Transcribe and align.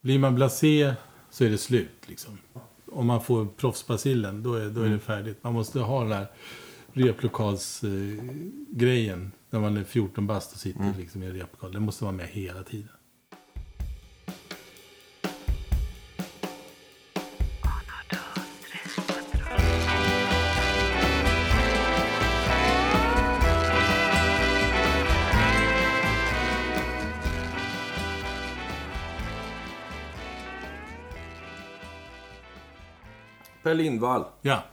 Blir 0.00 0.18
man 0.18 0.34
blasé 0.34 0.94
så 1.30 1.44
är 1.44 1.50
det 1.50 1.58
slut 1.58 1.90
liksom. 2.06 2.38
Om 2.92 3.06
man 3.06 3.22
får 3.22 3.46
proffsbacillen, 3.46 4.42
då 4.42 4.54
är, 4.54 4.70
då 4.70 4.80
är 4.80 4.86
Mm. 4.86 4.98
det 4.98 5.04
färdigt. 5.04 5.38
Man 5.44 5.52
måste 5.52 5.80
ha 5.80 6.00
den 6.00 6.08
där 6.10 6.26
replokalsgrejen. 6.92 9.32
när 9.52 9.60
man 9.60 9.76
är 9.76 9.84
14 9.84 10.26
bast 10.26 10.52
och 10.52 10.58
sitter 10.58 10.80
Mm. 10.80 10.94
liksom 10.98 11.22
i 11.22 11.26
en 11.26 11.32
replokal. 11.32 11.72
Det 11.72 11.80
måste 11.80 12.04
vara 12.04 12.12
med 12.12 12.26
hela 12.28 12.62
tiden. 12.62 12.88
Per 33.70 33.74
Lindvall, 33.74 34.24
Ja, 34.42 34.64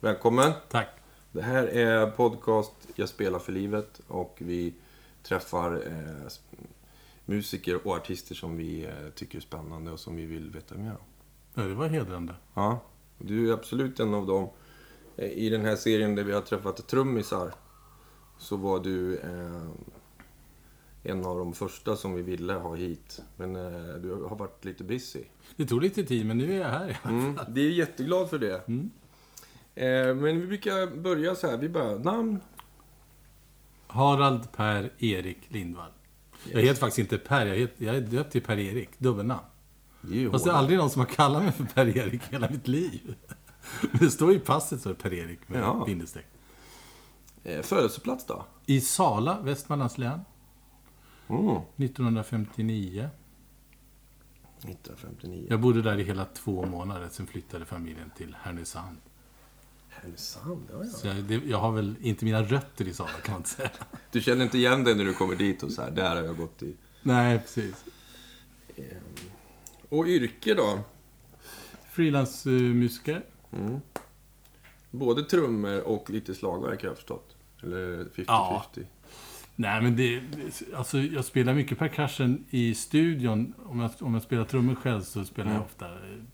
välkommen. 0.00 0.52
tack. 0.68 0.88
Det 1.32 1.42
här 1.42 1.66
är 1.66 2.10
podcast 2.10 2.72
Jag 2.94 3.08
spelar 3.08 3.38
för 3.38 3.52
livet 3.52 4.00
och 4.08 4.36
vi 4.40 4.74
träffar 5.22 5.72
eh, 5.86 6.28
musiker 7.24 7.86
och 7.86 7.94
artister 7.96 8.34
som 8.34 8.56
vi 8.56 8.84
eh, 8.84 8.92
tycker 9.14 9.38
är 9.38 9.42
spännande 9.42 9.90
och 9.92 10.00
som 10.00 10.16
vi 10.16 10.26
vill 10.26 10.50
veta 10.50 10.74
mer 10.74 10.90
om. 10.90 10.96
Ja, 11.54 11.62
det 11.62 11.74
var 11.74 11.88
hedrande. 11.88 12.34
Ja, 12.54 12.80
du 13.18 13.48
är 13.50 13.54
absolut 13.54 14.00
en 14.00 14.14
av 14.14 14.26
dem. 14.26 14.48
Eh, 15.16 15.28
I 15.30 15.48
den 15.48 15.64
här 15.64 15.76
serien 15.76 16.14
där 16.14 16.24
vi 16.24 16.32
har 16.32 16.40
träffat 16.42 16.86
trummisar 16.88 17.52
så 18.38 18.56
var 18.56 18.80
du 18.80 19.16
eh, 19.18 19.68
en 21.02 21.24
av 21.24 21.38
de 21.38 21.52
första 21.52 21.96
som 21.96 22.14
vi 22.14 22.22
ville 22.22 22.52
ha 22.52 22.74
hit. 22.74 23.20
Men 23.36 23.56
eh, 23.56 23.94
du 23.94 24.14
har 24.28 24.36
varit 24.36 24.64
lite 24.64 24.84
busy. 24.84 25.22
Det 25.56 25.66
tog 25.66 25.82
lite 25.82 26.04
tid, 26.04 26.26
men 26.26 26.38
nu 26.38 26.52
är 26.54 26.58
jag 26.60 26.68
här. 26.68 26.98
Mm, 27.04 27.38
det 27.48 27.60
är 27.60 27.70
jätteglad 27.70 28.30
för 28.30 28.38
det. 28.38 28.68
Mm. 28.68 28.90
Eh, 29.74 30.14
men 30.14 30.40
vi 30.40 30.46
brukar 30.46 30.96
börja 30.96 31.34
så 31.34 31.50
här. 31.50 31.56
Vi 31.56 31.68
bara, 31.68 31.98
namn? 31.98 32.40
Harald 33.86 34.52
Per 34.52 34.92
Erik 34.98 35.38
Lindvall. 35.48 35.90
Jag 36.52 36.60
heter 36.60 36.80
faktiskt 36.80 36.98
inte 36.98 37.18
Per, 37.18 37.46
jag, 37.46 37.56
heter, 37.56 37.84
jag 37.84 37.96
är 37.96 38.00
döpt 38.00 38.32
till 38.32 38.42
Per 38.42 38.58
Erik, 38.58 38.98
dubbelnamn. 38.98 39.42
Ju 40.08 40.30
Fast 40.30 40.44
det 40.44 40.50
är 40.50 40.54
aldrig 40.54 40.78
någon 40.78 40.90
som 40.90 41.00
har 41.00 41.06
kallat 41.06 41.42
mig 41.42 41.52
för 41.52 41.64
Per 41.64 41.96
Erik 41.98 42.22
hela 42.30 42.50
mitt 42.50 42.68
liv. 42.68 43.14
Men 43.90 44.00
det 44.00 44.10
står 44.10 44.32
i 44.32 44.38
passet 44.38 44.80
så 44.80 44.94
Per 44.94 45.12
Erik 45.14 45.48
med 45.48 45.60
Ja. 45.60 45.82
bindestreck. 45.86 46.26
Eh, 47.44 47.62
födelseplats 47.62 48.26
då? 48.26 48.44
I 48.66 48.80
Sala, 48.80 49.40
Västmanlands 49.40 49.98
län, 49.98 50.20
Mm. 51.30 51.56
1959. 51.76 53.08
1959. 54.58 55.46
Jag 55.50 55.60
bodde 55.60 55.82
där 55.82 55.98
i 55.98 56.02
hela 56.02 56.24
två 56.24 56.66
månader, 56.66 57.08
sen 57.10 57.26
flyttade 57.26 57.64
familjen 57.64 58.10
till 58.16 58.36
Härnösand. 58.42 58.96
Härnösand, 59.88 60.66
ja, 60.72 60.84
ja. 60.84 60.90
Så 60.90 61.06
jag, 61.06 61.16
det, 61.16 61.34
jag 61.34 61.58
har 61.58 61.72
väl 61.72 61.94
inte 62.00 62.24
mina 62.24 62.42
rötter 62.42 62.88
i 62.88 62.92
Sala, 62.92 63.10
kan 63.10 63.32
man 63.32 63.40
inte 63.40 63.50
säga. 63.50 63.70
Du 64.10 64.20
känner 64.20 64.44
inte 64.44 64.58
igen 64.58 64.84
dig 64.84 64.94
när 64.94 65.04
du 65.04 65.14
kommer 65.14 65.36
dit 65.36 65.62
och 65.62 65.72
så 65.72 65.82
här, 65.82 65.90
där 65.90 66.16
har 66.16 66.22
jag 66.22 66.36
gått 66.36 66.62
i. 66.62 66.76
Nej, 67.02 67.38
precis. 67.38 67.84
Och 69.88 70.06
yrke 70.06 70.54
då? 70.54 70.80
Frilansmusiker. 71.90 73.24
Mm. 73.52 73.80
Både 74.90 75.22
trummor 75.22 75.80
och 75.80 76.10
lite 76.10 76.34
slagverk 76.34 76.82
har 76.82 76.88
jag 76.88 76.96
förstått. 76.96 77.36
Eller 77.62 78.04
50-50. 78.04 78.24
Ja. 78.26 78.64
Nej, 79.56 79.82
men 79.82 79.96
det, 79.96 80.22
alltså, 80.76 80.98
jag 80.98 81.24
spelar 81.24 81.54
mycket 81.54 81.78
percussion 81.78 82.44
i 82.50 82.74
studion. 82.74 83.54
Om 83.66 83.80
jag, 83.80 83.90
om 84.00 84.14
jag 84.14 84.22
spelar 84.22 84.44
trummor 84.44 84.74
själv 84.74 85.00
så 85.02 85.24
spelar 85.24 85.52
jag 85.52 85.62
ofta 85.62 85.88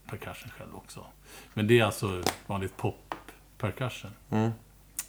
percussion 0.06 0.50
själv 0.50 0.74
också. 0.76 1.06
Men 1.54 1.66
det 1.66 1.78
är 1.78 1.84
alltså 1.84 2.22
vanligt 2.46 2.76
pop-percussion. 2.76 4.10
Mm. 4.30 4.50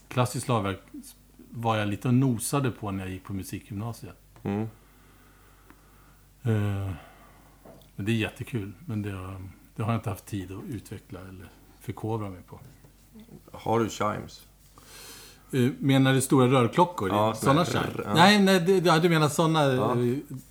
Klassiskt 0.08 0.45
slagverk 0.45 0.80
var 1.49 1.77
jag 1.77 1.87
lite 1.87 2.08
och 2.08 2.14
nosade 2.14 2.71
på 2.71 2.92
när 2.92 3.04
jag 3.04 3.14
gick 3.14 3.23
på 3.23 3.33
musikgymnasiet. 3.33 4.17
Mm. 4.43 4.61
Eh, 6.43 6.92
Men 7.95 8.05
det 8.05 8.11
är 8.11 8.15
jättekul. 8.15 8.71
Men 8.86 9.02
det, 9.02 9.11
har- 9.11 9.42
det 9.76 9.83
har 9.83 9.92
jag 9.92 9.99
inte 9.99 10.09
haft 10.09 10.26
tid 10.26 10.52
att 10.52 10.64
utveckla 10.64 11.20
eller 11.20 11.49
förkovra 11.80 12.30
mig 12.30 12.42
på. 12.42 12.59
Har 13.52 13.80
du 13.80 13.89
chimes? 13.89 14.46
Eh, 15.52 15.69
Menar 15.80 16.13
du 16.13 16.21
stora 16.21 16.47
rörklockor? 16.47 17.09
Ja, 17.09 17.33
sådana 17.33 17.65
ja. 17.73 17.81
Nej, 18.15 18.41
nej 18.41 18.59
det, 18.59 18.77
ja, 18.85 18.99
du 18.99 19.09
menar 19.09 19.30
sådana... 19.30 19.63
Ja. 19.73 19.95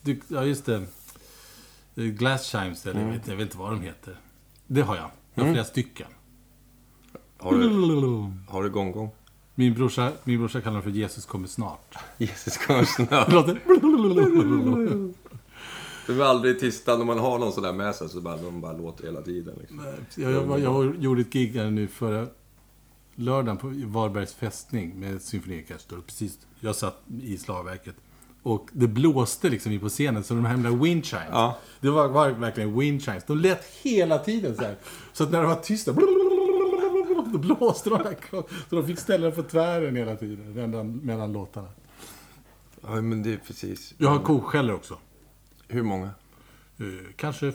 Du, 0.02 0.20
ja, 0.28 0.44
just 0.44 0.66
det. 0.66 0.82
Eh, 1.96 2.04
Glass 2.04 2.46
chimes, 2.46 2.86
eller 2.86 3.00
Mm. 3.00 3.06
jag, 3.12 3.18
vet, 3.18 3.28
jag 3.28 3.36
vet 3.36 3.42
inte 3.46 3.58
vad 3.58 3.70
de 3.72 3.80
heter. 3.80 4.16
Det 4.66 4.80
har 4.82 4.96
jag. 4.96 5.10
Jag 5.34 5.44
har 5.44 5.52
flera 5.52 5.64
stycken. 5.64 6.06
Har 7.38 7.52
du, 7.52 7.68
har 8.52 8.62
du 8.62 8.70
gongong? 8.70 9.10
Min 9.54 9.74
brorsa, 9.74 10.12
min 10.24 10.38
brorsa 10.38 10.60
kallar 10.60 10.74
dem 10.74 10.82
för 10.82 10.90
Jesus 10.90 11.26
kommer 11.26 11.48
snart. 11.48 11.94
Jesus 12.18 12.56
kommer 12.58 12.84
snart. 12.84 13.32
låter... 13.32 13.58
Du 16.06 16.22
är 16.22 16.26
aldrig 16.26 16.60
tysta 16.60 16.96
när 16.96 17.04
man 17.04 17.18
har 17.18 17.38
någon 17.38 17.52
sån 17.52 17.62
där 17.62 17.72
med 17.72 17.94
sig 17.94 18.08
så 18.08 18.20
bara, 18.20 18.36
de 18.36 18.60
bara 18.60 18.72
låter 18.72 19.04
hela 19.04 19.22
tiden. 19.22 19.54
Liksom. 19.60 19.82
Jag, 20.14 20.32
jag, 20.32 20.60
jag 20.60 20.72
var- 20.72 20.94
gjorde 20.98 21.20
ett 21.20 21.32
gig 21.32 21.56
här 21.56 21.70
nu 21.70 21.86
förra 21.88 22.26
lördagen 23.16 23.56
på 23.56 23.68
Varbergs 23.86 24.34
fästning 24.34 25.00
med 25.00 25.22
symfoniorkester. 25.22 25.96
Precis, 26.06 26.38
jag 26.60 26.76
satt 26.76 27.02
i 27.22 27.38
slagverket. 27.38 27.96
Och 28.42 28.68
det 28.72 28.88
blåste 28.88 29.48
liksom 29.48 29.72
in 29.72 29.80
på 29.80 29.88
scenen, 29.88 30.24
så 30.24 30.34
de 30.34 30.44
här 30.44 30.54
himla 30.54 30.70
wind 30.70 31.04
chimes. 31.04 31.28
Ja. 31.30 31.58
Det 31.80 31.90
var, 31.90 32.08
var 32.08 32.30
verkligen 32.30 32.78
wind 32.78 33.02
chimes. 33.02 33.24
De 33.24 33.38
lät 33.38 33.64
hela 33.64 34.18
tiden 34.18 34.56
så 34.56 34.62
här. 34.62 34.76
Så 35.12 35.24
att 35.24 35.30
när 35.30 35.40
det 35.40 35.46
var 35.46 35.54
tyst, 35.54 35.86
då 37.32 37.38
blåste 37.38 37.90
de. 37.90 37.96
Här, 37.96 38.16
så 38.68 38.76
de 38.76 38.86
fick 38.86 38.98
ställa 38.98 39.30
på 39.30 39.42
tvären 39.42 39.96
hela 39.96 40.16
tiden, 40.16 40.52
mellan, 40.52 40.96
mellan 40.96 41.32
låtarna. 41.32 41.68
ja, 42.80 43.00
men 43.00 43.22
det 43.22 43.32
är 43.32 43.36
precis. 43.46 43.94
Jag 43.98 44.08
har 44.08 44.18
koskällor 44.18 44.74
också. 44.74 44.98
Hur 45.68 45.82
många? 45.82 46.10
Eh, 46.78 47.12
kanske 47.16 47.52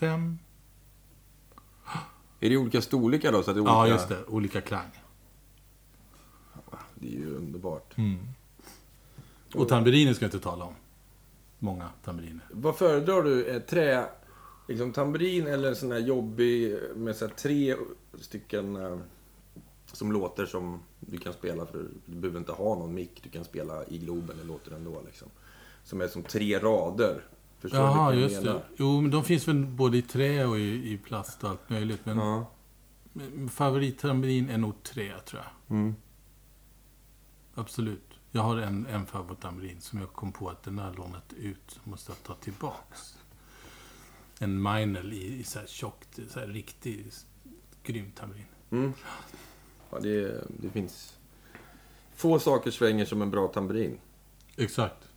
fem? 0.00 0.38
Är 2.42 2.50
det 2.50 2.56
olika 2.56 2.82
storlekar 2.82 3.32
då? 3.32 3.42
Så 3.42 3.50
att 3.50 3.56
det 3.56 3.60
är 3.60 3.62
olika... 3.62 3.72
Ja, 3.72 3.88
just 3.88 4.08
det. 4.08 4.24
Olika 4.24 4.60
klang. 4.60 4.90
Det 6.94 7.06
är 7.06 7.12
ju 7.12 7.36
underbart. 7.36 7.94
Och 9.54 9.68
tamburiner 9.68 10.14
ska 10.14 10.24
jag 10.24 10.28
inte 10.28 10.44
tala 10.44 10.64
om. 10.64 10.74
Många 11.58 11.88
tamburiner. 12.04 12.40
Vad 12.50 12.76
föredrar 12.76 13.22
du? 13.22 13.60
Trä, 13.60 14.06
liksom 14.68 14.92
tamburin 14.92 15.46
eller 15.46 15.68
en 15.68 15.76
sån 15.76 15.92
här 15.92 15.98
jobbig 15.98 16.78
med 16.96 17.16
så 17.16 17.26
här 17.26 17.34
tre 17.34 17.76
stycken 18.20 18.76
eh, 18.76 18.98
som 19.92 20.12
låter 20.12 20.46
som 20.46 20.80
du 21.00 21.18
kan 21.18 21.32
spela 21.32 21.66
för 21.66 21.86
du 22.06 22.16
behöver 22.16 22.38
inte 22.38 22.52
ha 22.52 22.74
någon 22.74 22.94
mick. 22.94 23.20
Du 23.22 23.30
kan 23.30 23.44
spela 23.44 23.86
i 23.86 23.98
Globen, 23.98 24.36
det 24.38 24.44
låter 24.44 24.76
ändå 24.76 25.02
liksom. 25.06 25.28
Som 25.84 26.00
är 26.00 26.08
som 26.08 26.22
tre 26.22 26.58
rader. 26.58 27.24
Förstår 27.62 27.80
Jaha, 27.80 28.14
just 28.14 28.42
menar? 28.42 28.54
det. 28.54 28.62
Jo, 28.76 29.00
men 29.00 29.10
de 29.10 29.24
finns 29.24 29.48
väl 29.48 29.66
både 29.66 29.98
i 29.98 30.02
trä 30.02 30.44
och 30.44 30.58
i, 30.58 30.92
i 30.92 30.98
plast 30.98 31.44
och 31.44 31.50
allt 31.50 31.70
möjligt. 31.70 32.00
Men 32.06 32.18
Ja. 32.18 32.46
men 33.12 33.48
favorittamburin 33.48 34.50
är 34.50 34.58
nog 34.58 34.82
trä, 34.82 35.20
tror 35.20 35.42
jag. 35.42 35.76
Mm. 35.76 35.94
Absolut. 37.54 38.08
Jag 38.30 38.42
har 38.42 38.56
en, 38.56 38.86
en 38.86 39.06
favorittamburin 39.06 39.80
som 39.80 39.98
jag 39.98 40.12
kom 40.12 40.32
på 40.32 40.48
att 40.48 40.62
den 40.62 40.78
har 40.78 40.94
lånat 40.94 41.32
ut. 41.32 41.80
Måste 41.84 42.12
jag 42.12 42.22
ta 42.22 42.34
tillbaks. 42.34 43.18
En 44.38 44.62
Meinel 44.62 45.12
i, 45.12 45.38
i 45.40 45.44
så 45.44 45.58
här 45.58 45.66
tjockt, 45.66 46.18
så 46.28 46.40
här 46.40 46.46
riktig 46.46 47.06
grym 47.82 48.10
tamburin. 48.12 48.44
Mm. 48.70 48.92
Ja, 49.90 49.98
det, 49.98 50.44
det 50.48 50.70
finns... 50.70 51.16
Få 52.14 52.38
saker 52.38 52.70
svänger 52.70 53.04
som 53.04 53.22
en 53.22 53.30
bra 53.30 53.48
tamburin. 53.48 53.98
Exakt. 54.56 55.08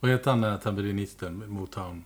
Vad 0.00 0.10
heter 0.10 0.30
han 0.30 0.40
den 0.40 0.50
här 0.50 0.58
tamburinisten, 0.58 1.44
Motown? 1.50 2.04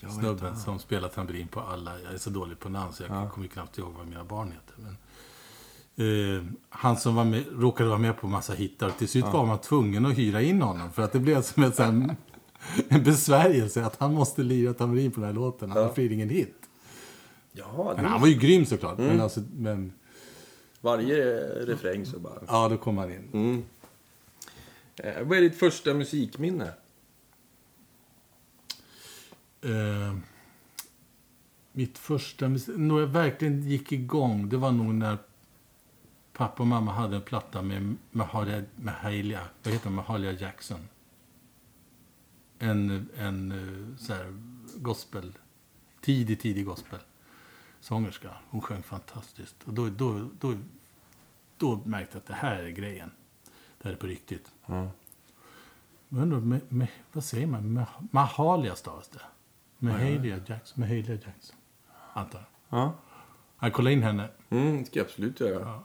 Jag 0.00 0.08
vet 0.08 0.16
snubben 0.18 0.48
inte. 0.48 0.60
som 0.60 0.78
spelar 0.78 1.08
tamburin 1.08 1.48
på 1.48 1.60
alla. 1.60 2.00
Jag 2.00 2.12
är 2.14 2.18
så 2.18 2.30
dålig 2.30 2.58
på 2.58 2.68
namn 2.68 2.92
så 2.92 3.02
jag 3.02 3.10
Ja. 3.10 3.30
kommer 3.30 3.46
knappt 3.46 3.78
ihåg 3.78 3.92
vad 3.98 4.06
mina 4.06 4.24
barn 4.24 4.52
heter. 4.52 4.74
Men, 5.94 6.36
eh, 6.36 6.44
han 6.68 6.96
som 6.96 7.14
var 7.14 7.24
med, 7.24 7.44
råkade 7.60 7.88
vara 7.88 7.98
med 7.98 8.16
på 8.20 8.26
massa 8.26 8.52
hittar. 8.52 8.90
Till 8.90 9.08
slut 9.08 9.24
var 9.24 9.46
man 9.46 9.58
tvungen 9.58 10.06
att 10.06 10.18
hyra 10.18 10.42
in 10.42 10.62
honom. 10.62 10.92
För 10.92 11.02
att 11.02 11.12
det 11.12 11.18
blev 11.20 11.42
som 11.42 11.72
sån, 11.72 12.16
en 12.88 13.02
besvärjelse 13.02 13.84
att 13.84 13.96
han 14.00 14.14
måste 14.14 14.42
lira 14.42 14.74
tamburin 14.74 15.10
på 15.10 15.20
den 15.20 15.26
här 15.26 15.34
låten. 15.34 15.72
Annars 15.72 15.94
blir 15.94 16.08
det 16.08 16.14
ingen 16.14 16.28
hit. 16.28 16.54
Ja, 17.52 17.92
Men 17.96 18.04
han 18.04 18.20
var 18.20 18.28
ju 18.28 18.34
grym 18.34 18.66
såklart. 18.66 18.98
Men, 18.98 19.20
alltså, 19.20 19.40
men 19.56 19.92
varje 20.80 21.16
refräng 21.66 22.06
så 22.06 22.18
bara... 22.18 22.34
ja, 22.48 22.68
då 22.68 22.76
kom 22.76 22.98
han 22.98 23.10
in. 23.12 23.28
Mm. 23.32 23.62
Eh, 24.96 25.22
vad 25.26 25.38
är 25.38 25.42
ditt 25.42 25.58
första 25.58 25.94
musikminne? 25.94 26.72
Eh, 29.62 30.16
mitt 31.72 31.98
första. 31.98 32.48
När 32.48 33.00
jag 33.00 33.06
verkligen 33.06 33.62
gick 33.62 33.92
igång, 33.92 34.48
det 34.48 34.56
var 34.56 34.72
nog 34.72 34.94
när 34.94 35.18
pappa 36.32 36.62
och 36.62 36.66
mamma 36.66 36.92
hade 36.92 37.16
en 37.16 37.22
platta 37.22 37.62
med 37.62 37.96
Mahalia, 38.10 38.62
Mahalia, 38.76 39.40
vad 39.62 39.74
heter 39.74 39.90
Mahalia 39.90 40.32
Jackson. 40.32 40.80
en, 42.58 43.08
en 43.16 43.52
eh, 43.52 43.96
så 43.98 44.14
här, 44.14 44.38
gospel, 44.76 45.32
tidig, 46.00 46.40
tidig 46.40 46.66
gospel 46.66 46.98
sångerska. 47.80 48.30
Hon 48.50 48.60
sjöng 48.60 48.82
fantastiskt. 48.82 49.56
Och 49.64 49.74
då, 49.74 49.88
då, 49.88 50.28
då, 50.40 50.54
då 51.56 51.76
märkte 51.84 52.16
jag 52.16 52.20
att 52.20 52.26
det 52.26 52.34
här 52.34 52.62
är 52.62 52.68
grejen. 52.70 53.10
Det 53.78 53.88
här 53.88 53.92
är 53.92 53.96
på 53.98 54.06
riktigt. 54.06 54.52
Undrar, 56.08 56.40
med, 56.40 56.60
med, 56.72 56.88
vad 57.12 57.24
säger 57.24 57.46
man? 57.46 57.78
Mah- 57.78 58.08
Mahalia 58.10 58.74
stavas 58.76 59.08
det. 59.08 59.20
Mahalia 59.82 60.40
Jackson. 60.46 60.80
Mahalia 60.80 61.14
Jackson. 61.14 61.56
Antar 62.12 62.38
jag. 62.38 62.78
Ja. 62.78 62.94
Jag 63.60 63.72
kollar 63.72 63.90
in 63.90 64.02
henne. 64.02 64.28
Mm, 64.50 64.78
det 64.78 64.84
ska 64.84 64.98
jag 64.98 65.06
absolut 65.06 65.40
göra. 65.40 65.82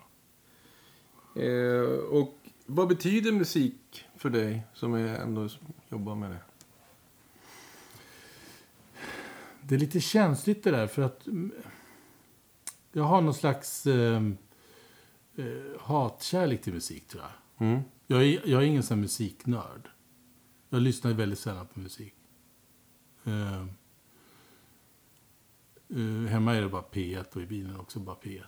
Ja. 1.36 1.42
Eh, 1.42 2.00
och 2.12 2.38
vad 2.66 2.88
betyder 2.88 3.32
musik 3.32 4.06
för 4.16 4.30
dig 4.30 4.64
som 4.74 4.94
är 4.94 5.16
ändå 5.16 5.50
jobbar 5.90 6.16
med 6.16 6.32
det? 6.32 6.42
Det 9.62 9.76
är 9.76 9.80
lite 9.80 10.00
känsligt 10.00 10.64
det 10.64 10.72
där 10.72 10.88
för 10.88 11.02
att 11.02 11.28
mm, 11.28 11.52
jag 12.92 13.04
har 13.04 13.22
någon 13.22 13.34
slags 13.34 13.86
eh, 13.88 14.24
eh, 15.36 15.46
hatkärlek 15.80 16.62
till 16.62 16.74
musik 16.74 17.08
tror 17.08 17.24
jag. 17.24 17.68
Mm. 17.68 17.82
Jag 18.08 18.24
är, 18.24 18.50
jag 18.50 18.64
är 18.64 18.66
ingen 18.66 18.84
sån 18.84 19.02
musiknörd. 19.02 19.90
Jag 20.70 20.82
lyssnar 20.82 21.14
väldigt 21.14 21.40
sällan 21.40 21.68
på 21.68 21.80
musik. 21.80 22.16
Eh, 23.24 23.66
Uh, 25.96 26.26
hemma 26.26 26.56
är 26.56 26.62
det 26.62 26.70
bara 26.70 26.86
P1 26.92 27.36
och 27.36 27.42
i 27.42 27.46
bilen 27.46 27.80
också 27.80 28.00
bara 28.00 28.16
P1. 28.16 28.44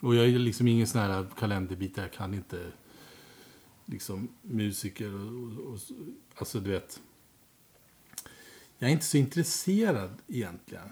Och 0.00 0.14
jag 0.14 0.26
är 0.26 0.38
liksom 0.38 0.68
ingen 0.68 0.86
sån 0.86 1.00
här 1.00 1.26
kalenderbitare. 1.38 2.04
Jag 2.04 2.12
kan 2.12 2.34
inte 2.34 2.72
liksom 3.86 4.28
musiker 4.42 5.14
och, 5.14 5.66
och, 5.66 5.72
och 5.72 5.80
alltså 6.34 6.60
du 6.60 6.70
vet. 6.70 7.00
Jag 8.78 8.88
är 8.88 8.92
inte 8.92 9.04
så 9.04 9.16
intresserad 9.16 10.10
egentligen. 10.26 10.88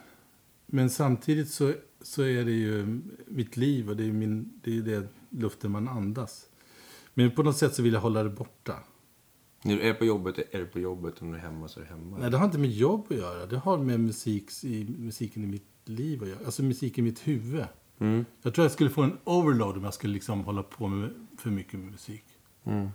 Men 0.67 0.91
samtidigt 0.91 1.51
så, 1.51 1.75
så 2.01 2.23
är 2.23 2.45
det 2.45 2.53
ju 2.53 3.01
mitt 3.27 3.57
liv 3.57 3.91
och 3.91 3.97
det 3.97 4.05
är, 4.05 4.13
min, 4.13 4.61
det 4.65 4.77
är 4.77 4.83
det 4.83 5.09
luften 5.31 5.71
man 5.71 5.89
andas. 5.89 6.49
Men 7.15 7.31
på 7.31 7.43
något 7.43 7.57
sätt 7.57 7.75
så 7.75 7.83
vill 7.83 7.93
jag 7.93 8.01
hålla 8.01 8.23
det 8.23 8.31
borta. 8.31 8.79
När 9.67 9.77
du 9.77 9.83
är 9.83 9.95
på 9.95 10.05
jobbet 10.05 10.39
är 10.55 10.59
du 10.59 10.67
på 10.67 10.79
jobbet, 10.81 11.23
om 11.23 11.31
du 11.31 11.37
är 11.39 11.43
hemma 11.43 11.69
så 11.69 11.81
är 11.81 11.85
du 11.85 11.91
hemma. 11.91 12.17
Nej, 12.19 12.31
det 12.31 12.37
har 12.37 12.45
inte 12.45 12.59
med 12.59 12.71
jobb 12.71 13.07
att 13.11 13.17
göra. 13.17 13.47
Det 13.47 13.57
har 13.59 13.79
med 13.79 14.01
musik, 14.01 14.51
i, 14.65 14.85
musiken 14.99 15.45
i 15.45 15.47
mitt 15.47 15.67
liv 15.85 16.23
att 16.23 16.29
göra. 16.29 16.39
Alltså 16.47 16.63
musik 16.63 16.99
i 16.99 17.03
mitt 17.03 17.29
huvud. 17.29 17.65
Mm. 17.99 18.25
Jag 18.43 18.55
tror 18.55 18.65
jag 18.65 18.73
skulle 18.73 18.91
få 18.91 19.03
en 19.03 19.19
overload 19.25 19.77
om 19.77 19.85
jag 19.85 19.95
skulle 19.95 20.13
liksom 20.13 20.45
hålla 20.45 20.63
på 20.63 20.89
med 20.89 21.11
för 21.39 21.51
mycket 21.51 21.73
med 21.81 21.91
musik. 21.91 22.25
Mm. 22.65 22.89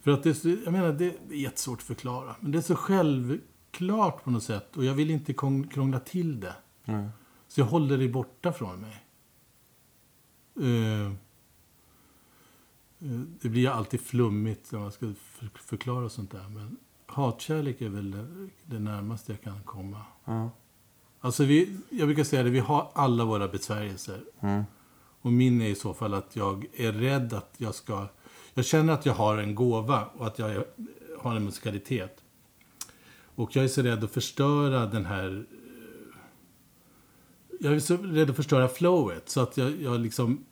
För 0.00 0.10
att 0.10 0.22
det 0.22 0.30
är 0.30 0.34
så, 0.34 0.48
jag 0.48 0.72
menar, 0.72 0.92
det 0.92 1.06
är 1.06 1.34
jättesvårt 1.36 1.78
att 1.78 1.84
förklara. 1.84 2.36
Men 2.40 2.52
det 2.52 2.58
är 2.58 2.62
så 2.62 2.74
självklart 2.74 4.24
på 4.24 4.30
något 4.30 4.42
sätt. 4.42 4.76
Och 4.76 4.84
jag 4.84 4.94
vill 4.94 5.10
inte 5.10 5.32
krång- 5.32 5.68
krångla 5.68 6.00
till 6.00 6.40
det. 6.40 6.54
Mm. 6.84 7.08
Så 7.48 7.60
jag 7.60 7.66
håller 7.66 7.98
det 7.98 8.08
borta 8.08 8.52
från 8.52 8.80
mig. 8.80 9.04
Eh, 10.56 11.12
det 13.40 13.48
blir 13.48 13.68
alltid 13.68 14.00
flummigt 14.00 14.72
när 14.72 14.78
man 14.78 14.92
ska 14.92 15.12
för- 15.16 15.50
förklara 15.54 16.08
sånt 16.08 16.30
där. 16.30 16.48
Men 16.48 16.76
hatkärlek 17.06 17.80
är 17.80 17.88
väl 17.88 18.16
det, 18.64 18.78
närmaste 18.78 19.32
jag 19.32 19.42
kan 19.42 19.62
komma. 19.62 20.00
Ja. 20.24 20.50
Alltså 21.20 21.44
vi, 21.44 21.76
jag 21.90 22.08
brukar 22.08 22.24
säga 22.24 22.42
det, 22.42 22.50
vi 22.50 22.58
har 22.58 22.90
alla 22.94 23.24
våra 23.24 23.48
besvärjelser. 23.48 24.24
Mm. 24.40 24.64
Och 25.20 25.32
min 25.32 25.62
är 25.62 25.68
i 25.68 25.74
så 25.74 25.94
fall 25.94 26.14
att 26.14 26.36
jag 26.36 26.66
är 26.72 26.92
rädd 26.92 27.32
att 27.32 27.54
jag 27.56 27.74
ska... 27.74 28.06
Jag 28.54 28.64
känner 28.64 28.92
att 28.92 29.06
jag 29.06 29.14
har 29.14 29.38
en 29.38 29.54
gåva 29.54 30.04
och 30.04 30.26
att 30.26 30.38
jag 30.38 30.64
har 31.18 31.36
en 31.36 31.44
musikalitet. 31.44 32.22
Och 33.34 33.56
jag 33.56 33.64
är 33.64 33.68
så 33.68 33.82
rädd 33.82 34.04
att 34.04 34.10
förstöra 34.10 34.86
den 34.86 35.04
här... 35.04 35.46
Jag 37.60 37.74
är 37.74 37.80
så 37.80 37.96
rädd 37.96 38.30
att 38.30 38.36
förstöra 38.36 38.68
flowet. 38.68 39.28
Så 39.28 39.40
att 39.40 39.56
jag, 39.56 39.82
jag 39.82 40.00
liksom... 40.00 40.44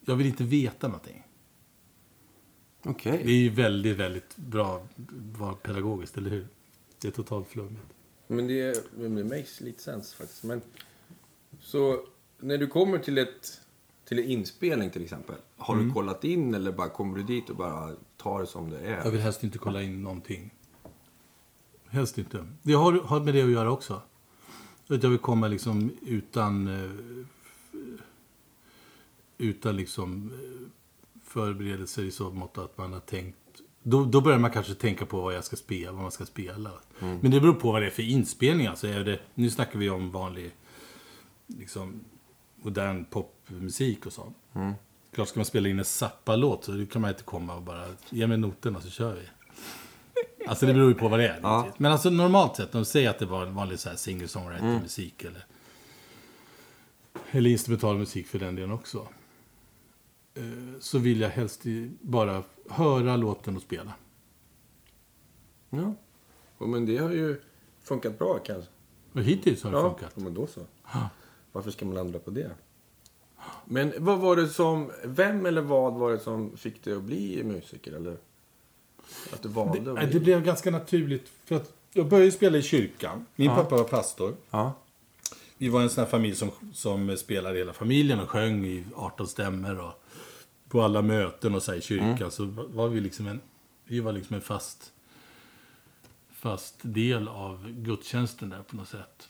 Jag 0.00 0.16
vill 0.16 0.26
inte 0.26 0.44
veta 0.44 0.88
någonting. 0.88 1.25
Okej. 2.86 3.22
Det 3.24 3.30
är 3.30 3.36
ju 3.36 3.48
väldigt, 3.50 3.96
väldigt 3.96 4.36
bra 4.36 4.82
var 5.38 5.52
pedagogiskt, 5.54 6.16
eller 6.16 6.30
hur? 6.30 6.46
Det 7.00 7.08
är 7.08 7.12
totalt 7.12 7.48
flummigt. 7.48 7.82
Men 8.26 8.46
det, 8.46 8.84
men 8.96 9.14
det 9.14 9.24
makes 9.24 9.60
lite 9.60 9.82
sense 9.82 10.16
faktiskt. 10.16 10.44
Men, 10.44 10.60
så 11.60 12.06
när 12.38 12.58
du 12.58 12.66
kommer 12.66 12.98
till 12.98 13.18
ett 13.18 13.60
till 14.04 14.18
en 14.18 14.24
inspelning 14.24 14.90
till 14.90 15.02
exempel. 15.02 15.36
Har 15.56 15.76
du 15.76 15.90
kollat 15.92 16.24
in 16.24 16.54
eller 16.54 16.72
bara 16.72 16.88
kommer 16.88 17.16
du 17.18 17.22
dit 17.24 17.50
och 17.50 17.56
bara 17.56 17.94
tar 18.16 18.40
det 18.40 18.46
som 18.46 18.70
det 18.70 18.78
är? 18.78 19.04
Jag 19.04 19.10
vill 19.10 19.20
helst 19.20 19.44
inte 19.44 19.58
kolla 19.58 19.82
in 19.82 20.02
någonting. 20.02 20.54
Helst 21.88 22.18
inte. 22.18 22.46
Det 22.62 22.72
har, 22.72 22.92
har 22.92 23.20
med 23.20 23.34
det 23.34 23.42
att 23.42 23.50
göra 23.50 23.70
också. 23.70 24.02
Att 24.88 25.02
jag 25.02 25.10
vill 25.10 25.18
komma 25.18 25.48
liksom 25.48 25.90
utan... 26.02 26.68
eh, 26.68 26.90
Utan 29.38 29.76
liksom 29.76 30.30
eh, 30.32 30.68
förberedelser 31.36 32.02
i 32.02 32.10
så 32.10 32.30
mått 32.30 32.58
att 32.58 32.78
man 32.78 32.92
har 32.92 33.00
tänkt... 33.00 33.38
Då, 33.82 34.04
då 34.04 34.20
börjar 34.20 34.38
man 34.38 34.50
kanske 34.50 34.74
tänka 34.74 35.06
på 35.06 35.20
vad 35.20 35.34
jag 35.34 35.44
ska 35.44 35.56
spela, 35.56 35.92
vad 35.92 36.02
man 36.02 36.10
ska 36.10 36.26
spela. 36.26 36.70
Men 36.98 37.30
det 37.30 37.40
beror 37.40 37.54
på 37.54 37.72
vad 37.72 37.82
det 37.82 37.86
är 37.86 37.90
för 37.90 38.02
inspelning. 38.02 38.66
Alltså 38.66 38.86
är 38.86 39.04
det, 39.04 39.20
nu 39.34 39.50
snackar 39.50 39.78
vi 39.78 39.90
om 39.90 40.10
vanlig 40.10 40.50
liksom, 41.46 42.04
modern 42.56 43.04
popmusik 43.04 44.06
och 44.06 44.12
sånt. 44.12 44.36
Klart 45.14 45.28
ska 45.28 45.38
man 45.38 45.44
spela 45.44 45.68
in 45.68 45.78
en 45.78 45.84
Zappa-låt 45.84 46.64
så 46.64 46.86
kan 46.86 47.02
man 47.02 47.10
inte 47.10 47.22
komma 47.22 47.54
och 47.54 47.62
bara 47.62 47.84
ge 48.10 48.26
mig 48.26 48.38
noterna 48.38 48.80
så 48.80 48.90
kör 48.90 49.14
vi. 49.14 49.22
Alltså 50.46 50.66
det 50.66 50.74
beror 50.74 50.88
ju 50.88 50.94
på 50.94 51.08
vad 51.08 51.18
det 51.20 51.28
är. 51.28 51.40
Ja. 51.42 51.68
Men 51.78 51.92
alltså 51.92 52.10
normalt 52.10 52.56
sett, 52.56 52.74
om 52.74 52.80
vi 52.80 52.84
säger 52.84 53.10
att 53.10 53.18
det 53.18 53.26
var 53.26 53.46
en 53.46 53.54
vanlig 53.54 53.78
så 53.78 53.88
här 53.88 53.96
singer-songwriter-musik 53.96 55.24
eller, 55.24 55.44
eller 57.30 57.50
instrumental 57.50 57.98
musik 57.98 58.26
för 58.26 58.38
den 58.38 58.54
delen 58.54 58.72
också. 58.72 59.08
Eh, 60.36 60.42
Så 60.80 60.98
vill 60.98 61.20
jag 61.20 61.28
helst 61.30 61.62
bara 62.00 62.42
höra 62.70 63.16
låten 63.16 63.56
och 63.56 63.62
spela. 63.62 63.92
Ja. 65.70 65.94
ja. 66.58 66.66
Men 66.66 66.86
det 66.86 66.96
har 66.98 67.10
ju 67.10 67.40
funkat 67.82 68.18
bra 68.18 68.38
kanske. 68.44 68.70
Och 69.12 69.22
hittills 69.22 69.62
har 69.62 69.70
det 69.70 69.76
Ja, 69.78 69.90
funkat. 69.90 70.12
ja, 70.16 70.22
men 70.22 70.34
då 70.34 70.46
så. 70.46 70.60
Ja. 70.92 71.08
Varför 71.52 71.70
ska 71.70 71.86
man 71.86 71.96
ändra 71.96 72.18
på 72.18 72.30
det? 72.30 72.50
Men 73.64 73.92
vad 73.98 74.18
var 74.18 74.36
det 74.36 74.48
som, 74.48 74.90
vem 75.04 75.46
eller 75.46 75.60
vad 75.62 75.94
var 75.94 76.12
det 76.12 76.18
som 76.18 76.56
fick 76.56 76.84
dig 76.84 76.94
att 76.94 77.02
bli 77.02 77.44
musiker? 77.44 77.92
Eller 77.92 78.16
att 79.32 79.42
du 79.42 79.48
valde 79.48 79.80
Det, 79.80 79.90
att 79.92 79.98
bli? 80.10 80.18
det 80.18 80.20
blev 80.24 80.44
ganska 80.44 80.70
naturligt. 80.70 81.28
För 81.44 81.54
att 81.56 81.72
jag 81.92 82.08
började 82.08 82.32
spela 82.32 82.58
i 82.58 82.62
kyrkan. 82.62 83.26
Min 83.36 83.46
Ja. 83.50 83.56
pappa 83.56 83.76
var 83.76 83.84
pastor. 83.84 84.34
Ja. 84.50 84.72
Vi 85.58 85.68
var 85.68 85.82
en 85.82 85.90
sån 85.90 86.04
här 86.04 86.10
familj 86.10 86.34
som, 86.34 86.50
som 86.72 87.16
spelade 87.16 87.58
hela 87.58 87.72
familjen 87.72 88.20
och 88.20 88.30
sjöng 88.30 88.64
i 88.66 88.84
18 88.96 89.26
stämmor 89.26 89.78
och 89.80 89.92
på 90.68 90.82
alla 90.82 91.02
möten 91.02 91.54
och 91.54 91.62
så 91.62 91.74
i 91.74 91.80
kyrkan 91.80 92.30
så 92.30 92.44
var 92.46 92.88
vi 92.88 93.00
liksom 93.00 93.26
en, 93.26 93.40
vi 93.84 94.00
var 94.00 94.12
liksom 94.12 94.34
en 94.36 94.42
fast, 94.42 94.92
fast 96.30 96.74
del 96.82 97.28
av 97.28 97.70
gudstjänsten 97.70 98.48
där 98.50 98.62
på 98.62 98.76
något 98.76 98.88
sätt. 98.88 99.28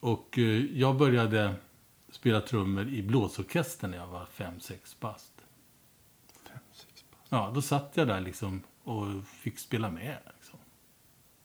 Och 0.00 0.38
eh, 0.38 0.64
jag 0.64 0.96
började 0.96 1.54
spela 2.10 2.40
trummor 2.40 2.88
i 2.88 3.02
blåsorkestern 3.02 3.90
när 3.90 3.98
jag 3.98 4.06
var 4.06 4.26
5-6 4.36 4.96
bast. 5.00 5.32
Fem, 6.44 6.58
sex 6.72 7.04
pass. 7.10 7.26
Ja, 7.28 7.52
då 7.54 7.62
satt 7.62 7.92
jag 7.94 8.08
där 8.08 8.20
liksom 8.20 8.62
och 8.82 9.06
fick 9.26 9.58
spela 9.58 9.90
med. 9.90 10.18
Liksom. 10.36 10.58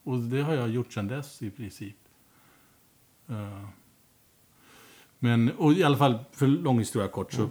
Och 0.04 0.20
det 0.20 0.42
har 0.42 0.54
jag 0.54 0.70
gjort 0.70 0.94
sedan 0.94 1.08
dess 1.08 1.42
i 1.42 1.52
princip. 1.52 1.96
Eh, 3.28 3.68
Men, 5.20 5.52
och 5.52 5.74
i 5.74 5.84
alla 5.84 5.98
fall, 5.98 6.20
för 6.32 6.48
lång 6.48 6.80
historia 6.80 7.08
kort 7.08 7.34
så 7.34 7.50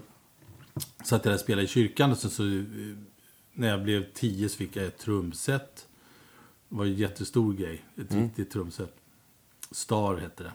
satt 0.81 1.11
jag 1.11 1.23
där 1.23 1.35
och 1.35 1.41
spelade 1.41 1.65
i 1.65 1.69
kyrkan 1.69 2.11
och 2.11 2.19
så, 2.19 2.31
så 2.31 2.45
eh, 2.45 2.63
när 3.53 3.69
jag 3.69 3.83
blev 3.83 4.13
tio 4.13 4.49
så 4.49 4.57
fick 4.57 4.77
jag 4.77 4.85
ett 4.87 4.99
trumset. 4.99 5.89
Det 6.69 6.75
var 6.77 6.85
en 6.85 6.95
jättestor 6.95 7.55
grej, 7.55 7.85
ett 7.97 8.15
riktigt 8.15 8.51
trumset. 8.51 8.95
Star 9.71 10.17
hette 10.17 10.43
det. 10.45 10.53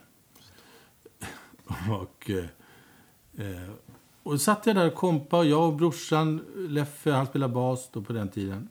och, 1.92 2.30
eh, 2.30 2.46
eh, 3.48 3.70
och 4.24 4.42
satt 4.42 4.66
jag 4.66 4.76
där 4.76 4.88
och 4.88 4.96
kompa 4.96 5.44
jag 5.44 5.68
och 5.68 5.76
brorsan 5.76 6.46
Leffe, 6.56 7.12
han 7.12 7.28
spelade 7.28 7.54
bas 7.54 7.90
då 7.94 8.02
på 8.02 8.14
den 8.14 8.30
tiden. 8.30 8.70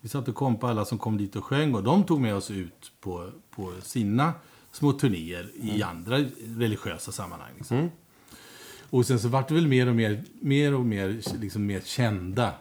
Vi 0.00 0.08
satt 0.08 0.28
och 0.28 0.34
kompa 0.34 0.68
alla 0.68 0.84
som 0.84 0.98
kom 0.98 1.18
dit 1.18 1.36
och 1.36 1.44
sjöng 1.44 1.74
och 1.74 1.82
de 1.82 2.04
tog 2.04 2.20
med 2.20 2.34
oss 2.34 2.50
ut 2.50 2.92
på, 3.00 3.30
på 3.50 3.72
sina 3.82 4.32
små 4.72 4.92
turnéer 4.92 5.50
i 5.54 5.82
andra 5.82 6.18
religiösa 6.46 7.12
sammanhang. 7.12 7.52
Liksom. 7.56 7.90
Och 8.90 9.06
sen 9.06 9.20
så 9.20 9.28
vart 9.28 9.48
det 9.48 9.54
väl 9.54 9.68
mer 9.68 9.88
och 9.88 9.96
mer, 9.96 10.24
mer 10.40 10.74
och 10.74 10.84
mer, 10.84 11.38
liksom 11.40 11.66
mer 11.66 11.80
kända 11.80 12.54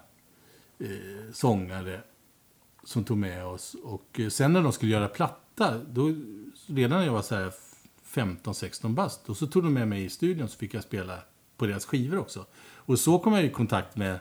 eh, 0.79 0.87
sångare 1.33 2.01
som 2.83 3.03
tog 3.03 3.17
med 3.17 3.45
oss. 3.45 3.75
Och 3.83 4.19
eh, 4.19 4.29
sen 4.29 4.53
när 4.53 4.61
de 4.61 4.71
skulle 4.71 4.91
göra 4.91 5.07
platta, 5.07 5.77
då, 5.77 6.15
redan 6.67 6.99
när 6.99 7.05
jag 7.05 7.13
var 7.13 7.21
så 7.21 7.51
15-16 8.13 8.93
bast, 8.93 9.29
och 9.29 9.37
så 9.37 9.47
tog 9.47 9.63
de 9.63 9.73
med 9.73 9.87
mig 9.87 10.03
i 10.03 10.09
studion 10.09 10.47
så 10.47 10.57
fick 10.57 10.73
jag 10.73 10.83
spela 10.83 11.19
på 11.57 11.65
deras 11.65 11.85
skivor 11.85 12.17
också. 12.17 12.45
Och 12.75 12.99
så 12.99 13.19
kom 13.19 13.33
jag 13.33 13.43
i 13.43 13.49
kontakt 13.49 13.97
med 13.97 14.19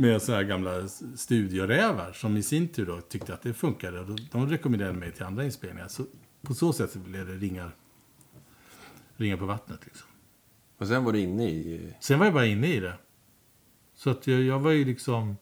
med 0.00 0.22
så 0.22 0.32
här 0.32 0.42
gamla 0.42 0.88
studiorävar 1.16 2.12
som 2.12 2.36
i 2.36 2.42
sin 2.42 2.68
tur 2.68 2.86
då 2.86 3.00
tyckte 3.00 3.34
att 3.34 3.42
det 3.42 3.54
funkade. 3.54 4.00
Och 4.00 4.06
de 4.30 4.48
rekommenderade 4.48 4.98
mig 4.98 5.12
till 5.12 5.24
andra 5.24 5.44
inspelningar. 5.44 5.88
Så 5.88 6.04
på 6.42 6.54
så 6.54 6.72
sätt 6.72 6.90
så 6.90 6.98
blev 6.98 7.26
det 7.26 7.34
ringar, 7.34 7.70
ringar 9.16 9.36
på 9.36 9.46
vattnet. 9.46 9.80
Liksom. 9.84 10.07
Och 10.78 10.86
sen 10.86 11.04
var 11.04 11.12
du 11.12 11.20
inne 11.20 11.44
i... 11.44 11.92
Sen 12.00 12.18
var 12.18 12.26
jag 12.26 12.34
bara 12.34 12.46
inne 12.46 12.66
i 12.66 12.80
det. 12.80 12.94
Så 13.94 14.10
att 14.10 14.26
jag, 14.26 14.42
jag 14.42 14.60
var 14.60 14.70
ju 14.70 14.84
liksom... 14.84 15.36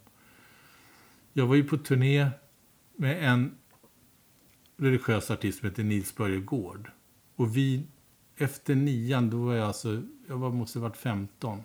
Jag 1.33 1.47
var 1.47 1.55
ju 1.55 1.64
på 1.64 1.76
turné 1.76 2.31
med 2.97 3.33
en 3.33 3.59
religiös 4.76 5.31
artist 5.31 5.59
som 5.59 5.69
heter 5.69 5.85
Nils 5.85 6.16
Börje 6.16 6.40
Gård. 6.40 6.90
Och 7.37 7.57
vi, 7.57 7.87
efter 8.37 8.75
nian, 8.75 9.31
då 9.31 9.37
var 9.37 9.55
jag 9.55 9.66
alltså, 9.66 10.02
jag 10.28 10.37
var, 10.37 10.50
måste 10.50 10.78
ha 10.78 10.88
varit 10.88 10.97
15. 10.97 11.62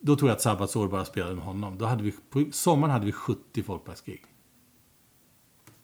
Då 0.00 0.16
tog 0.16 0.28
jag 0.28 0.36
ett 0.36 0.42
sabbatsår 0.42 0.88
bara 0.88 1.04
spelade 1.04 1.34
med 1.34 1.44
honom. 1.44 1.78
Då 1.78 1.84
hade 1.84 2.02
vi, 2.02 2.14
på 2.30 2.44
sommaren 2.52 2.90
hade 2.90 3.06
vi 3.06 3.12
70 3.12 3.62
folkparksgig. 3.62 4.24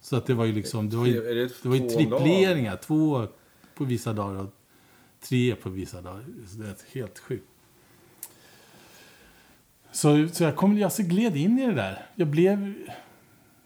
Så 0.01 0.17
att 0.17 0.27
det 0.27 0.35
var 0.35 0.45
ju 0.45 0.53
liksom, 0.53 0.91
det 0.91 0.97
var 0.97 1.07
ju, 1.07 1.21
det 1.21 1.63
det 1.63 1.69
var 1.69 1.77
ju 1.77 1.89
tripleringar. 1.89 2.77
Två 2.77 3.27
på 3.75 3.85
vissa 3.85 4.13
dagar 4.13 4.41
och 4.41 4.55
tre 5.23 5.55
på 5.55 5.71
vissa 5.71 6.01
dagar. 6.01 6.25
Det 6.59 6.67
är 6.67 6.95
helt 6.95 7.19
sjukt. 7.19 7.47
Så, 9.93 10.29
så 10.29 10.45
jag, 10.45 10.57
kom, 10.57 10.79
jag 10.79 10.93
så 10.93 11.03
gled 11.03 11.37
in 11.37 11.59
i 11.59 11.67
det 11.67 11.75
där. 11.75 12.07
Jag 12.15 12.29
blev... 12.29 12.75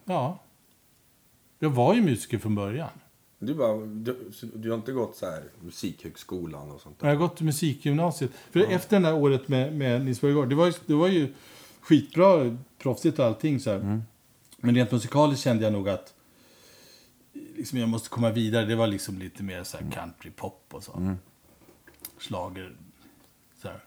Ja. 0.05 0.39
Jag 1.59 1.71
var 1.71 1.95
ju 1.95 2.03
musiker 2.03 2.39
från 2.39 2.55
början. 2.55 2.91
Du, 3.39 3.55
bara, 3.55 3.77
du, 3.87 4.31
du 4.55 4.71
har 4.71 4.77
inte 4.77 4.93
gått 4.93 5.17
så 5.17 5.27
här 5.27 5.45
musikhögskolan 5.61 6.71
och 6.71 6.81
sånt 6.81 6.97
Jag 7.01 7.09
där? 7.09 7.15
har 7.15 7.29
gått 7.29 7.37
till 7.37 7.47
musikgymnasiet. 7.47 8.31
För 8.51 8.61
efter 8.61 9.01
det 9.01 9.07
där 9.07 9.15
året 9.15 9.49
med, 9.49 9.77
med 9.77 10.05
Nils 10.05 10.21
Borgård, 10.21 10.49
det 10.49 10.55
var, 10.55 10.67
ju, 10.67 10.73
det 10.87 10.95
var 10.95 11.09
ju 11.09 11.35
skitbra, 11.81 12.57
proffsigt 12.79 13.19
och 13.19 13.25
allting. 13.25 13.61
Så 13.61 13.71
här. 13.71 14.03
Men 14.57 14.75
rent 14.75 14.93
musikaliskt 14.93 15.45
kände 15.45 15.65
jag 15.65 15.73
nog 15.73 15.89
att 15.89 16.15
liksom, 17.57 17.79
jag 17.79 17.89
måste 17.89 18.09
komma 18.09 18.31
vidare. 18.31 18.67
Det 18.67 18.75
var 18.77 18.87
liksom 18.87 19.19
lite 19.19 19.43
mer 19.43 19.65
så 19.65 19.77
här 19.77 19.91
country 19.91 20.31
pop 20.31 20.65
och 20.71 20.83
så. 20.85 21.17
Schlager. 22.19 22.77
Så 23.63 23.69
här. 23.69 23.81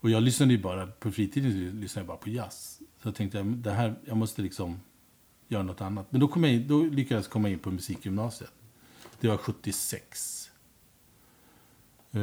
Och 0.00 0.10
jag 0.10 0.22
lyssnade 0.22 0.52
ju 0.52 0.62
bara, 0.62 0.86
på 0.86 1.12
fritiden 1.12 1.80
lyssnade 1.80 2.00
jag 2.02 2.06
bara 2.06 2.16
på 2.16 2.30
jazz. 2.30 2.78
Så 3.02 3.08
jag 3.08 3.14
tänkte, 3.14 3.42
det 3.42 3.70
här, 3.70 3.94
jag 4.04 4.16
måste 4.16 4.42
liksom 4.42 4.80
göra 5.48 5.62
något 5.62 5.80
annat. 5.80 6.06
Men 6.10 6.20
då, 6.20 6.28
kom 6.28 6.44
jag 6.44 6.52
in, 6.52 6.68
då 6.68 6.82
lyckades 6.82 7.24
jag 7.26 7.32
komma 7.32 7.48
in 7.48 7.58
på 7.58 7.70
musikgymnasiet. 7.70 8.52
Det 9.20 9.28
var 9.28 9.36
76. 9.36 10.50
Eh, 12.12 12.20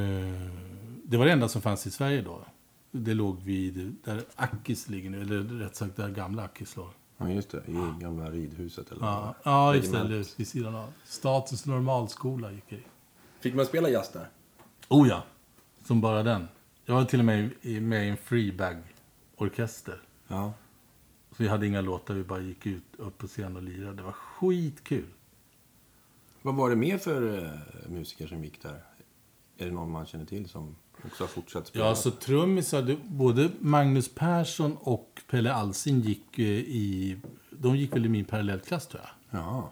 Det 1.03 1.17
var 1.17 1.25
det 1.25 1.31
enda 1.31 1.47
som 1.49 1.61
fanns 1.61 1.87
i 1.87 1.91
Sverige 1.91 2.21
då. 2.21 2.45
Det 2.91 3.13
låg 3.13 3.41
vid 3.41 3.95
där 4.03 4.23
Ackis 4.35 4.89
ligger 4.89 5.09
nu, 5.09 5.21
eller 5.21 5.39
rätt 5.39 5.75
sagt 5.75 5.95
där 5.95 6.09
gamla 6.09 6.43
Ackis 6.43 6.75
låg. 6.75 6.89
Ja, 7.17 7.29
just 7.29 7.49
det. 7.49 7.63
I 7.67 8.01
gamla 8.01 8.31
ridhuset 8.31 8.91
eller 8.91 9.05
Ja, 9.05 9.35
ja 9.43 9.75
just 9.75 9.91
det. 9.91 10.23
Vid 10.37 10.47
sidan 10.47 10.75
av. 10.75 10.93
Statens 11.05 11.65
normalskola 11.65 12.51
gick 12.51 12.63
jag 12.67 12.79
i. 12.79 12.83
Fick 13.39 13.53
man 13.55 13.65
spela 13.65 13.89
jazz 13.89 14.09
där? 14.13 14.29
Oh 14.89 15.07
ja, 15.07 15.23
som 15.85 16.01
bara 16.01 16.23
den. 16.23 16.47
Jag 16.85 16.95
var 16.95 17.05
till 17.05 17.19
och 17.19 17.25
med 17.25 17.49
i- 17.61 17.79
med 17.79 18.05
i 18.05 18.09
en 18.09 18.17
freebag-orkester. 18.17 20.01
Ja. 20.27 20.53
Så 21.31 21.35
vi 21.43 21.47
hade 21.47 21.67
inga 21.67 21.81
låtar, 21.81 22.13
vi 22.13 22.23
bara 22.23 22.39
gick 22.41 22.65
ut 22.65 22.83
upp 22.97 23.17
på 23.17 23.27
scen 23.27 23.55
och 23.55 23.63
lirade. 23.63 23.95
Det 23.95 24.03
var 24.03 24.11
skitkul. 24.11 25.05
Vad 26.41 26.55
var 26.55 26.69
det 26.69 26.75
mer 26.75 26.97
för 26.97 27.43
eh, 27.45 27.89
musiker 27.89 28.27
som 28.27 28.43
gick 28.43 28.61
där? 28.61 28.83
Är 29.57 29.65
det 29.65 29.71
någon 29.71 29.91
man 29.91 30.05
känner 30.05 30.25
till 30.25 30.49
som 30.49 30.75
också 31.05 31.23
har 31.23 31.27
fortsatt 31.27 31.67
spela? 31.67 31.85
Ja, 31.85 31.95
så 31.95 32.11
trummisar, 32.11 32.97
både 33.07 33.49
Magnus 33.59 34.09
Persson 34.15 34.77
och 34.79 35.21
Pelle 35.29 35.53
Alsing 35.53 35.99
gick 35.99 36.39
eh, 36.39 36.45
i... 36.45 37.17
De 37.51 37.75
gick 37.77 37.95
väl 37.95 38.05
i 38.05 38.09
min 38.09 38.25
parallellklass, 38.25 38.87
tror 38.87 39.03
jag. 39.29 39.39
Ja. 39.41 39.71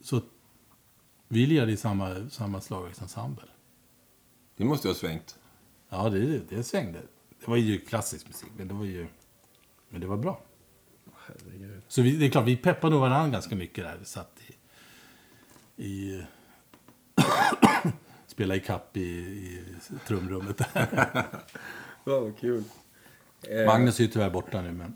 Så 0.00 0.20
vi 1.32 1.46
lirade 1.46 1.72
i 1.72 1.76
samma, 1.76 2.30
samma 2.30 2.60
slagverksensemble. 2.60 3.44
Det 4.56 4.64
måste 4.64 4.88
ju 4.88 4.94
ha 4.94 4.98
svängt. 4.98 5.38
Ja, 5.88 6.08
det, 6.10 6.38
det 6.48 6.62
svängde. 6.62 6.98
Det 7.40 7.48
var 7.50 7.56
ju 7.56 7.78
klassisk 7.80 8.26
musik, 8.26 8.48
men 8.56 8.68
det 8.68 8.74
var 8.74 8.84
ju... 8.84 9.06
Men 9.88 10.00
det 10.00 10.06
var 10.06 10.16
bra. 10.16 10.40
Herregud. 11.26 11.82
Så 11.88 12.02
vi, 12.02 12.16
det 12.16 12.26
är 12.26 12.30
klart, 12.30 12.46
vi 12.46 12.56
peppade 12.56 12.92
nog 12.92 13.00
varandra 13.00 13.32
ganska 13.32 13.56
mycket 13.56 13.84
där. 13.84 13.96
Vi 13.98 14.04
satt 14.04 14.38
i... 15.76 15.84
i 15.84 16.22
spela 18.26 18.56
i 18.56 18.60
kapp 18.60 18.96
i, 18.96 19.00
i 19.00 19.64
trumrummet 20.06 20.58
där. 20.58 20.88
Ja, 22.04 22.20
vad 22.20 22.38
kul. 22.38 22.64
Magnus 23.66 23.98
är 24.00 24.04
ju 24.04 24.10
tyvärr 24.10 24.30
borta 24.30 24.62
nu, 24.62 24.72
men, 24.72 24.94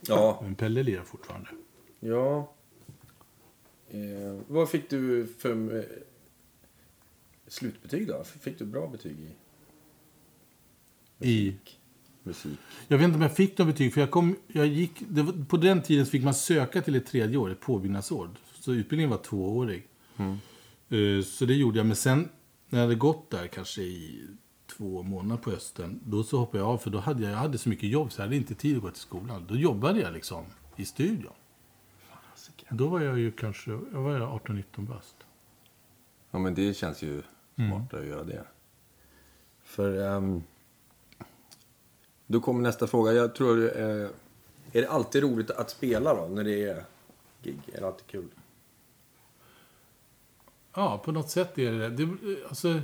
Ja. 0.00 0.38
men 0.42 0.54
Pelle 0.54 0.82
lirar 0.82 1.02
fortfarande. 1.04 1.48
Ja. 2.00 2.52
Eh, 3.94 4.40
vad 4.48 4.70
fick 4.70 4.90
du 4.90 5.26
för 5.38 5.76
eh, 5.78 5.84
slutbetyg 7.46 8.08
då? 8.08 8.24
Fick 8.24 8.58
du 8.58 8.64
bra 8.64 8.86
betyg 8.86 9.16
i 9.20 9.30
I, 11.30 11.56
musik? 12.22 12.58
jag 12.88 12.98
vet 12.98 13.04
inte 13.04 13.16
om 13.16 13.22
jag 13.22 13.36
fick 13.36 13.58
något 13.58 13.66
betyg, 13.68 13.94
för 13.94 14.00
jag 14.00 14.10
kom, 14.10 14.36
jag 14.46 14.66
gick, 14.66 15.02
var, 15.08 15.44
på 15.44 15.56
den 15.56 15.82
tiden 15.82 16.06
fick 16.06 16.24
man 16.24 16.34
söka 16.34 16.82
till 16.82 16.94
ett 16.94 17.06
tredje 17.06 17.36
år, 17.36 17.50
ett 17.50 17.60
påbyggnadsår. 17.60 18.30
Så 18.60 18.72
utbildningen 18.72 19.10
var 19.10 19.18
tvåårig. 19.18 19.88
Eh, 20.88 21.24
Så 21.24 21.44
det 21.44 21.54
gjorde 21.54 21.78
jag, 21.78 21.86
men 21.86 21.96
sen 21.96 22.28
när 22.68 22.78
jag 22.78 22.86
hade 22.86 22.94
gått 22.94 23.30
där 23.30 23.46
kanske 23.46 23.82
i 23.82 24.26
två 24.66 25.02
månader 25.02 25.42
på 25.42 25.50
hösten, 25.50 26.00
då 26.04 26.24
så 26.24 26.38
hoppade 26.38 26.58
jag 26.58 26.68
av, 26.68 26.78
för 26.78 26.90
då 26.90 26.98
hade 26.98 27.22
jag, 27.22 27.32
jag 27.32 27.38
hade 27.38 27.58
så 27.58 27.68
mycket 27.68 27.88
jobb 27.90 28.12
så 28.12 28.20
jag 28.20 28.26
hade 28.26 28.36
inte 28.36 28.54
tid 28.54 28.76
att 28.76 28.82
gå 28.82 28.90
till 28.90 29.00
skolan. 29.00 29.46
Då 29.48 29.56
jobbade 29.56 30.00
jag 30.00 30.12
liksom 30.12 30.44
i 30.76 30.84
studion. 30.84 31.32
Då 32.70 32.88
var 32.88 33.00
jag 33.00 33.18
ju 33.18 33.32
kanske, 33.32 33.70
jag 33.70 34.00
var 34.00 34.20
18-19 34.20 34.62
bast. 34.76 35.16
Ja, 36.30 36.38
men 36.38 36.54
det 36.54 36.74
känns 36.74 37.02
ju 37.02 37.22
smartare 37.54 38.00
att 38.00 38.06
göra 38.06 38.24
det. 38.24 38.44
För... 39.62 40.16
ehm, 40.16 40.42
då 42.26 42.40
kommer 42.40 42.62
nästa 42.62 42.86
fråga. 42.86 43.12
Jag 43.12 43.34
tror... 43.34 43.80
Eh, 43.80 44.08
är 44.72 44.82
det 44.82 44.88
alltid 44.88 45.22
roligt 45.22 45.50
att 45.50 45.70
spela 45.70 46.14
då, 46.14 46.28
när 46.28 46.44
det 46.44 46.64
är 46.64 46.84
gig? 47.42 47.60
Är 47.72 47.80
det 47.80 47.86
alltid 47.86 48.06
kul? 48.06 48.28
Ja, 50.74 50.98
på 51.04 51.12
något 51.12 51.30
sätt 51.30 51.58
är 51.58 51.72
det 51.72 51.88
det. 51.88 52.08
alltså, 52.48 52.80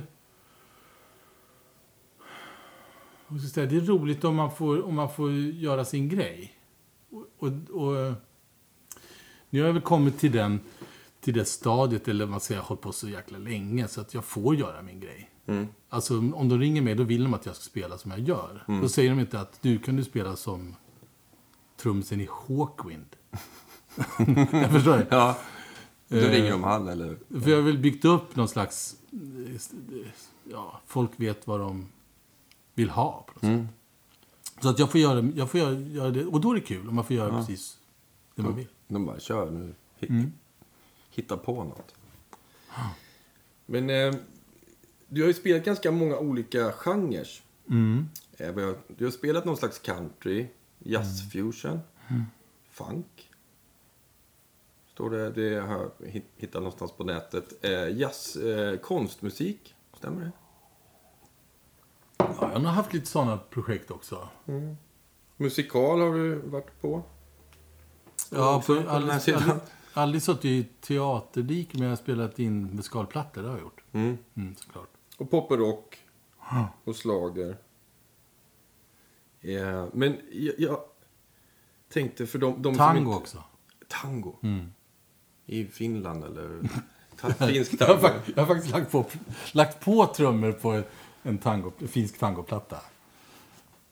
säga, 3.53 3.65
det 3.65 3.75
är 3.75 3.81
roligt 3.81 4.23
om 4.23 4.35
man 4.35 4.51
får, 4.51 4.85
om 4.85 4.95
man 4.95 5.09
får 5.09 5.31
göra 5.31 5.85
sin 5.85 6.09
grej. 6.09 6.53
Och, 7.09 7.25
och, 7.37 7.51
och, 7.69 8.13
nu 9.51 9.59
har 9.59 9.67
jag 9.67 9.73
väl 9.73 9.81
kommit 9.81 10.19
till, 10.19 10.31
den, 10.31 10.59
till 11.21 11.33
det 11.33 11.45
stadiet, 11.45 12.07
eller 12.07 12.25
man 12.25 12.39
säger, 12.39 12.59
jag 12.59 12.63
har 12.63 12.67
hållit 12.67 12.81
på 12.81 12.91
så 12.91 13.09
jäkla 13.09 13.37
länge, 13.37 13.87
så 13.87 14.01
att 14.01 14.13
jag 14.13 14.25
får 14.25 14.55
göra 14.55 14.81
min 14.81 14.99
grej. 14.99 15.31
Alltså, 15.89 16.17
om 16.17 16.49
de 16.49 16.59
ringer 16.59 16.81
mig, 16.81 16.95
då 16.95 17.03
vill 17.03 17.23
de 17.23 17.33
att 17.33 17.45
jag 17.45 17.55
ska 17.55 17.63
spela 17.63 17.97
som 17.97 18.11
jag 18.11 18.19
gör. 18.19 18.63
Då 18.81 18.89
säger 18.89 19.09
de 19.09 19.19
inte 19.19 19.39
att 19.39 19.61
du 19.61 19.79
kan 19.79 19.95
du 19.95 20.03
spela 20.03 20.35
som 20.35 20.75
trummisen 21.77 22.21
i 22.21 22.27
Hawkwind. 22.47 23.15
jag 24.51 24.71
förstår 24.71 24.97
det. 24.97 25.07
Ja. 25.09 25.37
Då 26.07 26.17
Eh, 26.17 26.29
ringer 26.31 26.51
de 26.51 26.63
han 26.63 26.87
eller... 26.87 27.17
För 27.41 27.49
jag 27.49 27.57
har 27.57 27.63
väl 27.63 27.77
byggt 27.77 28.05
upp 28.05 28.35
någon 28.35 28.47
slags... 28.47 28.95
eh, 29.11 29.61
Ja, 30.51 30.81
folk 30.87 31.11
vet 31.15 31.47
vad 31.47 31.59
de 31.59 31.87
vill 32.73 32.89
ha 32.89 33.25
på 33.27 33.33
något 33.47 33.57
sätt. 33.59 33.67
Så 34.61 34.69
att 34.69 34.79
jag 34.79 34.91
får 34.91 34.99
göra, 35.01 35.29
jag 35.35 35.49
får 35.51 35.59
göra, 35.59 35.73
göra 35.79 36.09
det. 36.11 36.25
Och 36.25 36.41
då 36.41 36.51
är 36.51 36.55
det 36.55 36.61
kul 36.61 36.89
om 36.89 36.95
man 36.95 37.05
får 37.05 37.15
göra 37.15 37.29
precis 37.39 37.77
det 38.35 38.41
man 38.41 38.55
vill. 38.55 38.67
De 38.87 39.05
bara, 39.05 39.19
kör 39.19 39.51
nu. 39.51 39.73
Hitt, 39.95 40.09
Mm. 40.09 40.31
Hitta 41.09 41.37
på 41.37 41.63
något. 41.63 41.95
Men 43.65 43.89
eh, 43.89 44.13
du 45.07 45.21
har 45.21 45.27
ju 45.27 45.33
spelat 45.33 45.65
ganska 45.65 45.91
många 45.91 46.17
olika 46.17 46.71
genrer. 46.71 47.27
Mm. 47.69 48.05
Eh, 48.37 48.55
Du 48.87 49.05
har 49.05 49.11
spelat 49.11 49.45
någon 49.45 49.57
slags 49.57 49.79
country, 49.79 50.47
jazzfusion, 50.79 51.79
Mm. 52.09 52.23
funk. 52.69 53.29
Står 54.87 55.09
det, 55.09 55.29
det 55.31 55.59
har 55.59 55.91
jag 55.99 56.07
hitt- 56.07 56.31
hittat 56.37 56.61
någonstans 56.61 56.91
på 56.91 57.03
nätet. 57.03 57.65
Eh, 57.65 57.97
jazz, 57.97 58.35
eh, 58.35 58.77
konstmusik, 58.79 59.75
stämmer 59.97 60.21
det? 60.21 60.31
Ja, 62.17 62.51
jag 62.53 62.59
har 62.59 62.71
haft 62.71 62.93
lite 62.93 63.05
sådana 63.07 63.37
projekt 63.37 63.91
också. 63.91 64.29
Musikal 65.37 65.99
har 65.99 66.13
du 66.13 66.35
varit 66.35 66.81
på. 66.81 67.03
Ja, 68.35 68.63
på 68.65 68.73
här 68.73 68.85
aldrig, 68.85 69.21
sidan. 69.21 69.41
aldrig, 69.41 69.59
aldrig 69.93 70.23
suttit 70.23 70.45
i 70.45 70.63
teaterdik, 70.81 71.73
men 71.73 71.81
jag 71.81 71.89
har 71.89 71.95
spelat 71.95 72.39
in 72.39 72.75
musikaalplattor. 72.75 73.41
Det 73.41 73.47
har 73.47 73.55
jag 73.55 73.61
gjort. 73.63 73.83
Mm. 73.91 74.17
Mm, 74.35 74.55
såklart. 74.55 74.89
Och 75.17 75.31
pop 75.31 75.51
och 75.51 75.57
rock. 75.57 75.97
Och 76.83 76.95
slager. 76.95 77.57
Eh, 79.41 79.85
men 79.93 80.17
jag, 80.31 80.53
jag 80.57 80.79
tänkte 81.93 82.27
för 82.27 82.39
de, 82.39 82.61
de 82.61 82.75
som 82.75 82.77
Tango 82.77 82.99
inte... 82.99 83.17
också. 83.17 83.43
Tango? 83.87 84.35
Mm. 84.43 84.71
I 85.45 85.65
Finland 85.65 86.23
eller? 86.23 86.59
Finsk 87.47 87.73
Jag 87.79 87.87
har, 87.87 87.97
tango? 87.97 88.19
jag 88.35 88.45
har 88.45 88.55
faktiskt 88.55 88.73
lagt 88.73 88.91
på, 88.91 89.05
lagt 89.51 89.79
på 89.79 90.05
trummor 90.05 90.51
på 90.51 90.81
en 91.23 91.37
tango, 91.37 91.71
finsk 91.87 92.19
tangoplatta. 92.19 92.77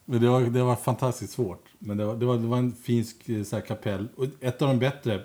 Men 0.10 0.22
det 0.22 0.30
var, 0.30 0.42
det 0.42 0.64
var 0.64 0.76
fantastiskt 0.76 1.34
svårt. 1.34 1.66
Men 1.80 1.98
det 1.98 2.06
var, 2.06 2.16
det 2.16 2.26
var, 2.26 2.38
det 2.38 2.48
var 2.48 2.58
en 2.58 2.72
finsk 2.72 3.30
eh, 3.30 3.44
så 3.44 3.56
här, 3.56 3.64
kapell. 3.64 4.08
Och 4.16 4.26
ett 4.40 4.62
av 4.62 4.68
de 4.68 4.80
bättre. 4.80 5.24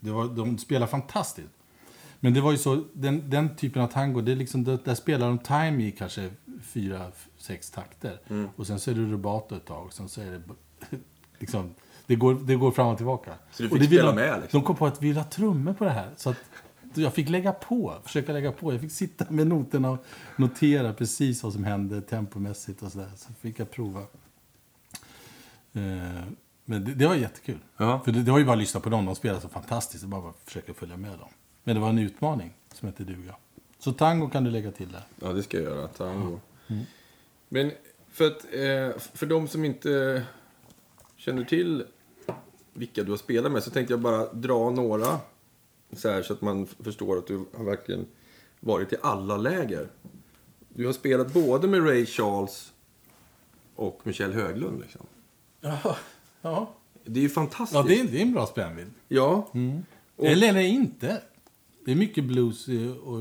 Det 0.00 0.10
var, 0.10 0.24
de 0.24 0.58
spelar 0.58 0.86
fantastiskt. 0.86 1.48
Men 2.20 2.34
det 2.34 2.40
var 2.40 2.52
ju 2.52 2.58
så, 2.58 2.84
den, 2.92 3.30
den 3.30 3.56
typen 3.56 3.82
av 3.82 3.86
tango, 3.86 4.20
det 4.20 4.32
är 4.32 4.36
liksom, 4.36 4.64
där, 4.64 4.78
där 4.84 4.94
spelar 4.94 5.26
de 5.26 5.38
time 5.38 5.84
i 5.84 5.90
kanske 5.90 6.30
fyra, 6.62 7.06
sex 7.38 7.70
takter. 7.70 8.20
Mm. 8.28 8.48
Och 8.56 8.66
sen 8.66 8.80
så 8.80 8.90
är 8.90 8.94
det 8.94 9.00
rubato 9.00 9.56
ett 9.56 9.66
tag. 9.66 9.86
Och 9.86 9.92
sen 9.92 10.08
så 10.08 10.20
är 10.20 10.30
det 10.30 10.42
liksom, 11.38 11.74
det 12.06 12.16
går, 12.16 12.34
det 12.34 12.54
går 12.54 12.70
fram 12.70 12.86
och 12.86 12.96
tillbaka. 12.96 13.34
Så 13.50 13.62
du 13.62 13.68
och 13.68 13.72
fick 13.72 13.90
det 13.90 13.96
spela 13.96 14.14
med, 14.14 14.40
liksom? 14.40 14.60
De 14.60 14.66
kom 14.66 14.76
på 14.76 14.86
att 14.86 15.02
vi 15.02 15.08
vill 15.08 15.16
ha 15.16 15.24
trummor 15.24 15.72
på 15.72 15.84
det 15.84 15.90
här. 15.90 16.10
Så 16.16 16.30
att 16.30 16.36
jag 16.96 17.14
fick 17.14 17.28
lägga 17.28 17.52
på, 17.52 17.94
försöka 18.04 18.32
lägga 18.32 18.52
på. 18.52 18.72
Jag 18.72 18.80
fick 18.80 18.92
sitta 18.92 19.26
med 19.30 19.46
noterna 19.46 19.90
och 19.90 20.04
notera 20.36 20.92
precis 20.92 21.42
vad 21.42 21.52
som 21.52 21.64
hände 21.64 22.00
tempomässigt 22.02 22.82
och 22.82 22.92
sådär. 22.92 23.10
Så 23.16 23.32
fick 23.40 23.58
jag 23.58 23.70
prova. 23.70 24.00
Eh, 25.72 26.22
Men 26.64 26.84
det, 26.84 26.94
det 26.94 27.06
var 27.06 27.14
jättekul. 27.14 27.58
Ja. 27.76 28.00
För 28.04 28.12
det, 28.12 28.22
det 28.22 28.30
var 28.30 28.38
ju 28.38 28.44
bara 28.44 28.52
att 28.52 28.58
lyssna 28.58 28.80
på 28.80 28.88
dem. 28.90 29.06
De 29.06 29.14
spelade 29.14 29.40
så 29.40 29.48
fantastiskt. 29.48 30.02
Det 30.02 30.08
bara 30.08 30.30
att 30.30 30.40
försöka 30.44 30.74
följa 30.74 30.96
med 30.96 31.18
dem. 31.18 31.28
Men 31.64 31.74
det 31.74 31.80
var 31.80 31.88
en 31.88 31.98
utmaning 31.98 32.52
som 32.72 32.88
hette 32.88 33.04
duga. 33.04 33.36
Så 33.78 33.92
tango 33.92 34.28
kan 34.28 34.44
du 34.44 34.50
lägga 34.50 34.72
till 34.72 34.92
där. 34.92 35.02
Ja, 35.20 35.32
det 35.32 35.42
ska 35.42 35.56
jag 35.56 35.66
göra. 35.66 35.88
Tango. 35.88 36.40
Men 37.48 37.72
för 38.10 38.26
att, 38.26 38.44
eh, 38.44 39.00
för 39.14 39.26
de 39.26 39.48
som 39.48 39.64
inte 39.64 40.22
känner 41.16 41.44
till 41.44 41.84
vilka 42.72 43.02
du 43.02 43.10
har 43.10 43.18
spelat 43.18 43.52
med 43.52 43.62
så 43.62 43.70
tänkte 43.70 43.92
jag 43.92 44.00
bara 44.00 44.32
dra 44.32 44.70
några 44.70 45.18
så 45.96 46.08
här 46.08 46.22
så 46.22 46.32
att 46.32 46.40
man 46.40 46.66
förstår 46.66 47.18
att 47.18 47.26
du 47.26 47.44
har 47.56 47.64
verkligen 47.64 48.06
varit 48.60 48.92
i 48.92 48.96
alla 49.02 49.36
läger. 49.36 49.88
Du 50.68 50.86
har 50.86 50.92
spelat 50.92 51.32
både 51.32 51.68
med 51.68 51.86
Ray 51.86 52.06
Charles 52.06 52.72
och 53.74 54.00
Michel 54.04 54.32
Höglund 54.32 54.80
liksom. 54.80 55.06
Ja, 55.60 55.96
ja. 56.42 56.74
Det 57.04 57.20
är 57.20 57.22
ju 57.22 57.28
fantastiskt. 57.30 57.74
ja 57.74 57.82
det, 57.88 58.00
är, 58.00 58.04
det 58.04 58.18
är 58.18 58.22
en 58.22 58.32
bra 58.32 58.46
spännvidd. 58.46 58.90
Ja. 59.08 59.48
Och- 60.16 60.26
Eller, 60.26 60.48
eller 60.48 60.60
inte. 60.60 61.22
Det 61.84 61.92
är 61.92 61.96
mycket 61.96 62.24
blues 62.24 62.68
i, 62.68 62.94
och, 63.04 63.20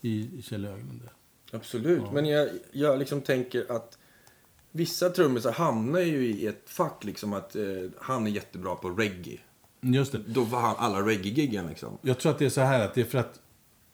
i, 0.00 0.42
Kjell 0.42 0.64
Höglund. 0.64 1.08
Absolut, 1.52 2.02
men 2.12 2.26
jag, 2.26 2.48
jag 2.72 2.98
liksom 2.98 3.20
tänker 3.20 3.72
att 3.72 3.98
vissa 4.72 5.10
trummisar 5.10 5.52
hamnar 5.52 6.00
ju 6.00 6.26
i 6.26 6.46
ett 6.46 6.62
fack 6.70 7.04
liksom 7.04 7.32
att 7.32 7.56
eh, 7.56 7.62
han 7.98 8.26
är 8.26 8.30
jättebra 8.30 8.74
på 8.74 8.90
reggae. 8.90 9.38
Just 9.80 10.12
det. 10.12 10.18
Då 10.18 10.44
var 10.44 10.60
han 10.60 10.76
alla 10.78 11.00
reggae-giggen 11.06 11.68
liksom. 11.68 11.98
Jag 12.02 12.18
tror 12.18 12.32
att 12.32 12.38
det 12.38 12.46
är 12.46 12.50
så 12.50 12.60
här 12.60 12.84
att 12.84 12.94
det 12.94 13.00
är 13.00 13.04
för 13.04 13.18
att 13.18 13.40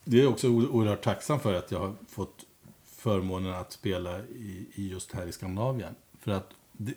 det 0.05 0.21
är 0.21 0.27
också 0.27 0.49
oerhört 0.49 1.05
tacksam 1.05 1.41
för 1.41 1.55
att 1.55 1.71
jag 1.71 1.79
har 1.79 1.95
fått 2.09 2.45
förmånen 2.85 3.55
att 3.55 3.73
spela 3.73 4.19
i, 4.21 4.67
i 4.75 4.89
just 4.89 5.13
här 5.13 5.27
i 5.27 5.33
Skandinavien. 5.33 5.95
För 6.21 6.33
att 6.33 6.51
det, 6.73 6.95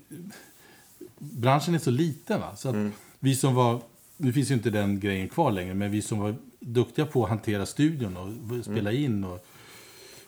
branschen 1.19 1.75
är 1.75 1.79
så 1.79 1.91
liten 1.91 2.41
va. 2.41 2.55
Så 2.55 2.69
att 2.69 2.91
vi 3.19 3.35
som 3.35 3.55
var, 3.55 3.81
nu 4.17 4.33
finns 4.33 4.51
ju 4.51 4.53
inte 4.53 4.69
den 4.69 4.99
grejen 4.99 5.29
kvar 5.29 5.51
längre, 5.51 5.73
men 5.73 5.91
vi 5.91 6.01
som 6.01 6.19
var 6.19 6.35
duktiga 6.59 7.05
på 7.05 7.23
att 7.23 7.29
hantera 7.29 7.65
studion 7.65 8.17
och 8.17 8.65
spela 8.65 8.91
in 8.91 9.23
och, 9.23 9.45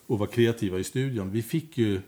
och 0.06 0.18
vara 0.18 0.30
kreativa 0.30 0.78
i 0.78 0.84
studion. 0.84 1.30
Vi 1.30 1.42
fick 1.42 1.78
ju 1.78 2.00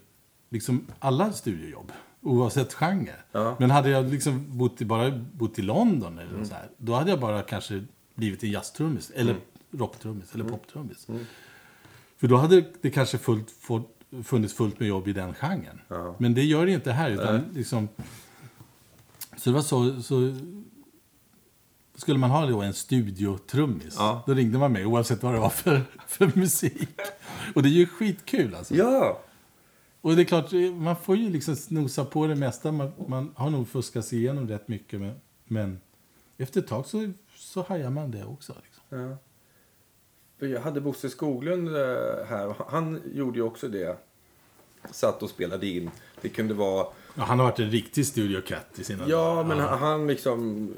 liksom 0.49 0.87
alla 0.99 1.32
studiojobb. 1.32 1.92
Oavsett 2.22 2.72
genre. 2.74 3.14
Ja. 3.32 3.56
Men 3.58 3.70
hade 3.70 3.90
jag 3.90 4.10
liksom 4.10 4.58
bott 4.58 4.80
i, 4.80 4.84
bara 4.84 5.10
bott 5.32 5.58
i 5.58 5.62
London 5.62 6.18
eller 6.18 6.44
så 6.44 6.54
här, 6.54 6.68
då 6.76 6.94
hade 6.94 7.10
jag 7.10 7.20
bara 7.20 7.42
kanske 7.42 7.84
blivit 8.14 8.42
en 8.42 8.50
jazztrummis. 8.50 9.10
Eller 9.10 9.36
rocktrummis. 9.70 10.34
Eller 10.34 10.44
poptrummis. 10.44 11.06
För 12.16 12.28
då 12.28 12.36
hade 12.36 12.64
det 12.80 12.90
kanske 12.90 13.18
fullt, 13.18 13.50
fått, 13.50 13.98
funnits 14.24 14.54
fullt 14.54 14.78
med 14.80 14.88
jobb 14.88 15.08
i 15.08 15.12
den 15.12 15.34
genren. 15.34 15.80
Ja. 15.88 16.14
Men 16.18 16.34
det 16.34 16.42
gör 16.44 16.66
det 16.66 16.72
inte 16.72 16.92
här. 16.92 17.10
Utan 17.10 17.34
Nej. 17.34 17.44
liksom, 17.54 17.88
så 19.36 19.50
det 19.50 19.54
var 19.54 19.62
så, 19.62 20.02
så... 20.02 20.36
Skulle 21.94 22.18
man 22.18 22.30
ha 22.30 22.46
då 22.46 22.62
en 22.62 22.74
studiotrummis, 22.74 23.94
Ja. 23.98 24.22
då 24.26 24.34
ringde 24.34 24.58
man 24.58 24.72
mig 24.72 24.86
oavsett 24.86 25.22
vad 25.22 25.34
det 25.34 25.40
var 25.40 25.48
för, 25.50 25.80
för 26.06 26.32
musik. 26.38 26.88
Och 27.54 27.62
det 27.62 27.68
är 27.68 27.70
ju 27.70 27.86
skitkul 27.86 28.54
alltså. 28.54 28.74
Ja! 28.74 29.20
Och 30.02 30.16
det 30.16 30.22
är 30.22 30.24
klart, 30.24 30.52
man 30.74 30.96
får 30.96 31.16
ju 31.16 31.30
liksom 31.30 31.56
snosa 31.56 32.04
på 32.04 32.26
det 32.26 32.34
mesta. 32.34 32.72
Man, 32.72 32.92
man 33.08 33.32
har 33.36 33.50
nog 33.50 33.68
fuskat 33.68 34.04
sig 34.04 34.18
igenom 34.18 34.48
rätt 34.48 34.68
mycket. 34.68 35.00
Men, 35.00 35.14
men 35.44 35.80
efter 36.38 36.60
ett 36.60 36.66
tag 36.68 36.86
så, 36.86 37.12
så 37.36 37.62
hajar 37.62 37.90
man 37.90 38.10
det 38.10 38.24
också. 38.24 38.54
Liksom. 38.64 39.08
ja. 39.08 39.16
Jag 40.48 40.60
hade 40.60 40.80
Bosse 40.80 41.10
Skoglund 41.10 41.68
eh, 41.68 42.24
här 42.28 42.54
han 42.68 43.00
gjorde 43.14 43.38
ju 43.38 43.42
också 43.44 43.68
det. 43.68 43.96
Satt 44.90 45.22
och 45.22 45.30
spelade 45.30 45.66
in. 45.66 45.90
Det 46.20 46.28
kunde 46.28 46.54
vara 46.54 46.86
Ja, 47.14 47.22
han 47.22 47.38
har 47.38 47.46
varit 47.46 47.58
en 47.58 47.70
riktig 47.70 48.06
studio 48.06 48.40
cat 48.40 48.78
i 48.78 48.84
sina 48.84 49.04
Ja, 49.08 49.16
dagar. 49.34 49.44
men 49.44 49.58
han, 49.58 49.78
han 49.78 50.06
liksom... 50.06 50.68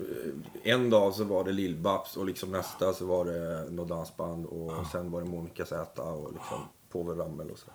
eh, 0.64 0.72
En 0.72 0.90
dag 0.90 1.14
så 1.14 1.24
var 1.24 1.44
det 1.44 1.52
Lill-Babs 1.52 2.16
och 2.16 2.26
liksom 2.26 2.50
nästa 2.52 2.92
så 2.92 3.06
var 3.06 3.24
det 3.24 3.70
något 3.70 3.88
dansband 3.88 4.46
och 4.46 4.86
sen 4.92 5.10
var 5.10 5.20
det 5.20 5.26
Monica 5.28 5.64
Z 5.64 6.02
och 6.02 6.32
liksom 6.32 6.58
Povel 6.92 7.16
Ramel 7.18 7.50
och 7.50 7.58
så. 7.58 7.70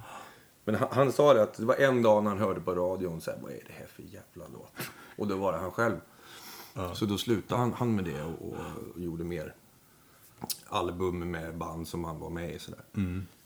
Men 0.72 0.80
han, 0.80 0.90
han 0.92 1.12
sa 1.12 1.34
det 1.34 1.44
att 1.44 1.54
det 1.54 1.66
var 1.66 1.76
en 1.76 2.02
dag 2.02 2.24
när 2.24 2.30
han 2.32 2.40
hörde 2.40 2.62
på 2.62 2.76
radion 2.76 3.22
så 3.22 3.32
här, 3.32 3.40
vad 3.42 3.52
är 3.52 3.64
det 3.68 3.74
här 3.74 3.88
för 3.88 4.04
jävla 4.04 4.46
låt? 4.54 4.74
Och 5.18 5.28
då 5.28 5.36
var 5.36 5.52
det 5.52 5.58
han 5.58 5.72
själv. 5.72 6.00
Så 6.94 7.06
då 7.06 7.18
slutade 7.18 7.62
han, 7.62 7.74
han 7.74 7.96
med 7.96 8.06
det 8.06 8.24
och, 8.24 8.50
och, 8.50 9.02
gjorde 9.02 9.24
mer 9.24 9.56
album 10.68 11.32
med 11.32 11.58
band 11.58 11.88
som 11.88 12.04
han 12.04 12.20
var 12.20 12.30
med 12.30 12.56
i 12.56 12.60
sådär. 12.60 12.82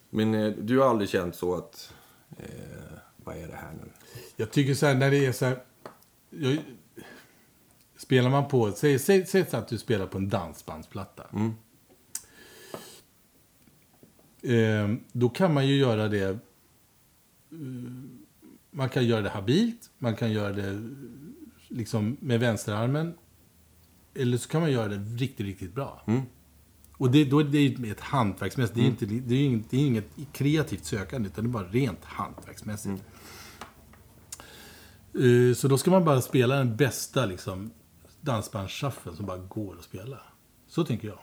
Men 0.09 0.33
eh, 0.33 0.51
du 0.51 0.79
har 0.79 0.89
aldrig 0.89 1.09
känt 1.09 1.35
så 1.35 1.55
att, 1.55 1.93
eh, 2.37 2.97
vad 3.15 3.37
är 3.37 3.47
det 3.47 3.55
här 3.55 3.73
nu? 3.73 3.91
Jag 4.35 4.51
tycker 4.51 4.73
så 4.73 4.85
här, 4.85 4.95
när 4.95 5.11
det 5.11 5.25
är 5.25 5.31
så 5.31 5.45
här... 5.45 5.63
Jag, 6.29 6.57
spelar 7.97 8.29
man 8.29 8.47
på... 8.47 8.71
Säg, 8.71 8.99
säg, 8.99 9.25
säg 9.25 9.45
så 9.45 9.57
att 9.57 9.67
du 9.67 9.77
spelar 9.77 10.07
på 10.07 10.17
en 10.17 10.29
dansbandsplatta. 10.29 11.23
Mm. 11.33 11.53
Eh, 14.41 14.97
då 15.11 15.29
kan 15.29 15.53
man 15.53 15.67
ju 15.67 15.75
göra 15.75 16.07
det... 16.07 16.39
eh, 17.53 17.91
Man 18.71 18.89
kan 18.89 19.05
göra 19.05 19.21
det 19.21 19.29
habilt. 19.29 19.89
Man 19.97 20.15
kan 20.15 20.31
göra 20.31 20.53
det 20.53 20.89
liksom 21.67 22.17
med 22.19 22.39
vänsterarmen. 22.39 23.13
Eller 24.15 24.37
så 24.37 24.49
kan 24.49 24.61
man 24.61 24.71
göra 24.71 24.87
det 24.87 24.95
riktigt, 24.97 25.45
riktigt 25.45 25.75
bra. 25.75 26.03
Mm. 26.07 26.21
Och 26.97 27.11
det, 27.11 27.25
då 27.25 27.39
är 27.39 27.43
det 27.43 27.59
ju 27.61 27.91
ett 27.91 27.99
hantverksmässigt. 27.99 28.75
Det 28.75 28.81
är, 28.81 28.85
inte, 28.85 29.05
det, 29.05 29.35
är 29.35 29.45
inget, 29.45 29.69
det 29.69 29.77
är 29.77 29.85
inget 29.87 30.09
kreativt 30.33 30.85
sökande, 30.85 31.29
utan 31.29 31.43
det 31.43 31.49
är 31.49 31.51
bara 31.51 31.67
rent 31.67 32.03
hantverksmässigt. 32.05 33.03
Eh, 35.13 35.55
Så 35.55 35.67
då 35.67 35.77
ska 35.77 35.91
man 35.91 36.05
bara 36.05 36.21
spela 36.21 36.55
den 36.55 36.75
bästa 36.75 37.25
liksom, 37.25 37.71
dansbandsshufflen 38.21 39.15
som 39.15 39.25
bara 39.25 39.37
går 39.37 39.75
att 39.77 39.83
spela. 39.83 40.21
Så 40.67 40.85
tänker 40.85 41.07
jag. 41.07 41.19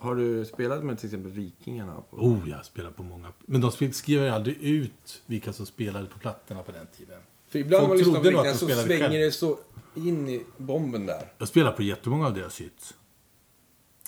Har 0.00 0.14
du 0.14 0.44
spelat 0.44 0.84
med 0.84 0.98
till 0.98 1.06
exempel 1.06 1.32
Vikingarna? 1.32 2.02
På... 2.10 2.16
Oh, 2.16 2.50
jag 2.50 2.64
spelar 2.64 2.90
på 2.90 3.02
många. 3.02 3.32
Men 3.38 3.60
de 3.60 3.72
skrev- 3.72 4.22
ju 4.22 4.28
aldrig 4.28 4.56
ut 4.62 5.22
vilka 5.26 5.52
som 5.52 5.66
spelade 5.66 6.06
på 6.06 6.18
plattorna 6.18 6.62
på 6.62 6.72
den 6.72 6.86
tiden. 6.86 7.20
För 7.48 7.58
ibland 7.58 7.80
Folk 7.80 7.88
man 7.88 7.98
lyssnar 7.98 8.14
på 8.14 8.20
trodde 8.20 8.36
nog 8.36 8.46
att 8.46 8.62
Vikingarna 8.62 8.82
så 8.82 8.86
svänger 8.86 9.08
själv. 9.08 9.20
det 9.20 9.32
så 9.32 9.58
in 9.94 10.28
i 10.28 10.44
bomben 10.56 11.06
där. 11.06 11.32
Jag 11.38 11.48
spelar 11.48 11.72
på 11.72 11.82
jättemånga 11.82 12.26
av 12.26 12.34
deras 12.34 12.60
hits. 12.60 12.94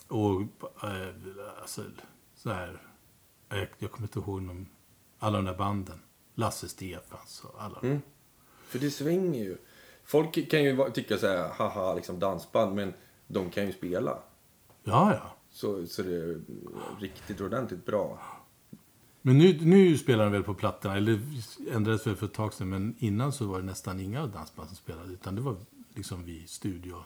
Och 0.08 0.40
eh, 0.82 1.08
alltså, 1.60 1.82
så 2.34 2.50
här. 2.50 2.82
Jag, 3.48 3.68
jag 3.78 3.90
kommer 3.90 4.08
inte 4.08 4.18
ihåg 4.18 4.42
någon, 4.42 4.66
alla 5.18 5.38
de 5.38 5.44
där 5.44 5.54
banden. 5.54 6.00
Lasse 6.34 6.68
Stefans 6.68 7.44
och 7.44 7.62
alla. 7.62 7.78
Mm. 7.82 8.02
För 8.68 8.78
det 8.78 8.90
svänger 8.90 9.44
ju. 9.44 9.56
Folk 10.04 10.50
kan 10.50 10.64
ju 10.64 10.90
tycka 10.90 11.18
så 11.18 11.26
här, 11.26 11.48
haha, 11.48 11.94
liksom 11.94 12.18
dansband, 12.18 12.74
men 12.74 12.94
de 13.26 13.50
kan 13.50 13.66
ju 13.66 13.72
spela. 13.72 14.18
Ja, 14.84 15.14
ja. 15.14 15.36
Så, 15.60 15.86
så 15.86 16.02
det 16.02 16.14
är 16.16 16.40
riktigt 17.00 17.40
ordentligt 17.40 17.86
bra. 17.86 18.18
Men 19.22 19.38
nu, 19.38 19.58
nu 19.60 19.98
spelar 19.98 20.24
de 20.24 20.32
väl 20.32 20.42
på 20.42 20.54
plattorna, 20.54 20.96
eller 20.96 21.20
ändrades 21.72 22.06
väl 22.06 22.16
för 22.16 22.26
ett 22.26 22.34
tag 22.34 22.54
sedan, 22.54 22.68
men 22.68 22.94
innan 22.98 23.32
så 23.32 23.46
var 23.46 23.60
det 23.60 23.66
nästan 23.66 24.00
inga 24.00 24.26
dansband 24.26 24.68
som 24.68 24.76
spelade, 24.76 25.12
utan 25.12 25.34
det 25.34 25.40
var 25.40 25.56
liksom 25.94 26.24
vi 26.24 26.46
studio 26.46 27.04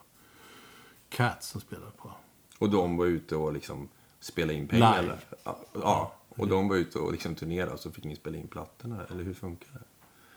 Cats 1.08 1.48
som 1.48 1.60
spelade 1.60 1.90
på. 1.96 2.12
Och 2.58 2.70
de 2.70 2.96
var 2.96 3.06
ute 3.06 3.36
och 3.36 3.52
liksom 3.52 3.88
spelade 4.20 4.54
in 4.58 4.68
pengar. 4.68 5.02
Live. 5.02 5.18
Ja, 5.44 5.60
ja. 5.72 6.14
Och 6.28 6.48
de 6.48 6.68
var 6.68 6.76
ute 6.76 6.98
och 6.98 7.12
liksom 7.12 7.34
turnerade 7.34 7.72
och 7.72 7.80
så 7.80 7.90
fick 7.90 8.04
ni 8.04 8.16
spela 8.16 8.36
in 8.36 8.48
plattorna. 8.48 9.04
Eller 9.10 9.24
hur 9.24 9.34
funkar 9.34 9.68
det? 9.72 9.84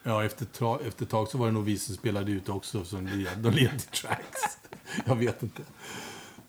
Ja, 0.02 0.24
efter, 0.24 0.46
tra- 0.46 0.86
efter 0.88 1.04
ett 1.04 1.10
tag 1.10 1.28
så 1.28 1.38
var 1.38 1.46
det 1.46 1.52
nog 1.52 1.64
vi 1.64 1.78
som 1.78 1.94
spelade 1.94 2.32
ut 2.32 2.48
också, 2.48 2.84
som 2.84 3.06
led- 3.06 3.36
de 3.42 3.50
ledde 3.50 3.78
tracks. 3.78 4.58
Jag 5.06 5.16
vet 5.16 5.42
inte. 5.42 5.62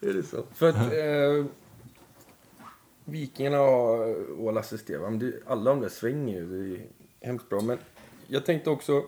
Är 0.02 0.14
det 0.14 0.24
så? 0.24 0.44
För 0.54 0.70
att 0.70 0.76
eh, 0.76 1.46
Vikingarna 3.06 3.62
och 3.62 4.00
och 4.40 4.54
Lasse 4.54 4.78
Stefan, 4.78 5.34
alla 5.48 5.72
de 5.72 5.82
där 5.82 5.90
svänger 5.90 6.36
ju. 6.36 6.46
Det 6.46 6.76
är 6.76 6.86
hemskt 7.28 7.50
bra. 7.50 7.62
Men 7.62 7.78
jag 8.28 8.46
tänkte 8.46 8.70
också 8.70 9.04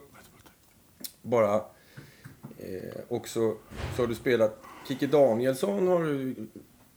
bara 1.22 1.56
eh, 2.58 3.00
också 3.08 3.56
så 3.96 4.02
har 4.02 4.08
du 4.08 4.16
spelat 4.16 4.64
Kikki 4.88 5.08
Danielsson 5.08 5.88
har 5.88 6.04
du 6.04 6.36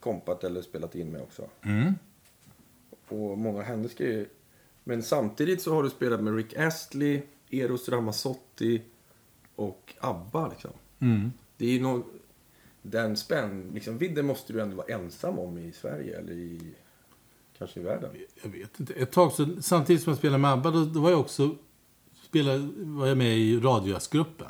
kompat 0.01 0.45
eller 0.45 0.63
spelat 0.63 0.95
in 0.95 1.11
med 1.11 1.23
också. 1.23 1.49
Mm. 1.63 1.95
Och 3.09 3.39
många 3.39 3.63
hennes 3.63 3.95
grejer. 3.95 4.27
Men 4.85 5.03
samtidigt 5.03 5.63
så 5.63 5.75
har 5.75 5.83
du 5.83 5.91
spelat 5.91 6.21
med 6.21 6.37
Rick 6.37 6.57
Astley, 6.57 7.23
Eros 7.51 7.89
Ramazzotti 7.89 8.83
och 9.57 9.95
ABBA 10.01 10.49
liksom. 10.49 10.71
Mm. 10.99 11.33
Det 11.57 11.67
är 11.67 11.71
ju 11.71 11.83
någon... 11.83 12.05
Den 12.87 13.17
spänn... 13.17 13.71
Liksom, 13.75 13.99
vidden 13.99 14.27
måste 14.27 14.53
du 14.53 14.61
ändå 14.61 14.77
vara 14.77 14.87
ensam 14.87 15.39
om 15.39 15.59
i 15.59 15.73
Sverige 15.73 16.19
eller 16.19 16.33
i... 16.33 16.75
Kanske 17.59 17.81
i 17.81 17.83
världen. 17.83 18.11
Jag 18.43 18.51
vet 18.51 18.81
inte. 18.81 18.93
Ett 18.93 19.13
tag 19.13 19.33
så, 19.33 19.63
samtidigt 19.63 20.03
som 20.03 20.11
jag 20.11 20.19
spelade 20.19 20.39
med 20.39 20.53
ABBA, 20.53 20.71
då, 20.71 20.85
då 20.85 21.01
var 21.01 21.11
jag 21.11 21.21
också 21.21 21.57
spelade, 22.23 22.69
var 22.77 23.07
jag 23.07 23.19
med 23.19 23.39
i 23.39 23.61
Radiojazzgruppen. 23.61 24.49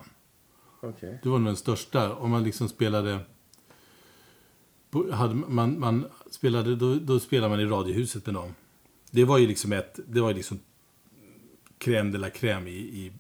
Okej. 0.81 1.19
Det 1.23 1.29
var 1.29 1.39
nog 1.39 1.49
den 1.49 1.57
största. 1.57 2.15
Om 2.15 2.31
man 2.31 2.45
liksom 2.45 2.69
spelade... 2.69 3.21
Hade 5.13 5.35
man, 5.35 5.81
man 5.81 6.07
spelade, 6.31 6.77
då, 6.77 6.95
då 6.95 7.21
spelade 7.21 7.51
man 7.51 7.61
i 7.61 7.65
Radiohuset 7.65 8.27
med 8.27 8.35
dem. 8.35 8.55
Det 9.11 9.25
var 9.25 9.39
ju 9.39 9.47
liksom 9.47 9.73
ett... 9.73 10.01
Det 10.07 10.21
var 10.21 10.29
ju 10.29 10.35
liksom 10.35 10.61
crème 11.79 12.13
de 12.13 12.19
la 12.19 12.29
crème 12.31 12.69
i, 12.69 13.07
i 13.07 13.13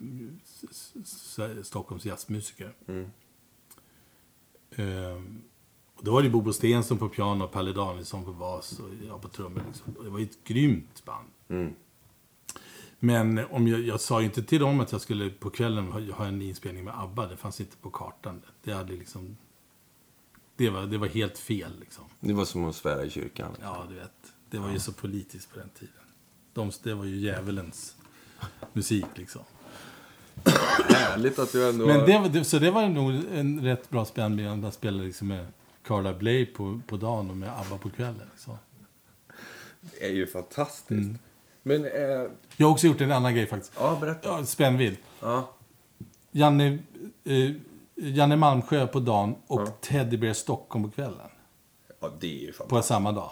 Stockholms 1.62 2.04
jazzmusiker. 2.04 2.72
Mm. 2.86 3.10
Ehm, 4.76 5.42
och 5.94 6.04
då 6.04 6.12
var 6.12 6.22
det 6.22 6.30
Bobo 6.30 6.52
Stensson 6.52 6.98
på 6.98 7.08
piano, 7.08 7.48
Palle 7.48 7.72
Danielsson 7.72 8.24
på 8.24 8.32
bas 8.32 8.78
och 8.78 8.88
jag 9.08 9.22
på 9.22 9.28
trummor. 9.28 9.62
Liksom. 9.66 9.96
Och 9.96 10.04
Det 10.04 10.10
var 10.10 10.18
ju 10.18 10.24
ett 10.24 10.44
grymt 10.44 11.04
band. 11.04 11.28
Mm. 11.48 11.74
Men 12.98 13.38
om 13.50 13.68
jag, 13.68 13.80
jag 13.80 14.00
sa 14.00 14.20
ju 14.20 14.26
inte 14.26 14.42
till 14.42 14.60
dem 14.60 14.80
att 14.80 14.92
jag 14.92 15.00
skulle 15.00 15.30
på 15.30 15.50
kvällen 15.50 15.92
ha, 15.92 16.00
ha 16.12 16.26
en 16.26 16.42
inspelning 16.42 16.84
med 16.84 17.00
ABBA. 17.00 17.26
Det 17.26 17.36
fanns 17.36 17.60
inte 17.60 17.76
på 17.76 17.90
kartan. 17.90 18.42
Det, 18.62 18.72
hade 18.72 18.92
liksom, 18.92 19.36
det, 20.56 20.70
var, 20.70 20.86
det 20.86 20.98
var 20.98 21.06
helt 21.06 21.38
fel. 21.38 21.80
Liksom. 21.80 22.04
Det 22.20 22.32
var 22.32 22.44
som 22.44 22.64
att 22.64 22.76
svära 22.76 23.04
i 23.04 23.10
kyrkan. 23.10 23.56
Ja, 23.60 23.86
du 23.88 23.94
vet. 23.94 24.32
Det 24.50 24.58
var 24.58 24.70
ju 24.70 24.78
så 24.78 24.92
politiskt 24.92 25.52
på 25.52 25.58
den 25.58 25.68
tiden. 25.68 25.94
De, 26.52 26.70
det 26.82 26.94
var 26.94 27.04
ju 27.04 27.16
djävulens 27.16 27.96
musik. 28.72 29.06
Liksom. 29.14 29.42
Härligt 30.88 31.38
att 31.38 31.52
du 31.52 31.68
ändå... 31.68 31.86
Men 31.86 32.06
det, 32.06 32.18
var- 32.18 32.28
det, 32.28 32.44
så 32.44 32.58
det 32.58 32.70
var 32.70 32.88
nog 32.88 33.10
en 33.34 33.60
rätt 33.64 33.90
bra 33.90 34.04
spännvidd 34.04 34.64
att 34.64 34.74
spela 34.74 35.02
liksom 35.02 35.28
med 35.28 35.46
Carla 35.86 36.14
Bley 36.14 36.46
på, 36.46 36.80
på 36.86 36.96
dagen 36.96 37.30
och 37.30 37.36
med 37.36 37.48
ABBA 37.60 37.78
på 37.78 37.90
kvällen. 37.90 38.28
Liksom. 38.32 38.58
Det 39.80 40.04
är 40.06 40.10
ju 40.12 40.26
fantastiskt. 40.26 40.90
Mm. 40.90 41.18
Men, 41.62 41.84
eh, 41.84 42.30
Jag 42.56 42.66
har 42.66 42.72
också 42.72 42.86
gjort 42.86 43.00
en 43.00 43.12
annan 43.12 43.34
grej 43.34 43.46
faktiskt. 43.46 43.72
ja, 43.78 43.98
berätta. 44.00 44.28
Ja, 44.28 44.44
spännvidd. 44.46 44.96
Ja. 45.20 45.50
Janne, 46.32 46.78
eh, 47.24 47.50
Janne 47.96 48.36
Malmsjö 48.36 48.86
på 48.86 49.00
dagen 49.00 49.34
och 49.46 49.60
Ja. 49.60 49.66
Teddy 49.80 50.16
Bear 50.16 50.32
Stockholm 50.34 50.84
på 50.84 50.90
kvällen. 50.90 51.28
ja, 52.00 52.10
det 52.20 52.26
är 52.26 52.40
ju 52.40 52.46
På 52.52 52.56
fantastiskt. 52.58 52.88
samma 52.88 53.12
dag. 53.12 53.30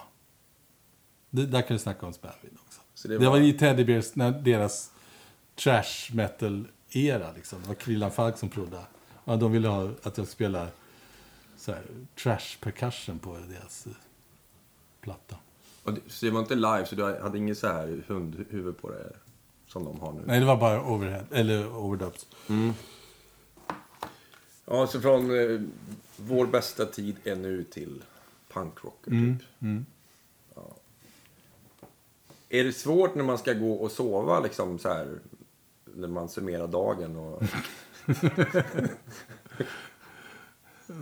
Det, 1.31 1.47
där 1.47 1.63
kan 1.63 1.77
du 1.77 1.79
snacka 1.83 2.07
om 2.07 2.13
spännvidd 2.13 2.53
också. 2.67 2.81
Så 2.95 3.09
Det 3.09 3.19
det 3.19 3.25
var, 3.25 3.31
var- 3.33 3.41
i 3.47 3.53
Teddy 3.53 3.85
Bears, 3.85 4.15
när 4.15 4.31
deras 4.31 4.91
trash 5.63 6.13
metal-era. 6.93 7.33
Liksom. 7.33 7.63
Det 7.63 7.69
var 7.69 7.75
Krillan 7.75 8.11
Falk 8.11 8.39
som 8.39 8.49
prodda. 8.49 8.87
Ja, 9.25 9.37
de 9.37 9.53
ville 9.53 9.69
ha 9.69 9.91
att 10.03 10.19
jag 10.19 10.29
spelar 10.29 10.69
så 11.57 11.73
här, 11.73 11.83
trash 12.23 12.59
percussion 12.61 13.19
på 13.19 13.39
deras 13.49 13.87
eh, 13.87 13.93
platta. 15.01 15.37
Och 15.83 15.95
det, 15.95 16.01
så 16.07 16.27
det 16.27 16.33
var 16.33 16.41
inte 16.41 16.55
live, 16.55 16.87
så 16.87 16.95
du 16.95 17.21
hade 17.21 17.39
inget 17.39 17.59
så 17.59 17.67
här 17.67 18.05
hundhuvud 18.09 18.79
på 18.79 18.91
dig 18.91 19.13
som 19.67 19.85
de 19.85 20.01
har 20.01 20.13
nu? 20.13 20.23
Nej, 20.27 20.41
det 20.41 20.47
var 20.47 20.57
bara 20.57 20.83
overhead, 20.85 21.25
eller 21.31 21.77
overdubs. 21.77 22.27
Ja, 24.65 24.87
så 24.87 25.01
från 25.01 25.41
eh, 25.41 25.61
vår 26.17 26.47
bästa 26.47 26.87
tid 26.87 27.17
är 27.25 27.37
nu 27.37 27.65
till 27.65 28.03
punkrocker, 28.49 29.11
typ. 29.11 29.47
Ja. 30.55 30.77
Är 32.49 32.65
det 32.65 32.73
svårt 32.73 33.15
när 33.15 33.25
man 33.25 33.39
ska 33.39 33.53
gå 33.53 33.73
och 33.73 33.93
sova, 33.93 34.41
liksom 34.41 34.79
så 34.79 34.89
här, 34.89 35.19
när 35.95 36.09
man 36.09 36.29
summerar 36.29 36.69
dagen? 36.69 37.17
Och... 37.17 37.43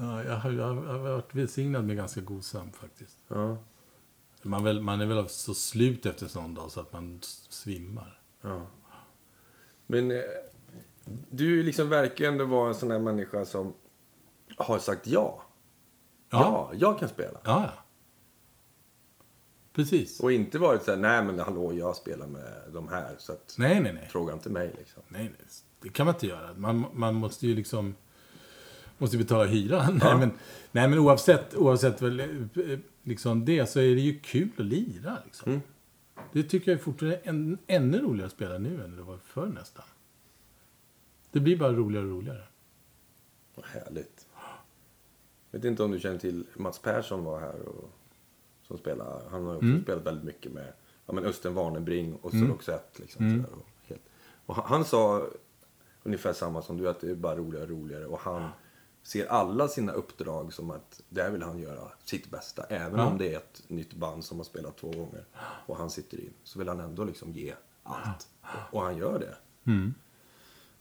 Ja, 0.00 0.24
jag, 0.24 0.36
har, 0.36 0.50
jag 0.50 0.74
har 0.74 0.98
varit 0.98 1.34
välsignad 1.34 1.84
med 1.84 1.96
ganska 1.96 2.20
god 2.20 2.44
sömn 2.44 2.72
faktiskt. 2.72 3.18
ja. 3.28 3.56
Man, 4.42 4.64
väl, 4.64 4.80
man 4.80 5.00
är 5.00 5.06
väl 5.06 5.28
så 5.28 5.54
slut 5.54 6.06
efter 6.06 6.24
en 6.24 6.30
sån 6.30 6.54
dag 6.54 6.70
så 6.70 6.80
att 6.80 6.92
man 6.92 7.18
svimmar. 7.48 8.20
Ja. 8.40 8.66
Men 9.86 10.10
eh, 10.10 10.20
du 11.30 11.62
liksom 11.62 11.88
verkar 11.88 12.24
ju 12.24 12.30
ändå 12.30 12.44
vara 12.44 12.68
en 12.68 12.74
sån 12.74 12.88
där 12.88 12.98
människa 12.98 13.44
som 13.44 13.74
har 14.56 14.78
sagt 14.78 15.06
ja. 15.06 15.42
Ja, 16.30 16.70
jag 16.74 16.98
kan 16.98 17.08
spela. 17.08 17.38
Ja, 17.44 17.70
ja. 17.74 17.84
Precis. 19.72 20.20
Och 20.20 20.32
inte 20.32 20.58
varit 20.58 20.82
så 20.82 20.90
här, 20.90 20.98
nej 20.98 21.24
men 21.24 21.38
hallå, 21.38 21.72
jag 21.72 21.96
spelar 21.96 22.26
med 22.26 22.62
de 22.72 22.88
här, 22.88 23.14
så 23.18 23.32
att 23.32 23.54
Nej, 23.58 23.80
nej, 23.80 23.92
nej. 23.92 24.08
fråga 24.10 24.32
inte 24.32 24.48
mig 24.48 24.74
liksom. 24.78 25.02
Nej, 25.08 25.22
nej. 25.22 25.48
Det 25.80 25.88
kan 25.88 26.06
man 26.06 26.14
inte 26.14 26.26
göra. 26.26 26.54
Man, 26.54 26.84
man 26.92 27.14
måste 27.14 27.46
ju 27.46 27.54
liksom... 27.54 27.94
Måste 28.98 29.18
betala 29.18 29.44
hyran. 29.44 30.00
Nej, 30.04 30.16
men, 30.16 30.30
nej, 30.72 30.88
men 30.88 30.98
oavsett, 30.98 31.54
oavsett 31.54 32.02
väl, 32.02 32.20
eh, 32.20 32.78
liksom 33.02 33.44
det 33.44 33.66
så 33.66 33.80
är 33.80 33.94
det 33.94 34.00
ju 34.00 34.18
kul 34.18 34.50
att 34.58 34.64
lira. 34.64 35.18
Liksom. 35.24 35.52
Mm. 35.52 35.60
Det 36.32 36.42
tycker 36.42 36.70
jag 36.70 36.78
är 36.78 36.84
fortfarande 36.84 37.56
ännu 37.66 37.98
roligare 37.98 38.26
att 38.26 38.32
spela 38.32 38.58
nu 38.58 38.84
än 38.84 38.96
det 38.96 39.02
var 39.02 39.18
förr 39.24 39.46
nästan. 39.46 39.84
Det 41.30 41.40
blir 41.40 41.56
bara 41.56 41.72
roligare 41.72 42.04
och 42.04 42.10
roligare. 42.10 42.44
Vad 43.54 43.66
härligt. 43.66 44.26
Vet 45.50 45.64
inte 45.64 45.82
om 45.82 45.90
du 45.90 46.00
känner 46.00 46.18
till 46.18 46.46
Mats 46.54 46.78
Persson 46.78 47.24
var 47.24 47.40
här 47.40 47.60
och 47.60 47.90
som 48.70 48.78
spelar. 48.78 49.22
Han 49.30 49.44
har 49.46 49.54
också 49.56 49.66
Mm. 49.66 49.82
spelat 49.82 50.06
väldigt 50.06 50.24
mycket 50.24 50.52
med 50.52 50.72
ja, 51.06 51.12
men 51.12 51.24
Östen 51.24 51.54
Warnerbring 51.54 52.14
och 52.14 52.30
så 52.30 52.36
Roxette. 52.36 53.02
Liksom, 53.02 53.30
sådär, 53.30 53.54
och, 53.58 53.66
helt. 53.88 54.02
och 54.46 54.54
han, 54.54 54.64
han 54.68 54.84
sa 54.84 55.26
ungefär 56.02 56.32
samma 56.32 56.62
som 56.62 56.76
du, 56.76 56.88
att 56.88 57.00
det 57.00 57.10
är 57.10 57.14
bara 57.14 57.36
roligare 57.36 57.64
och 57.64 57.70
roligare. 57.70 58.06
Och 58.06 58.18
han 58.20 58.48
ser 59.02 59.26
alla 59.26 59.68
sina 59.68 59.92
uppdrag 59.92 60.52
som 60.52 60.70
att 60.70 61.02
där 61.08 61.30
vill 61.30 61.42
han 61.42 61.58
göra 61.58 61.88
sitt 62.04 62.30
bästa. 62.30 62.62
Även 62.64 62.98
Ja. 63.00 63.06
om 63.06 63.18
det 63.18 63.32
är 63.34 63.36
ett 63.36 63.62
nytt 63.68 63.94
band 63.94 64.24
som 64.24 64.36
har 64.38 64.44
spelat 64.44 64.76
två 64.76 64.90
gånger 64.90 65.24
och 65.66 65.76
han 65.76 65.90
sitter 65.90 66.20
in. 66.20 66.32
Så 66.44 66.58
vill 66.58 66.68
han 66.68 66.80
ändå 66.80 67.04
liksom 67.04 67.32
ge 67.32 67.54
allt. 67.82 68.28
Och 68.70 68.82
han 68.82 68.96
gör 68.96 69.18
det. 69.18 69.34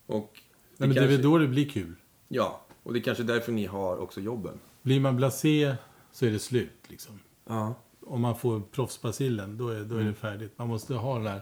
Och 0.05 0.31
Nej, 0.33 0.41
men 0.77 0.89
det 0.89 0.95
är 0.95 0.95
kanske- 0.95 1.15
väl 1.15 1.21
då 1.21 1.37
det 1.37 1.47
blir 1.47 1.69
kul. 1.69 1.95
Ja, 2.27 2.61
och 2.83 2.93
det 2.93 2.99
är 2.99 3.03
kanske 3.03 3.23
därför 3.23 3.51
ni 3.51 3.65
har 3.65 3.97
också 3.97 4.21
jobben. 4.21 4.59
Blir 4.81 4.99
man 4.99 5.15
blasé 5.15 5.75
så 6.11 6.25
är 6.25 6.31
det 6.31 6.39
slut. 6.39 6.71
Liksom. 6.87 7.19
Ja. 7.49 7.73
Om 8.05 8.21
man 8.21 8.35
får 8.37 8.59
proffsbacillen, 8.61 9.57
då 9.57 9.69
är, 9.69 9.83
då 9.83 9.95
är 9.97 10.03
det 10.03 10.13
färdigt. 10.13 10.53
Man 10.57 10.67
måste 10.67 10.93
ha 10.95 11.17
den 11.17 11.27
här 11.27 11.41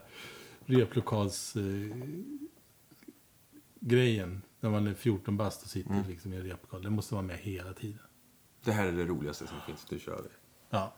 replokals 0.65 1.55
eh, 1.55 1.61
när 4.59 4.69
man 4.69 4.87
är 4.87 4.93
14 4.93 5.37
bast 5.37 5.63
och 5.63 5.69
sitter 5.69 6.03
liksom 6.07 6.33
i 6.33 6.35
en 6.35 6.43
replokal. 6.43 6.81
Det 6.83 6.89
måste 6.89 7.13
vara 7.13 7.23
med 7.25 7.37
hela 7.37 7.73
tiden. 7.73 7.99
Det 8.63 8.71
här 8.71 8.87
är 8.87 8.91
det 8.91 9.05
roligaste 9.05 9.47
som 9.47 9.57
finns, 9.65 9.91
nu 9.91 9.99
kör 9.99 10.21
vi. 10.23 10.29
Ja. 10.69 10.93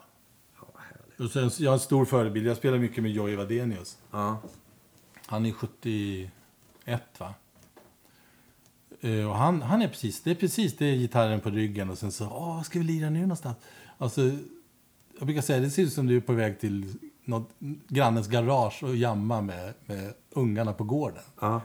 Ja. 0.56 0.68
Och 1.26 1.32
sen, 1.32 1.50
jag 1.58 1.70
har 1.72 1.74
en 1.74 1.80
stor 1.80 2.06
förebild. 2.06 2.48
Jag 2.48 2.58
spelar 2.58 2.78
mycket 2.78 3.04
med 3.04 3.12
Jojje 3.12 3.38
Wadenius. 3.38 3.98
Ja. 4.12 4.42
Han 5.26 5.46
är 5.46 5.52
71, 5.52 6.32
va? 7.20 7.34
Eh, 9.02 9.30
Och 9.30 9.36
han, 9.36 9.62
han 9.62 9.82
är 9.82 9.88
precis, 9.88 10.22
det 10.24 10.32
är 10.32 10.36
precis 10.36 10.78
det 10.78 10.86
är 10.86 10.96
gitarren 10.96 11.40
på 11.42 11.50
ryggen 11.50 11.90
och 11.90 11.98
sen 11.98 12.12
så, 12.12 12.26
åh, 12.26 12.62
ska 12.64 12.80
vi 12.80 12.86
lira 12.86 13.10
nu 13.10 13.22
någonstans? 13.22 13.58
Alltså, 13.98 14.22
jag 15.20 15.26
brukar 15.26 15.42
säga, 15.42 15.60
det 15.60 15.70
ser 15.70 15.84
ut 15.84 15.94
som 15.94 16.08
du 16.08 16.18
är 16.18 16.22
på 16.22 16.34
väg 16.34 16.60
till 16.60 16.94
något, 17.26 17.50
grannens 17.88 18.28
garage 18.28 18.84
och 18.84 18.96
jamma 18.96 19.42
med, 19.42 19.74
med 19.86 20.14
ungarna 20.30 20.74
på 20.74 20.84
gården. 20.84 21.24
ja. 21.42 21.62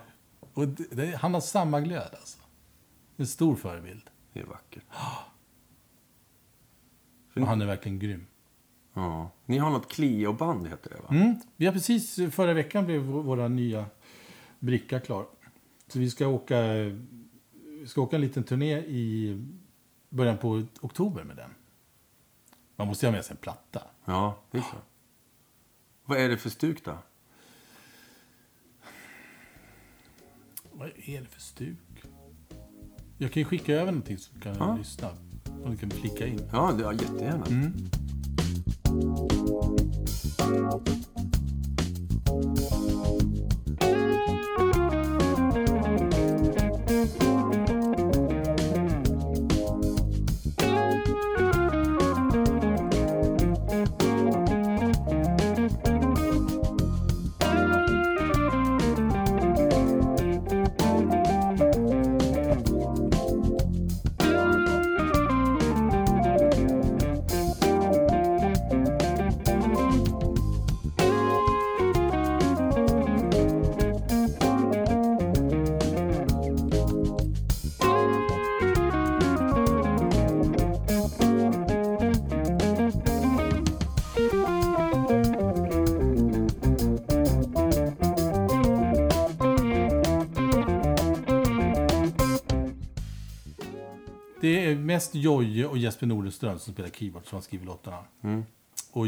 Och 0.54 0.68
det, 0.68 0.84
det, 0.90 1.16
han 1.16 1.34
har 1.34 1.40
samma 1.40 1.80
glöd 1.80 2.08
alltså. 2.20 2.38
En 3.16 3.26
stor 3.26 3.56
förebild. 3.56 4.10
Det 4.32 4.40
är 4.40 4.44
vackert. 4.44 4.84
Och 7.36 7.46
han 7.46 7.62
är 7.62 7.66
verkligen 7.66 7.98
grym. 7.98 8.26
Ja. 8.94 9.30
Ni 9.46 9.58
har 9.58 9.70
något 9.70 9.92
Clio-band, 9.92 10.68
heter 10.68 10.90
det 10.90 10.96
va? 10.96 11.08
Mm. 11.10 11.34
Vi 11.56 11.66
har 11.66 11.72
precis, 11.72 12.20
förra 12.34 12.54
veckan 12.54 12.84
blev 12.84 13.00
vår, 13.00 13.22
våra 13.22 13.48
nya 13.48 13.86
bricka 14.58 15.00
klar. 15.00 15.26
Så 15.88 15.98
vi 15.98 16.10
ska 16.10 16.26
åka, 16.26 16.62
vi 17.80 17.86
ska 17.86 18.00
åka 18.00 18.16
en 18.16 18.22
liten 18.22 18.44
turné 18.44 18.78
i 18.78 19.38
början 20.08 20.38
på 20.38 20.62
oktober 20.80 21.24
med 21.24 21.36
den. 21.36 21.50
Man 22.76 22.88
måste 22.88 23.06
ju 23.06 23.10
ha 23.10 23.16
med 23.16 23.24
sig 23.24 23.32
en 23.34 23.37
platta. 23.37 23.82
Ja, 24.04 24.38
det 24.50 24.58
är 24.58 24.62
så. 24.62 24.76
Vad 26.04 26.18
är 26.18 26.28
det 26.28 26.37
för 26.37 26.50
stuk 26.50 26.84
då? 26.84 26.98
Vad 30.72 30.88
är 30.96 31.20
det 31.20 31.26
för 31.26 31.40
stuk? 31.40 31.78
Jag 33.18 33.32
kan 33.32 33.40
ju 33.40 33.44
skicka 33.44 33.72
över 33.74 33.87
någonting 33.92 34.18
så 34.18 34.40
kan 34.40 34.56
Ja. 34.58 34.76
lyssna. 34.76 35.08
Och 35.64 35.70
du 35.70 35.76
kan 35.76 35.90
flika 35.90 36.26
in. 36.26 36.40
Ja, 36.52 36.72
det, 36.72 36.82
ja 36.82 36.92
jättegärna. 36.92 37.44
Det 40.84 40.93
mest 94.94 95.14
Jojje 95.14 95.66
och 95.66 95.78
Jesper 95.78 96.07
Nordenström 96.07 96.59
som 96.59 96.72
spelar 96.72 96.90
keyboard 96.90 97.26
som 97.26 97.37
har 97.37 97.42
skrivit 97.42 97.66
låtarna. 97.66 98.04
Mm. 98.22 98.44
Och 98.92 99.07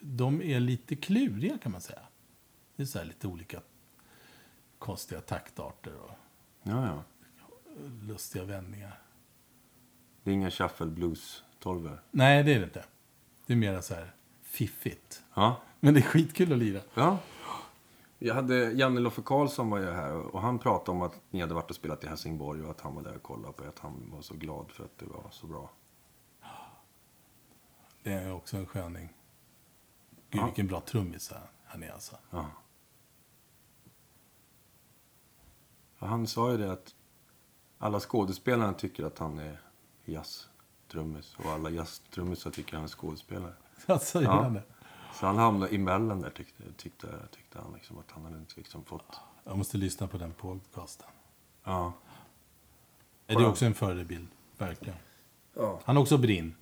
de 0.00 0.42
är 0.42 0.60
lite 0.60 0.96
kluriga 0.96 1.58
kan 1.58 1.72
man 1.72 1.80
säga. 1.80 1.98
Det 2.76 2.82
är 2.82 2.86
så 2.86 2.98
här 2.98 3.04
lite 3.06 3.26
olika 3.26 3.60
konstiga 4.78 5.20
taktarter 5.20 5.94
och 5.94 6.10
Ja, 6.62 6.86
ja. 6.86 7.02
lustiga 8.02 8.44
vändningar. 8.44 9.00
Det 10.22 10.30
är 10.30 10.34
inga 10.34 10.50
shuffle 10.50 10.86
blues 10.86 11.44
tolvor. 11.58 12.02
Nej, 12.10 12.42
det 12.42 12.54
är 12.54 12.58
det 12.58 12.64
inte. 12.64 12.84
Det 13.46 13.52
är 13.52 13.56
mer 13.56 13.80
så 13.80 13.94
här 13.94 14.14
fiffigt. 14.42 15.22
Ja. 15.34 15.60
Men 15.80 15.94
det 15.94 16.00
är 16.00 16.02
skitkul 16.02 16.52
att 16.52 16.58
lira. 16.58 16.80
Ja. 16.94 17.18
Jag 18.26 18.34
hade, 18.34 18.72
Janne 18.72 19.00
Loffe 19.00 19.22
Karlsson 19.22 19.70
var 19.70 19.78
ju 19.78 19.90
här 19.90 20.12
och 20.16 20.40
han 20.40 20.58
pratade 20.58 20.90
om 20.96 21.02
att 21.02 21.20
ni 21.30 21.40
hade 21.40 21.54
varit 21.54 21.70
och 21.70 21.76
spelat 21.76 22.04
i 22.04 22.06
Helsingborg 22.06 22.62
och 22.64 22.70
att 22.70 22.80
han 22.80 22.94
var 22.94 23.02
där 23.02 23.16
och 23.16 23.22
kollade 23.22 23.52
på 23.52 23.64
er, 23.64 23.68
att 23.68 23.78
han 23.78 24.10
var 24.12 24.22
så 24.22 24.34
glad 24.34 24.70
för 24.70 24.84
att 24.84 24.98
det 24.98 25.06
var 25.06 25.26
så 25.30 25.46
bra. 25.46 25.70
Det 28.02 28.12
är 28.12 28.32
också 28.32 28.56
en 28.56 28.66
sköning. 28.66 29.08
Gud, 30.30 30.40
Ja. 30.40 30.44
vilken 30.46 30.66
bra 30.66 30.80
trummis 30.80 31.32
han- 31.64 31.82
är 31.82 31.90
alltså. 31.92 32.16
Ja. 32.30 32.46
Han 35.98 36.26
sa 36.26 36.50
ju 36.50 36.56
det 36.56 36.72
att 36.72 36.94
alla 37.78 38.00
skådespelarna 38.00 38.72
tycker 38.72 39.04
att 39.04 39.18
han 39.18 39.38
är 39.38 39.60
jazztrummis 40.04 41.36
och 41.38 41.50
alla 41.50 41.70
jazztrummisar 41.70 42.50
tycker 42.50 42.70
att 42.72 42.76
han 42.76 42.84
är 42.84 42.88
skådespelare. 42.88 43.52
Alltså, 43.86 44.22
Ja. 44.22 44.34
gör 44.36 44.42
han 44.42 44.54
det? 44.54 44.62
Så 45.20 45.26
han 45.26 45.36
hamnade 45.36 45.74
emellan 45.74 46.20
där 46.20 46.30
tyckte, 46.30 46.62
tyckte, 46.76 47.06
tyckte 47.30 47.58
han 47.58 47.72
liksom 47.74 47.98
att 47.98 48.10
han 48.10 48.24
hade 48.24 48.38
inte 48.38 48.54
liksom 48.56 48.84
fått... 48.84 49.16
Jag 49.44 49.58
måste 49.58 49.76
lyssna 49.76 50.06
på 50.06 50.18
den 50.18 50.32
podcasten. 50.32 51.06
Ja. 51.64 51.92
Det 53.26 53.34
är 53.34 53.48
också 53.48 53.64
en 53.64 53.74
förebild, 53.74 54.28
verkligen. 54.58 54.98
ja. 55.54 55.80
Han 55.84 55.96
har 55.96 56.02
också 56.02 56.18
brinn. 56.18 56.54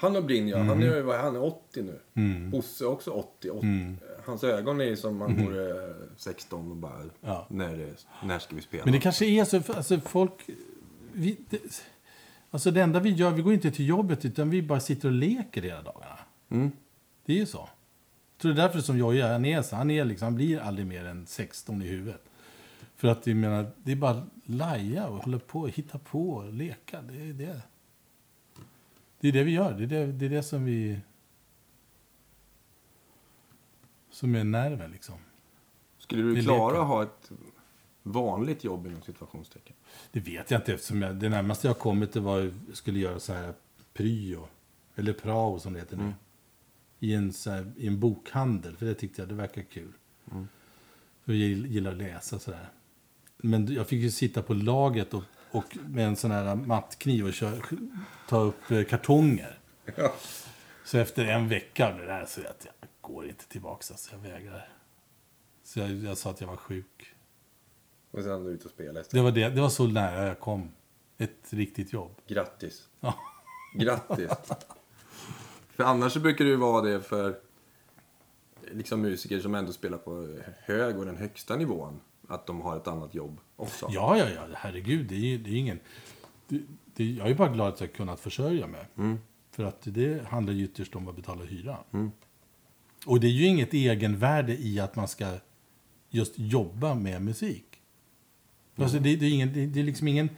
Han 0.00 0.16
och 0.16 0.24
Brinn, 0.24 0.48
ja. 0.48 0.58
Han, 0.58 0.82
är, 0.82 0.86
är 0.86 1.22
han 1.22 1.36
är 1.36 1.42
80 1.42 1.82
nu. 1.82 2.00
Mm. 2.14 2.50
Bosse 2.50 2.84
är 2.84 2.88
också 2.88 3.10
80. 3.10 3.50
80. 3.50 3.96
Hans 4.24 4.44
ögon 4.44 4.80
är 4.80 4.96
som 4.96 5.20
han 5.20 5.44
vore 5.44 5.94
16 6.16 6.70
och 6.70 6.76
bara... 6.76 7.02
Ja. 7.20 7.46
När, 7.48 7.76
det, 7.76 7.94
när 8.22 8.38
ska 8.38 8.56
vi 8.56 8.62
spela? 8.62 8.84
Men 8.84 8.92
det 8.92 9.00
kanske 9.00 9.26
är 9.26 9.44
så, 9.44 9.72
alltså 9.72 10.00
folk... 10.00 10.50
Vi, 11.12 11.38
det, 11.50 11.82
alltså 12.50 12.70
det 12.70 12.82
enda 12.82 13.00
vi 13.00 13.10
gör, 13.10 13.30
vi 13.30 13.42
går 13.42 13.52
inte 13.52 13.70
till 13.70 13.88
jobbet 13.88 14.24
utan 14.24 14.50
vi 14.50 14.62
bara 14.62 14.80
sitter 14.80 15.08
och 15.08 15.14
leker 15.14 15.62
hela 15.62 15.82
dagarna. 15.82 16.18
Mm. 16.48 16.70
Det 17.24 17.32
är 17.32 17.36
ju 17.36 17.46
så. 17.46 17.68
Tror 18.38 18.52
det 18.52 18.62
är 18.62 18.66
därför 18.66 18.80
som 18.80 18.98
Jojje, 18.98 19.26
han 19.26 19.44
är 19.44 19.62
så. 19.62 19.76
Han, 19.76 19.90
är 19.90 20.04
liksom, 20.04 20.26
han 20.26 20.34
blir 20.34 20.58
aldrig 20.58 20.86
mer 20.86 21.04
än 21.04 21.26
16 21.26 21.82
i 21.82 21.86
huvudet. 21.86 22.22
För 22.96 23.08
att 23.08 23.26
jag 23.26 23.36
menar, 23.36 23.70
det 23.76 23.92
är 23.92 23.96
bara 23.96 24.26
laja 24.44 25.08
och 25.08 25.24
hålla 25.24 25.38
på, 25.38 25.66
hitta 25.66 25.98
på 25.98 26.30
och 26.30 26.52
leka. 26.52 27.02
Det 27.02 27.28
är 27.28 27.32
det. 27.32 27.62
Det 29.20 29.28
är 29.28 29.32
det 29.32 29.44
vi 29.44 29.50
gör. 29.50 29.72
Det 29.72 29.84
är 29.84 29.86
det, 29.86 30.12
det, 30.12 30.26
är 30.26 30.30
det 30.30 30.42
som 30.42 30.64
vi... 30.64 31.00
Som 34.10 34.34
är 34.34 34.44
nerven 34.44 34.90
liksom. 34.90 35.14
Skulle 35.98 36.22
du 36.22 36.42
klara 36.42 36.80
att 36.80 36.86
ha 36.86 37.02
ett 37.02 37.30
vanligt 38.02 38.64
jobb 38.64 38.86
inom 38.86 39.02
situationstecken? 39.02 39.76
Det 40.12 40.20
vet 40.20 40.50
jag 40.50 40.60
inte 40.60 40.74
eftersom 40.74 41.02
jag, 41.02 41.16
det 41.16 41.28
närmaste 41.28 41.66
jag 41.66 41.78
kommit 41.78 42.12
det 42.12 42.20
var 42.20 42.38
jag 42.38 42.52
skulle 42.72 42.98
göra 42.98 43.20
så 43.20 43.32
här 43.32 43.54
pryo. 43.92 44.48
Eller 44.94 45.12
prao 45.12 45.58
som 45.58 45.72
det 45.72 45.78
heter 45.78 45.96
nu. 45.96 46.02
Mm. 46.02 46.14
I, 47.00 47.14
en, 47.14 47.32
så 47.32 47.50
här, 47.50 47.72
I 47.76 47.86
en 47.86 48.00
bokhandel. 48.00 48.76
För 48.76 48.86
det 48.86 48.94
tyckte 48.94 49.22
jag 49.22 49.28
det 49.28 49.34
verkar 49.34 49.62
kul. 49.62 49.92
Mm. 50.30 50.48
För 51.24 51.32
jag 51.32 51.48
gillar 51.48 51.92
att 51.92 51.98
läsa 51.98 52.38
sådär. 52.38 52.68
Men 53.36 53.74
jag 53.74 53.88
fick 53.88 54.02
ju 54.02 54.10
sitta 54.10 54.42
på 54.42 54.54
laget 54.54 55.14
och, 55.14 55.22
och 55.50 55.76
med 55.88 56.06
en 56.06 56.16
sån 56.16 56.30
här 56.30 56.54
mattkniv 56.54 57.26
och 57.26 57.32
köra, 57.32 57.62
ta 58.28 58.40
upp 58.40 58.70
eh, 58.70 58.84
kartonger. 58.84 59.58
Ja. 59.96 60.14
Så 60.84 60.98
efter 60.98 61.24
en 61.24 61.48
vecka 61.48 61.92
av 61.92 61.98
det 61.98 62.06
där 62.06 62.26
så 62.26 62.40
att 62.40 62.66
jag 62.66 62.88
går 63.00 63.28
inte 63.28 63.48
tillbaka. 63.48 63.82
Så 63.82 64.14
jag 64.14 64.18
vägrar. 64.18 64.68
Så 65.64 65.80
jag, 65.80 65.90
jag 65.90 66.18
sa 66.18 66.30
att 66.30 66.40
jag 66.40 66.48
var 66.48 66.56
sjuk. 66.56 67.14
Och 68.10 68.22
sen 68.22 68.46
ute 68.46 68.64
och 68.64 68.70
spelar 68.70 69.00
istället. 69.00 69.10
Det 69.10 69.20
var, 69.20 69.30
det, 69.30 69.54
det 69.54 69.60
var 69.60 69.68
så 69.68 69.86
nära 69.86 70.26
jag 70.26 70.40
kom. 70.40 70.70
Ett 71.18 71.52
riktigt 71.52 71.92
jobb. 71.92 72.20
Grattis. 72.26 72.88
Ja. 73.00 73.14
Grattis. 73.74 74.30
För 75.78 75.84
annars 75.84 76.12
så 76.12 76.20
brukar 76.20 76.44
det 76.44 76.50
ju 76.50 76.56
vara 76.56 76.82
det 76.82 77.00
för 77.00 77.38
liksom 78.72 79.00
musiker 79.00 79.40
som 79.40 79.54
ändå 79.54 79.72
spelar 79.72 79.98
på 79.98 80.38
hög 80.64 80.98
och 80.98 81.04
den 81.04 81.16
högsta 81.16 81.56
nivån. 81.56 82.00
Att 82.28 82.46
de 82.46 82.60
har 82.60 82.76
ett 82.76 82.88
annat 82.88 83.14
jobb 83.14 83.40
också. 83.56 83.88
Ja, 83.90 84.18
ja, 84.18 84.28
ja. 84.34 84.42
Herregud, 84.54 85.06
det 85.06 85.14
är 85.14 85.18
ju 85.18 85.38
det 85.38 85.50
är 85.50 85.54
ingen... 85.54 85.80
Det, 86.48 86.60
det, 86.94 87.04
jag 87.04 87.30
är 87.30 87.34
bara 87.34 87.48
glad 87.48 87.68
att 87.68 87.80
jag 87.80 87.92
kunnat 87.92 88.20
försörja 88.20 88.66
mig. 88.66 88.88
Mm. 88.96 89.18
För 89.50 89.64
att 89.64 89.78
det 89.84 90.26
handlar 90.26 90.52
ju 90.52 90.64
ytterst 90.64 90.96
om 90.96 91.08
att 91.08 91.16
betala 91.16 91.44
hyra. 91.44 91.78
Mm. 91.92 92.10
Och 93.06 93.20
det 93.20 93.26
är 93.26 93.32
ju 93.32 93.46
inget 93.46 93.74
egenvärde 93.74 94.56
i 94.56 94.80
att 94.80 94.96
man 94.96 95.08
ska 95.08 95.32
just 96.10 96.32
jobba 96.36 96.94
med 96.94 97.22
musik. 97.22 97.80
Alltså, 98.76 98.98
det, 98.98 99.16
det, 99.16 99.26
är 99.26 99.30
ingen, 99.30 99.52
det, 99.52 99.66
det 99.66 99.80
är 99.80 99.84
liksom 99.84 100.08
ingen... 100.08 100.30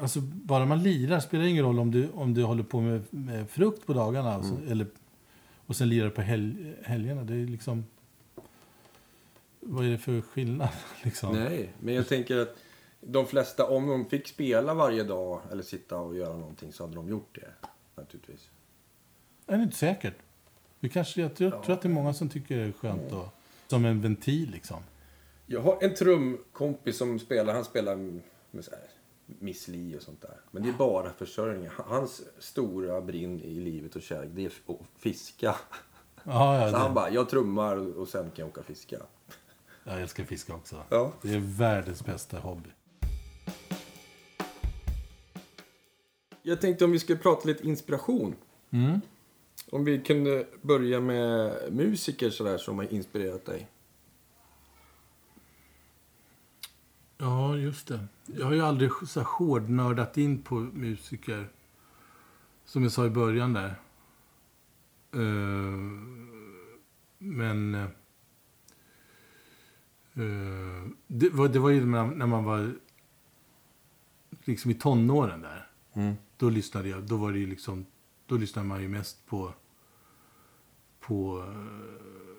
Alltså, 0.00 0.20
bara 0.20 0.66
man 0.66 0.82
lirar 0.82 1.20
spelar 1.20 1.44
ingen 1.44 1.64
roll 1.64 1.78
om 1.78 1.90
du, 1.90 2.10
om 2.10 2.34
du 2.34 2.42
håller 2.42 2.62
på 2.62 2.80
med, 2.80 3.02
med 3.10 3.50
frukt 3.50 3.86
på 3.86 3.92
dagarna. 3.92 4.34
Alltså, 4.34 4.58
eller, 4.68 4.86
och 5.66 5.76
sen 5.76 5.88
lirar 5.88 6.10
på 6.10 6.22
helg, 6.22 6.74
helgerna. 6.82 7.24
Det 7.24 7.34
är 7.34 7.46
liksom... 7.46 7.84
Vad 9.60 9.86
är 9.86 9.90
det 9.90 9.98
för 9.98 10.20
skillnad? 10.20 10.68
Liksom? 11.02 11.34
Nej, 11.34 11.72
men 11.80 11.94
jag 11.94 12.08
tänker 12.08 12.36
att 12.36 12.56
de 13.00 13.26
flesta, 13.26 13.66
om 13.66 13.86
de 13.86 14.06
fick 14.10 14.28
spela 14.28 14.74
varje 14.74 15.04
dag 15.04 15.40
eller 15.52 15.62
sitta 15.62 15.98
och 15.98 16.16
göra 16.16 16.36
någonting 16.36 16.72
så 16.72 16.82
hade 16.82 16.94
de 16.94 17.08
gjort 17.08 17.34
det. 17.34 17.68
Naturligtvis. 17.94 18.50
Det 19.46 19.54
är 19.54 19.62
inte 19.62 19.76
säkert. 19.76 20.14
Det 20.80 20.88
kanske, 20.88 21.20
jag 21.20 21.34
tror, 21.34 21.50
tror 21.50 21.70
att 21.70 21.82
det 21.82 21.88
är 21.88 21.90
många 21.90 22.14
som 22.14 22.28
tycker 22.28 22.56
det 22.56 22.62
är 22.62 22.72
skönt 22.72 23.12
att, 23.12 23.34
som 23.66 23.84
en 23.84 24.00
ventil 24.00 24.50
liksom. 24.50 24.82
Jag 25.46 25.60
har 25.60 25.78
en 25.80 25.94
trumkompis 25.94 26.96
som 26.96 27.18
spelar, 27.18 27.54
han 27.54 27.64
spelar 27.64 27.96
med 28.50 28.64
så 28.64 28.70
här, 28.70 28.80
Miss 29.38 29.68
Li 29.68 29.96
och 29.98 30.02
sånt 30.02 30.22
där. 30.22 30.40
Men 30.50 30.62
det 30.62 30.68
är 30.68 30.72
bara 30.72 31.12
försörjning. 31.12 31.68
Hans 31.86 32.22
stora 32.38 33.00
brinn 33.00 33.40
i 33.40 33.54
livet 33.54 33.96
och 33.96 34.02
kärlek, 34.02 34.30
det 34.34 34.44
är 34.44 34.46
att 34.46 34.76
fiska. 34.98 35.56
Ja, 36.24 36.68
Så 36.70 36.74
ja, 36.74 36.78
han 36.78 36.90
det, 36.90 36.94
bara, 36.94 37.10
jag 37.10 37.28
trummar 37.28 37.98
och 37.98 38.08
sen 38.08 38.22
kan 38.22 38.32
jag 38.36 38.48
åka 38.48 38.62
fiska. 38.62 38.96
jag 39.84 40.00
älskar 40.02 40.24
fiska 40.24 40.54
också. 40.54 40.82
Ja. 40.88 41.12
Det 41.22 41.34
är 41.34 41.38
världens 41.58 42.04
bästa 42.04 42.38
hobby. 42.38 42.70
Jag 46.42 46.60
tänkte 46.60 46.84
om 46.84 46.90
vi 46.92 46.98
skulle 46.98 47.18
prata 47.18 47.48
lite 47.48 47.66
inspiration. 47.66 48.34
Mm. 48.70 49.00
Om 49.70 49.84
vi 49.84 50.00
kunde 50.00 50.46
börja 50.62 51.00
med 51.00 51.52
musiker 51.72 52.30
sådär 52.30 52.58
som 52.58 52.78
har 52.78 52.92
inspirerat 52.94 53.44
dig. 53.44 53.68
Ja, 57.22 57.56
just 57.56 57.88
det. 57.88 58.06
Jag 58.26 58.46
har 58.46 58.52
ju 58.52 58.60
aldrig 58.60 58.90
så 59.06 59.22
hårdnördat 59.22 60.16
in 60.16 60.42
på 60.42 60.54
musiker. 60.54 61.48
Som 62.64 62.82
jag 62.82 62.92
sa 62.92 63.06
i 63.06 63.10
början 63.10 63.52
där. 63.52 63.74
Eh, 65.12 65.78
men... 67.18 67.74
eh, 67.74 67.88
det, 71.06 71.30
var, 71.30 71.48
det 71.48 71.58
var 71.58 71.70
ju 71.70 71.80
när 71.80 71.86
man, 71.86 72.18
när 72.18 72.26
man 72.26 72.44
var 72.44 72.74
liksom 74.44 74.70
i 74.70 74.74
tonåren 74.74 75.40
där. 75.40 75.70
Mm. 75.92 76.14
Då 76.36 76.50
lyssnade 76.50 76.88
jag, 76.88 77.02
då 77.02 77.16
var 77.16 77.32
det 77.32 77.46
liksom, 77.46 77.86
då 78.26 78.36
lyssnade 78.36 78.68
man 78.68 78.82
ju 78.82 78.88
mest 78.88 79.26
på, 79.26 79.54
på, 81.00 81.44
eh, 81.48 82.36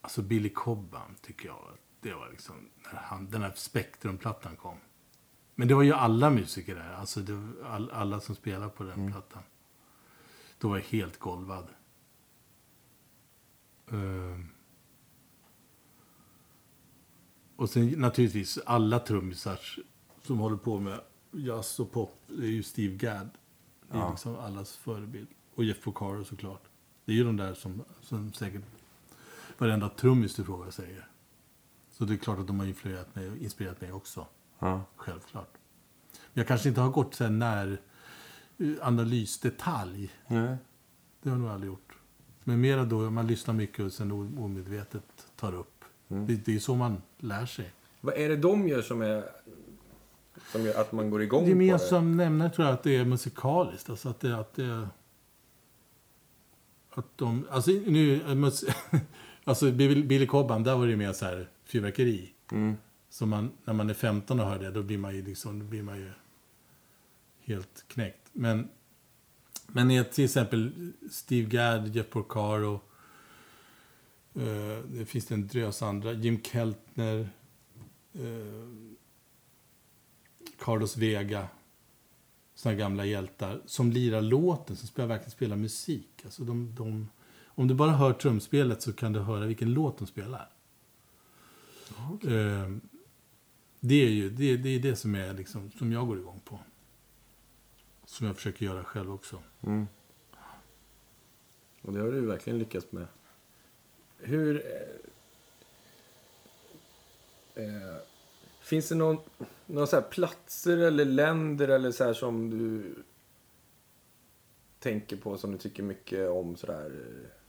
alltså 0.00 0.22
Billy 0.22 0.48
Cobham 0.48 1.14
tycker 1.22 1.46
jag. 1.46 1.78
Det 2.04 2.14
var 2.14 2.30
liksom, 2.30 2.54
när 2.92 3.00
han, 3.00 3.30
den 3.30 3.42
här 3.42 3.52
Spektrumplattan 3.56 4.56
kom. 4.56 4.76
Men 5.54 5.68
det 5.68 5.74
var 5.74 5.82
ju 5.82 5.92
alla 5.92 6.30
musiker 6.30 6.74
där, 6.74 6.92
alltså 6.92 7.20
all, 7.64 7.90
alla 7.90 8.20
som 8.20 8.34
spelade 8.34 8.68
på 8.70 8.84
den 8.84 9.12
plattan. 9.12 9.42
Då 10.58 10.68
var 10.68 10.76
jag 10.76 10.84
helt 10.84 11.18
golvad. 11.18 11.66
Eh, 13.90 14.38
och 17.56 17.70
sen 17.70 17.88
naturligtvis 17.88 18.58
alla 18.66 18.98
trummisar 18.98 19.58
som 20.22 20.38
håller 20.38 20.56
på 20.56 20.80
med 20.80 21.00
jazz 21.32 21.80
och 21.80 21.92
pop. 21.92 22.20
Det 22.26 22.44
är 22.46 22.50
ju 22.50 22.62
Steve 22.62 22.94
Gadd. 22.96 23.30
Det 23.90 23.96
är 23.96 24.00
Ja. 24.00 24.10
liksom 24.10 24.36
allas 24.36 24.76
förebild. 24.76 25.28
Och 25.54 25.64
Jeff 25.64 25.80
Porcaro 25.82 26.24
såklart. 26.24 26.62
Det 27.04 27.12
är 27.12 27.16
ju 27.16 27.24
de 27.24 27.36
där 27.36 27.54
som, 27.54 27.84
som 28.00 28.32
säkert 28.32 28.62
varenda 29.58 29.88
trummis 29.88 30.34
du 30.36 30.44
frågar 30.44 30.70
säger. 30.70 31.08
Så 31.98 32.04
det 32.04 32.14
är 32.14 32.16
klart 32.16 32.38
att 32.38 32.46
de 32.46 32.60
har 32.60 32.66
influerat 32.66 33.14
mig 33.14 33.30
och 33.30 33.36
inspirerat 33.36 33.80
mig 33.80 33.92
också. 33.92 34.26
Ja. 34.58 34.84
Självklart. 34.96 35.54
Jag 36.32 36.46
kanske 36.46 36.68
inte 36.68 36.80
har 36.80 36.90
gått 36.90 37.14
så 37.14 37.24
här 37.24 37.30
när 37.30 37.78
eh, 38.58 38.68
analysdetalj. 38.82 40.10
Nej. 40.26 40.56
Det 41.22 41.30
har 41.30 41.36
jag 41.36 41.42
nog 41.42 41.50
aldrig 41.50 41.72
gjort. 41.72 41.98
Men 42.44 42.60
mera 42.60 42.84
då, 42.84 43.10
man 43.10 43.26
lyssnar 43.26 43.54
mycket 43.54 43.84
och 43.84 43.92
sen 43.92 44.12
omedvetet 44.38 45.04
tar 45.36 45.54
upp. 45.54 45.84
Mm. 46.08 46.26
Det, 46.26 46.34
det 46.34 46.54
är 46.54 46.58
så 46.58 46.74
man 46.74 47.02
lär 47.18 47.46
sig. 47.46 47.72
Vad 48.00 48.14
är 48.14 48.28
det 48.28 48.36
de 48.36 48.68
gör 48.68 48.82
som 48.82 49.02
är 49.02 49.24
Som 50.52 50.64
gör 50.64 50.80
att 50.80 50.92
man 50.92 51.10
går 51.10 51.22
igång 51.22 51.40
på 51.40 51.44
det? 51.44 51.50
Gemensam 51.50 52.16
nämnare 52.16 52.50
tror 52.50 52.66
jag 52.66 52.74
att 52.74 52.82
det 52.82 52.96
är 52.96 53.04
musikaliskt. 53.04 53.90
Alltså 53.90 54.08
att 54.08 54.20
det, 54.20 54.38
att 54.38 54.54
det 54.54 54.88
att 56.90 57.18
de, 57.18 57.46
alltså 57.50 57.70
nu, 57.70 58.20
alltså 59.44 59.72
Billy 59.72 60.26
Cobham, 60.26 60.62
där 60.62 60.76
var 60.76 60.84
det 60.84 60.90
ju 60.90 60.96
mer 60.96 61.12
så 61.12 61.24
här 61.24 61.48
fyrverkeri. 61.64 62.32
Mm. 62.52 62.76
Så 63.10 63.26
man, 63.26 63.52
när 63.64 63.74
man 63.74 63.90
är 63.90 63.94
15 63.94 64.40
och 64.40 64.46
hör 64.46 64.58
det, 64.58 64.70
då 64.70 64.82
blir 64.82 64.98
man 64.98 65.16
ju 65.16 65.22
liksom, 65.22 65.58
då 65.58 65.64
blir 65.64 65.82
man 65.82 65.98
ju 65.98 66.10
helt 67.44 67.84
knäckt. 67.88 68.28
Men, 68.32 68.68
men 69.66 69.90
är 69.90 70.04
till 70.04 70.24
exempel 70.24 70.92
Steve 71.10 71.48
Gadd, 71.48 71.96
Jeff 71.96 72.10
Porcaro, 72.10 72.80
eh, 74.34 74.84
det 74.88 75.06
finns 75.06 75.26
det 75.26 75.34
en 75.34 75.46
drös 75.46 75.82
andra, 75.82 76.12
Jim 76.12 76.42
Keltner, 76.42 77.28
eh, 78.12 78.68
Carlos 80.58 80.96
Vega, 80.96 81.48
Sådana 82.54 82.78
gamla 82.78 83.04
hjältar, 83.04 83.62
som 83.66 83.92
lirar 83.92 84.22
låten, 84.22 84.76
som 84.76 84.88
spelar, 84.88 85.08
verkligen 85.08 85.30
spelar 85.30 85.56
musik. 85.56 86.10
Alltså 86.24 86.44
de, 86.44 86.74
de, 86.74 87.08
om 87.54 87.68
du 87.68 87.74
bara 87.74 87.90
hör 87.90 88.12
trumspelet 88.12 88.82
så 88.82 88.92
kan 88.92 89.12
du 89.12 89.20
höra 89.20 89.46
vilken 89.46 89.72
låt 89.72 89.98
de 89.98 90.06
spelar. 90.06 90.50
Okay. 92.12 92.34
Eh, 92.34 92.70
det 93.80 93.94
är 93.94 94.10
ju 94.10 94.30
det, 94.30 94.56
det, 94.56 94.68
är 94.68 94.78
det 94.78 94.96
som, 94.96 95.14
är 95.14 95.32
liksom, 95.34 95.70
som 95.70 95.92
jag 95.92 96.06
går 96.06 96.18
igång 96.18 96.40
på. 96.44 96.58
Som 98.04 98.26
jag 98.26 98.36
försöker 98.36 98.66
göra 98.66 98.84
själv 98.84 99.12
också. 99.12 99.42
Mm. 99.62 99.86
Och 101.82 101.92
det 101.92 102.00
har 102.00 102.12
du 102.12 102.20
verkligen 102.20 102.58
lyckats 102.58 102.92
med. 102.92 103.06
Hur... 104.18 104.62
Eh, 107.54 107.64
eh, 107.64 107.96
finns 108.60 108.88
det 108.88 108.94
någon, 108.94 109.18
någon 109.66 109.86
så 109.86 110.02
platser 110.02 110.78
eller 110.78 111.04
länder 111.04 111.68
eller 111.68 111.92
så 111.92 112.04
här 112.04 112.14
som 112.14 112.50
du 112.50 112.94
tänker 114.78 115.16
på 115.16 115.38
som 115.38 115.52
du 115.52 115.58
tycker 115.58 115.82
mycket 115.82 116.30
om 116.30 116.56
sådär? 116.56 116.86
Eh, 116.86 117.43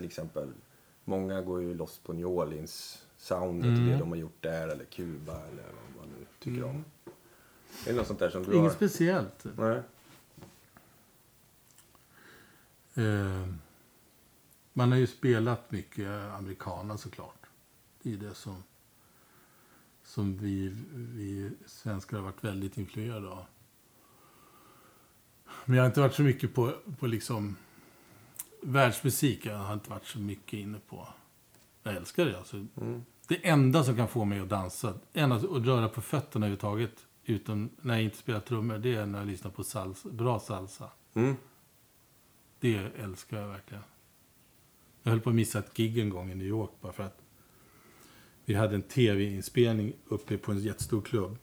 till 0.00 0.08
exempel, 0.08 0.52
många 1.04 1.40
går 1.42 1.62
ju 1.62 1.74
loss 1.74 1.98
på 1.98 2.12
New 2.12 2.26
Orleans 2.26 3.04
soundet 3.18 3.66
Mm. 3.68 3.82
och 3.84 3.90
det 3.92 3.96
de 3.98 4.08
har 4.08 4.16
gjort 4.16 4.42
där 4.42 4.68
eller 4.68 4.84
Kuba 4.84 5.32
eller 5.46 5.62
vad 5.62 5.96
man 6.06 6.14
nu 6.18 6.26
tycker 6.38 6.62
Mm. 6.62 6.70
om. 6.70 6.84
Är 7.86 7.90
det 7.92 7.96
något 7.98 8.06
sånt 8.06 8.18
där 8.18 8.30
som 8.30 8.42
du 8.42 8.52
Inget 8.52 8.70
har? 8.70 8.76
speciellt. 8.76 9.44
Nej. 9.56 9.82
Eh, 12.94 13.46
man 14.72 14.92
har 14.92 14.98
ju 14.98 15.06
spelat 15.06 15.70
mycket 15.70 16.08
amerikaner 16.08 16.96
såklart. 16.96 17.46
Det 18.02 18.12
är 18.12 18.16
det 18.16 18.34
som, 18.34 18.62
som 20.02 20.38
vi, 20.38 20.76
vi 20.94 21.50
svenskar 21.66 22.16
har 22.16 22.24
varit 22.24 22.44
väldigt 22.44 22.78
influerade 22.78 23.28
av. 23.28 23.44
Men 25.64 25.76
jag 25.76 25.82
har 25.82 25.86
inte 25.88 26.00
varit 26.00 26.14
så 26.14 26.22
mycket 26.22 26.54
på, 26.54 26.74
på 26.98 27.06
liksom 27.06 27.56
världsmusik. 28.62 29.46
Jag 29.46 29.58
har 29.58 29.74
inte 29.74 29.90
varit 29.90 30.06
så 30.06 30.18
mycket 30.18 30.52
inne 30.52 30.78
på. 30.88 31.08
Jag 31.82 31.96
älskar 31.96 32.24
det 32.24 32.38
alltså. 32.38 32.56
Mm. 32.56 33.04
Det 33.28 33.48
enda 33.48 33.84
som 33.84 33.96
kan 33.96 34.08
få 34.08 34.24
mig 34.24 34.40
att 34.40 34.48
dansa, 34.48 34.94
enda, 35.12 35.36
att 35.36 35.44
röra 35.44 35.88
på 35.88 36.00
fötterna 36.00 36.46
överhuvudtaget, 36.46 37.06
utan 37.24 37.70
när 37.80 37.94
jag 37.94 38.02
inte 38.02 38.16
spelar 38.16 38.40
trummor, 38.40 38.78
det 38.78 38.94
är 38.94 39.06
när 39.06 39.18
jag 39.18 39.28
lyssnar 39.28 39.50
på 39.50 39.64
salsa, 39.64 40.08
bra 40.08 40.40
salsa. 40.40 40.90
Mm. 41.14 41.36
Det 42.60 42.76
älskar 42.98 43.40
jag 43.40 43.48
verkligen. 43.48 43.82
Jag 45.02 45.10
höll 45.10 45.20
på 45.20 45.30
att 45.30 45.36
missa 45.36 45.58
ett 45.58 45.74
gig 45.74 45.98
en 45.98 46.10
gång 46.10 46.30
i 46.30 46.34
New 46.34 46.46
York 46.46 46.70
bara 46.80 46.92
för 46.92 47.02
att 47.02 47.22
vi 48.44 48.54
hade 48.54 48.74
en 48.74 48.82
tv-inspelning 48.82 49.92
uppe 50.08 50.38
på 50.38 50.52
en 50.52 50.58
jättestor 50.58 51.02
klubb. 51.02 51.38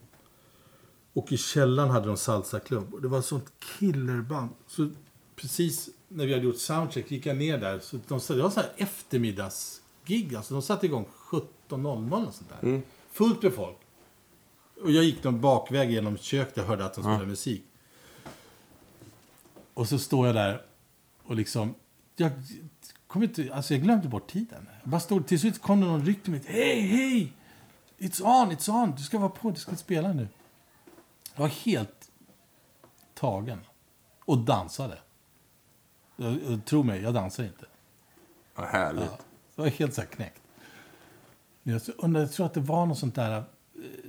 Och 1.14 1.32
i 1.32 1.38
källaren 1.38 1.90
hade 1.90 2.08
de 2.08 2.18
salsaklubb. 2.18 2.94
Och 2.94 3.02
det 3.02 3.08
var 3.08 3.20
ett 3.20 3.26
sånt 3.26 3.54
killerband. 3.60 4.50
Så 4.68 4.90
precis 5.36 5.90
när 6.08 6.26
vi 6.26 6.34
hade 6.34 6.46
gjort 6.46 6.58
soundcheck 6.58 7.12
gick 7.12 7.26
jag 7.26 7.38
ner 7.38 7.58
där. 7.58 7.80
Så 7.80 8.00
de, 8.08 8.20
det 8.28 8.42
var 8.42 8.50
så 8.50 8.60
här 8.60 8.72
eftermiddagsgig. 8.78 10.36
Alltså 10.36 10.54
de 10.54 10.62
satte 10.62 10.86
igång 10.86 11.08
17.00 11.30 12.28
och 12.28 12.34
sånt 12.34 12.50
där. 12.50 12.68
Mm. 12.70 12.82
Fullt 13.12 13.44
med 13.44 13.54
folk. 13.54 13.78
Och 14.84 14.92
jag 14.92 15.04
gick 15.04 15.24
någon 15.24 15.42
bakväg 15.42 15.92
genom 15.92 16.18
köket 16.18 16.58
och 16.58 16.64
hörde 16.64 16.86
att 16.86 16.94
de 16.94 17.02
spelade 17.02 17.24
Ja. 17.24 17.28
musik. 17.30 17.64
Och 19.74 19.88
så 19.88 20.00
står 20.00 20.28
jag 20.28 20.36
där 20.36 20.62
och 21.24 21.36
liksom... 21.36 21.76
Jag, 22.16 22.32
kom 23.08 23.24
inte, 23.24 23.50
alltså 23.54 23.74
jag 23.74 23.84
glömde 23.84 24.08
bort 24.08 24.30
tiden. 24.32 24.68
Jag 24.82 24.90
bara 24.90 25.02
stod, 25.02 25.28
till 25.28 25.40
slut 25.40 25.62
kom 25.62 25.82
det 25.82 25.88
någon 25.88 26.06
ryck 26.06 26.24
till 26.24 26.32
mig. 26.32 26.42
Hej, 26.46 26.82
hej! 26.82 27.34
It's 27.98 28.22
on, 28.22 28.52
it's 28.52 28.70
on! 28.84 28.96
Du 28.96 29.04
ska 29.04 29.20
vara 29.20 29.30
på, 29.30 29.52
du 29.52 29.60
ska 29.60 29.76
spela 29.76 30.14
nu. 30.14 30.28
Jag 31.36 31.42
var 31.42 31.48
helt 31.48 32.12
tagen. 33.14 33.60
Och 34.26 34.38
dansade. 34.38 34.98
Jag, 36.18 36.44
jag, 36.44 36.66
tro 36.66 36.84
mig, 36.84 37.02
jag 37.02 37.14
dansar 37.14 37.44
inte. 37.44 37.66
Vad 38.56 38.68
härligt. 38.68 39.04
Ja, 39.12 39.18
jag 39.56 39.64
var 39.64 39.70
helt 39.72 39.94
så 39.94 40.02
här 40.02 40.08
knäckt. 40.08 40.42
Jag, 41.64 41.82
undrar, 41.98 42.22
jag 42.22 42.32
tror 42.32 42.46
att 42.46 42.54
det 42.54 42.60
var 42.60 42.86
något 42.86 43.00
sånt 43.00 43.16
där... 43.16 43.38
eh, 43.38 43.44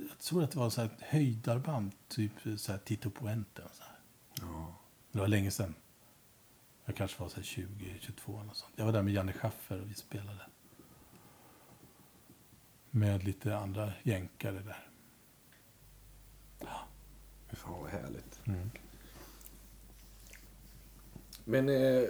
Jag 0.09 0.19
tror 0.19 0.43
att 0.43 0.51
det 0.51 0.59
var 0.59 0.69
så 0.69 0.81
här 0.81 0.89
höjdarband. 0.99 1.91
Typ 2.07 2.31
så 2.57 2.71
här 2.71 2.79
Tito 2.79 3.09
Puente. 3.09 3.61
Och 3.61 3.75
så 3.75 3.83
här. 3.83 3.99
Ja. 4.41 4.75
Det 5.11 5.19
var 5.19 5.27
länge 5.27 5.51
sedan. 5.51 5.75
Jag 6.85 6.95
kanske 6.95 7.21
var 7.21 7.29
så 7.29 7.35
här 7.35 7.43
20, 7.43 7.97
22 8.01 8.41
eller 8.41 8.53
sånt. 8.53 8.73
Jag 8.75 8.85
var 8.85 8.91
där 8.93 9.01
med 9.03 9.13
Janne 9.13 9.33
Schaffer 9.33 9.81
och 9.81 9.89
vi 9.89 9.93
spelade. 9.93 10.45
Med 12.91 13.23
lite 13.23 13.57
andra 13.57 13.93
jänkare 14.03 14.59
där. 14.59 14.85
Fy 17.49 17.55
Fan 17.55 17.81
vad 17.81 17.89
härligt. 17.91 18.41
Mm. 18.47 18.71
Men 21.49 21.69
eh, 21.69 22.03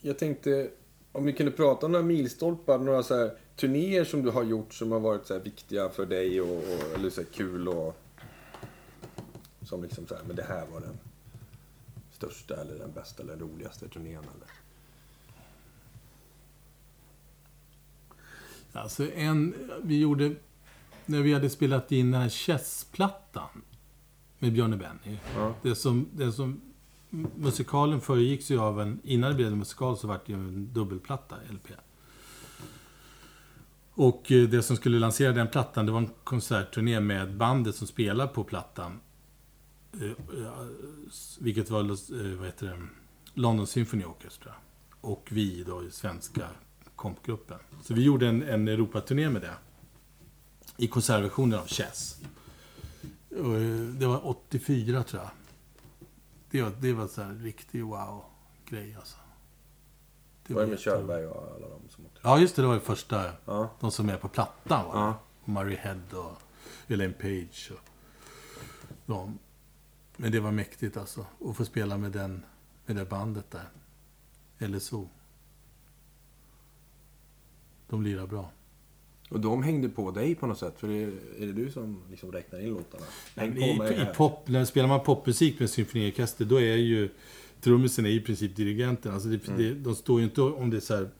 jag 0.00 0.18
tänkte 0.18 0.70
om 1.12 1.24
vi 1.24 1.32
kunde 1.32 1.52
prata 1.52 1.86
om 1.86 1.92
några 1.92 2.04
milstolpar, 2.04 2.78
några 2.78 3.02
så 3.02 3.14
här 3.14 3.32
turnéer 3.56 4.04
som 4.04 4.22
du 4.22 4.30
har 4.30 4.42
gjort 4.42 4.74
som 4.74 4.92
har 4.92 5.00
varit 5.00 5.26
så 5.26 5.34
här 5.34 5.40
viktiga 5.40 5.88
för 5.88 6.06
dig 6.06 6.40
och, 6.40 6.56
och 6.56 6.94
eller 6.94 7.10
så 7.10 7.20
här 7.20 7.28
kul 7.32 7.68
och 7.68 7.96
som 9.62 9.82
liksom 9.82 10.06
så 10.06 10.14
här, 10.14 10.22
men 10.26 10.36
det 10.36 10.42
här 10.42 10.66
var 10.66 10.80
den 10.80 10.98
största 12.12 12.56
eller 12.56 12.78
den 12.78 12.92
bästa 12.92 13.22
eller 13.22 13.36
roligaste 13.36 13.88
turnén 13.88 14.24
eller? 14.36 14.48
Alltså 18.72 19.12
en, 19.12 19.54
vi 19.82 20.00
gjorde, 20.00 20.34
när 21.06 21.22
vi 21.22 21.34
hade 21.34 21.50
spelat 21.50 21.92
in 21.92 22.10
den 22.10 22.20
här 22.20 22.28
Chess-plattan 22.28 23.62
med 24.38 24.52
Björn 24.52 24.72
och 24.72 24.78
Benny. 24.78 25.18
Ja. 25.36 25.54
Det 25.62 25.74
som, 25.74 26.08
det 26.12 26.32
som, 26.32 26.60
musikalen 27.10 28.00
föregicks 28.00 28.50
ju 28.50 28.60
av 28.60 28.80
en, 28.80 29.00
innan 29.04 29.30
det 29.30 29.36
blev 29.36 29.48
en 29.48 29.58
musikal 29.58 29.96
så 29.96 30.06
var 30.06 30.20
det 30.26 30.32
ju 30.32 30.38
en 30.38 30.72
dubbelplatta, 30.72 31.36
LP. 31.50 31.68
Och 33.98 34.32
eh, 34.32 34.48
det 34.48 34.62
som 34.62 34.76
skulle 34.76 34.98
lansera 34.98 35.32
den 35.32 35.48
plattan, 35.48 35.86
det 35.86 35.92
var 35.92 35.98
en 35.98 36.10
konsertturné 36.24 37.00
med 37.00 37.36
bandet 37.36 37.74
som 37.74 37.86
spelar 37.86 38.26
på 38.26 38.44
plattan. 38.44 39.00
Eh, 39.92 40.10
eh, 40.10 40.66
vilket 41.40 41.70
var, 41.70 41.82
vad 42.36 42.46
heter 42.46 42.66
det, 42.66 42.78
London 43.34 43.66
Symphony 43.66 44.04
Orchestra. 44.04 44.52
Och 45.00 45.28
vi 45.30 45.64
då 45.64 45.84
i 45.84 45.90
svenska 45.90 46.48
kompgruppen. 46.96 47.58
Så 47.82 47.94
vi 47.94 48.02
gjorde 48.02 48.28
en, 48.28 48.42
en 48.42 48.68
Europaturné 48.68 49.30
med 49.30 49.42
det. 49.42 49.54
I 50.76 50.88
konsertversionen 50.88 51.58
av 51.58 51.66
Chess. 51.66 52.20
Det 53.98 54.06
var 54.06 54.26
84 54.26 55.02
tror 55.02 55.22
jag. 55.22 55.30
Det 56.50 56.62
var, 56.62 56.72
det 56.80 56.92
var 56.92 57.06
så 57.06 57.22
här 57.22 57.34
riktig 57.34 57.84
wow-grej 57.84 58.94
alltså. 58.94 59.16
Det 60.46 60.54
var 60.54 60.62
det 60.62 60.68
med. 60.68 60.78
Körberg 60.78 61.26
och 61.26 61.54
alla 61.54 61.68
de 61.68 61.88
som 61.88 62.06
åkte? 62.06 62.20
Ja, 62.22 62.38
just 62.38 62.56
det. 62.56 62.62
Det 62.62 62.68
var 62.68 62.74
ju 62.74 62.80
första. 62.80 63.32
Ja. 63.44 63.70
De 63.80 63.90
som 63.90 64.08
är 64.08 64.16
på 64.16 64.28
plattan 64.28 64.86
var. 64.86 65.00
Ja. 65.00 65.18
Murray 65.44 65.76
Head 65.76 66.00
och 66.12 66.42
Elaine 66.86 67.14
Page 67.14 67.72
och 67.72 67.90
de. 69.06 69.38
Men 70.16 70.32
det 70.32 70.40
var 70.40 70.50
mäktigt 70.50 70.96
alltså. 70.96 71.26
Att 71.44 71.56
få 71.56 71.64
spela 71.64 71.98
med, 71.98 72.12
den, 72.12 72.44
med 72.86 72.96
det 72.96 73.04
bandet 73.04 73.50
där. 73.50 73.68
LSO. 74.68 75.08
De 77.88 78.02
lirar 78.02 78.26
bra. 78.26 78.50
Och 79.28 79.40
de 79.40 79.62
hängde 79.62 79.88
på 79.88 80.10
dig 80.10 80.34
på 80.34 80.46
något 80.46 80.58
sätt? 80.58 80.74
För 80.78 80.88
är, 80.88 81.06
är 81.38 81.46
det 81.46 81.52
du 81.52 81.70
som 81.70 82.02
liksom 82.10 82.32
räknar 82.32 82.60
in 82.60 82.68
låtarna? 82.68 83.04
På 83.34 83.42
I, 83.44 84.02
i 84.02 84.06
pop, 84.14 84.48
när 84.48 84.64
spelar 84.64 84.88
man 84.88 85.00
popmusik 85.04 85.60
med 85.60 85.70
symfoniorkester, 85.70 86.44
då 86.44 86.60
är 86.60 86.76
ju 86.76 87.10
trummisen 87.60 88.06
är 88.06 88.10
i 88.10 88.20
princip 88.20 88.56
dirigenten. 88.56 89.14
Alltså 89.14 89.28
det, 89.28 89.48
Mm. 89.48 89.62
det, 89.62 89.74
de 89.74 89.94
står 89.94 90.20
ju 90.20 90.24
inte, 90.24 90.40
om 90.40 90.70
det 90.70 90.76
är 90.76 90.80
så 90.80 90.96
här 90.96 91.10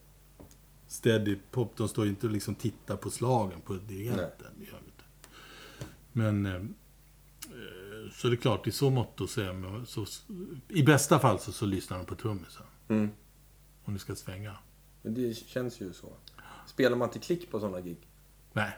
steady 0.87 1.37
pop, 1.51 1.73
de 1.77 1.87
står 1.87 2.05
ju 2.05 2.09
inte 2.09 2.27
och 2.27 2.33
liksom 2.33 2.55
tittar 2.55 2.97
på 2.97 3.09
slagen 3.09 3.61
på 3.61 3.73
dirigenten. 3.73 4.47
Inte. 4.59 5.03
Men 6.11 6.45
eh, 6.45 6.61
så 8.13 8.27
är 8.27 8.31
det 8.31 8.37
klart, 8.37 8.67
i 8.67 8.71
så 8.71 8.89
mått 8.89 9.29
så, 9.29 9.41
är 9.41 9.85
så 9.85 10.05
I 10.67 10.83
bästa 10.83 11.19
fall 11.19 11.39
så, 11.39 11.51
så 11.51 11.65
lyssnar 11.65 11.97
de 11.97 12.05
på 12.05 12.15
trummisen. 12.15 12.65
Mm. 12.87 13.09
Om 13.83 13.93
det 13.93 13.99
ska 13.99 14.15
svänga. 14.15 14.57
Men 15.01 15.13
det 15.13 15.33
känns 15.33 15.81
ju 15.81 15.93
så. 15.93 16.13
Spelar 16.69 16.97
man 16.97 17.09
till 17.09 17.21
klick 17.21 17.51
på 17.51 17.59
sådana 17.59 17.81
gig? 17.81 17.97
Nej. 18.53 18.71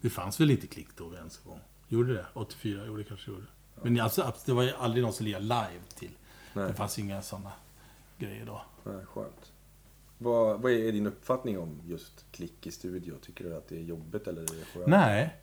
Det 0.00 0.10
fanns 0.10 0.40
väl 0.40 0.50
inte 0.50 0.66
klick 0.66 0.88
då 0.96 1.14
ens 1.14 1.40
en 1.44 1.50
gång? 1.50 1.60
Gjorde 1.88 2.14
det? 2.14 2.26
84? 2.34 2.82
Jo, 2.86 2.96
det 2.96 3.04
kanske 3.04 3.30
gjorde. 3.30 3.46
Men 3.82 4.00
alltså, 4.00 4.32
det 4.46 4.52
var 4.52 4.62
ju 4.62 4.70
aldrig 4.72 5.02
någon 5.04 5.12
som 5.12 5.26
lirade 5.26 5.44
live 5.44 5.82
till. 5.94 6.10
Nej. 6.54 6.68
Det 6.68 6.74
fanns 6.74 6.98
inga 6.98 7.22
sådana 7.22 7.52
grejer 8.18 8.46
då. 8.46 8.62
Nej, 8.84 9.04
skönt. 9.06 9.52
Vad, 10.18 10.60
vad 10.60 10.72
är 10.72 10.92
din 10.92 11.06
uppfattning 11.06 11.58
om 11.58 11.80
just 11.86 12.24
klick 12.32 12.66
i 12.66 12.70
studio? 12.70 13.14
Tycker 13.22 13.44
du 13.44 13.56
att 13.56 13.68
det 13.68 13.76
är 13.76 13.82
jobbigt 13.82 14.26
eller 14.26 14.42
är 14.42 14.46
det 14.46 14.64
skönt? 14.74 14.86
Nej, 14.86 15.36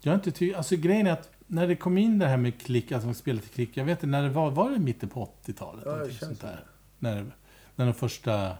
jag 0.00 0.14
inte 0.14 0.30
ty- 0.30 0.54
Alltså 0.54 0.76
grejen 0.76 1.06
är 1.06 1.12
att 1.12 1.30
när 1.46 1.68
det 1.68 1.76
kom 1.76 1.98
in 1.98 2.18
det 2.18 2.26
här 2.26 2.36
med 2.36 2.60
klick, 2.60 2.92
att 2.92 3.04
man 3.04 3.14
spelade 3.14 3.42
till 3.46 3.54
klick. 3.54 3.76
Jag 3.76 3.84
vet 3.84 3.98
inte 3.98 4.06
när 4.06 4.22
det 4.22 4.28
var. 4.28 4.50
Var 4.50 4.70
det 4.70 4.78
mitten 4.78 5.08
på 5.08 5.30
80-talet? 5.44 5.82
Ja, 5.86 5.92
det 5.96 6.04
känns 6.08 6.18
sånt 6.20 6.40
där. 6.40 6.64
När, 6.98 7.32
när 7.76 7.84
de 7.86 7.94
första... 7.94 8.56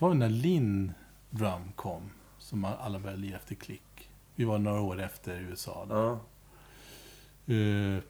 Det 0.00 0.06
var 0.06 0.14
när 0.14 0.28
Linn 0.28 0.92
Drum 1.30 1.72
kom. 1.76 2.10
Som 2.38 2.64
alla 2.64 2.98
började 2.98 3.22
lira 3.22 3.36
efter 3.36 3.54
klick. 3.54 4.10
Vi 4.34 4.44
var 4.44 4.58
några 4.58 4.80
år 4.80 5.00
efter 5.00 5.40
USA. 5.40 5.86
Där. 5.88 5.94
Ja. 5.94 6.20
Eh, 7.54 8.02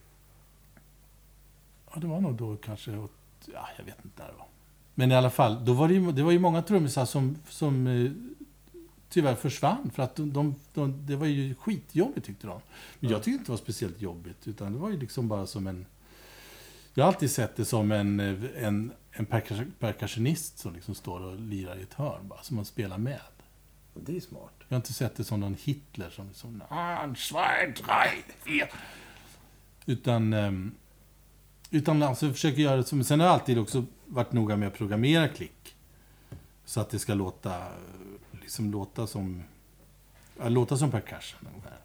ja, 1.93 2.01
det 2.01 2.07
var 2.07 2.21
nog 2.21 2.35
då 2.35 2.57
kanske... 2.57 2.91
Ja, 2.91 3.69
jag 3.79 3.85
vet 3.85 4.05
inte 4.05 4.23
när 4.23 4.29
det 4.29 4.39
var. 4.39 4.47
Men 4.95 5.13
i 5.13 5.15
alla 5.15 5.31
fall, 5.31 5.65
då 5.65 5.73
var 5.73 5.89
det, 5.89 5.95
ju, 5.95 6.13
det 6.13 6.23
var 6.23 6.33
ju 6.33 6.39
många 6.39 6.63
trummisar 6.63 7.05
som, 7.05 7.37
som 7.49 7.87
eh, 7.87 8.11
tyvärr 9.09 9.35
försvann. 9.35 9.91
För 9.95 10.03
att 10.03 10.17
de, 10.17 10.33
de, 10.33 10.55
de, 10.75 11.07
det 11.07 11.17
var 11.17 11.27
ju 11.27 11.55
skitjobbigt 11.55 12.27
tyckte 12.27 12.47
de. 12.47 12.61
Men 13.01 13.11
jag 13.11 13.23
tyckte 13.23 13.31
inte 13.31 13.45
det 13.45 13.53
var 13.53 13.57
speciellt 13.57 14.01
jobbigt. 14.01 14.49
Utan 14.49 14.73
det 14.73 14.79
var 14.79 14.91
ju 14.91 14.99
liksom 14.99 15.29
bara 15.29 15.47
som 15.47 15.67
en... 15.67 15.87
Jag 16.95 17.05
har 17.05 17.13
alltid 17.13 17.31
sett 17.31 17.57
det 17.57 17.65
som 17.65 17.93
en, 17.93 18.21
en, 18.57 18.93
en 19.13 19.27
percus- 19.27 19.73
percussionist 19.79 20.59
som 20.59 20.75
liksom 20.75 20.95
står 20.95 21.21
och 21.21 21.41
lirar 21.41 21.77
i 21.79 21.83
ett 21.83 21.95
hörn 21.95 22.29
bara. 22.29 22.43
Som 22.43 22.57
man 22.57 22.65
spelar 22.65 22.99
med. 22.99 23.21
Det 23.95 24.17
är 24.17 24.21
smart. 24.21 24.53
Jag 24.59 24.75
har 24.75 24.77
inte 24.77 24.93
sett 24.93 25.17
det 25.17 25.25
som 25.25 25.41
någon 25.41 25.57
Hitler 25.61 26.11
som... 26.11 26.35
som 26.35 26.63
en, 26.71 27.17
zwei, 27.17 27.67
drei, 27.67 28.25
vier. 28.45 28.73
Utan... 29.87 30.33
ehm, 30.33 30.75
Utan 31.73 32.03
alltså 32.03 32.33
försöker 32.33 32.63
göra 32.63 32.77
det 32.77 32.85
som... 32.85 33.05
Sen 33.05 33.21
har 33.21 33.27
jag 33.27 33.35
alltid 33.35 33.59
också 33.59 33.85
varit 34.07 34.33
noga 34.33 34.57
med 34.57 34.69
att 34.69 34.75
programmera 34.75 35.29
klick. 35.29 35.77
Så 36.65 36.81
att 36.81 36.91
det 36.91 36.99
ska 36.99 37.15
låta... 37.15 37.67
Liksom 38.41 38.71
låta 38.71 39.07
som... 39.07 39.43
Ja, 40.39 40.49
låta 40.49 40.77
som 40.77 40.91
percussion 40.91 41.49
ungefär. 41.51 41.79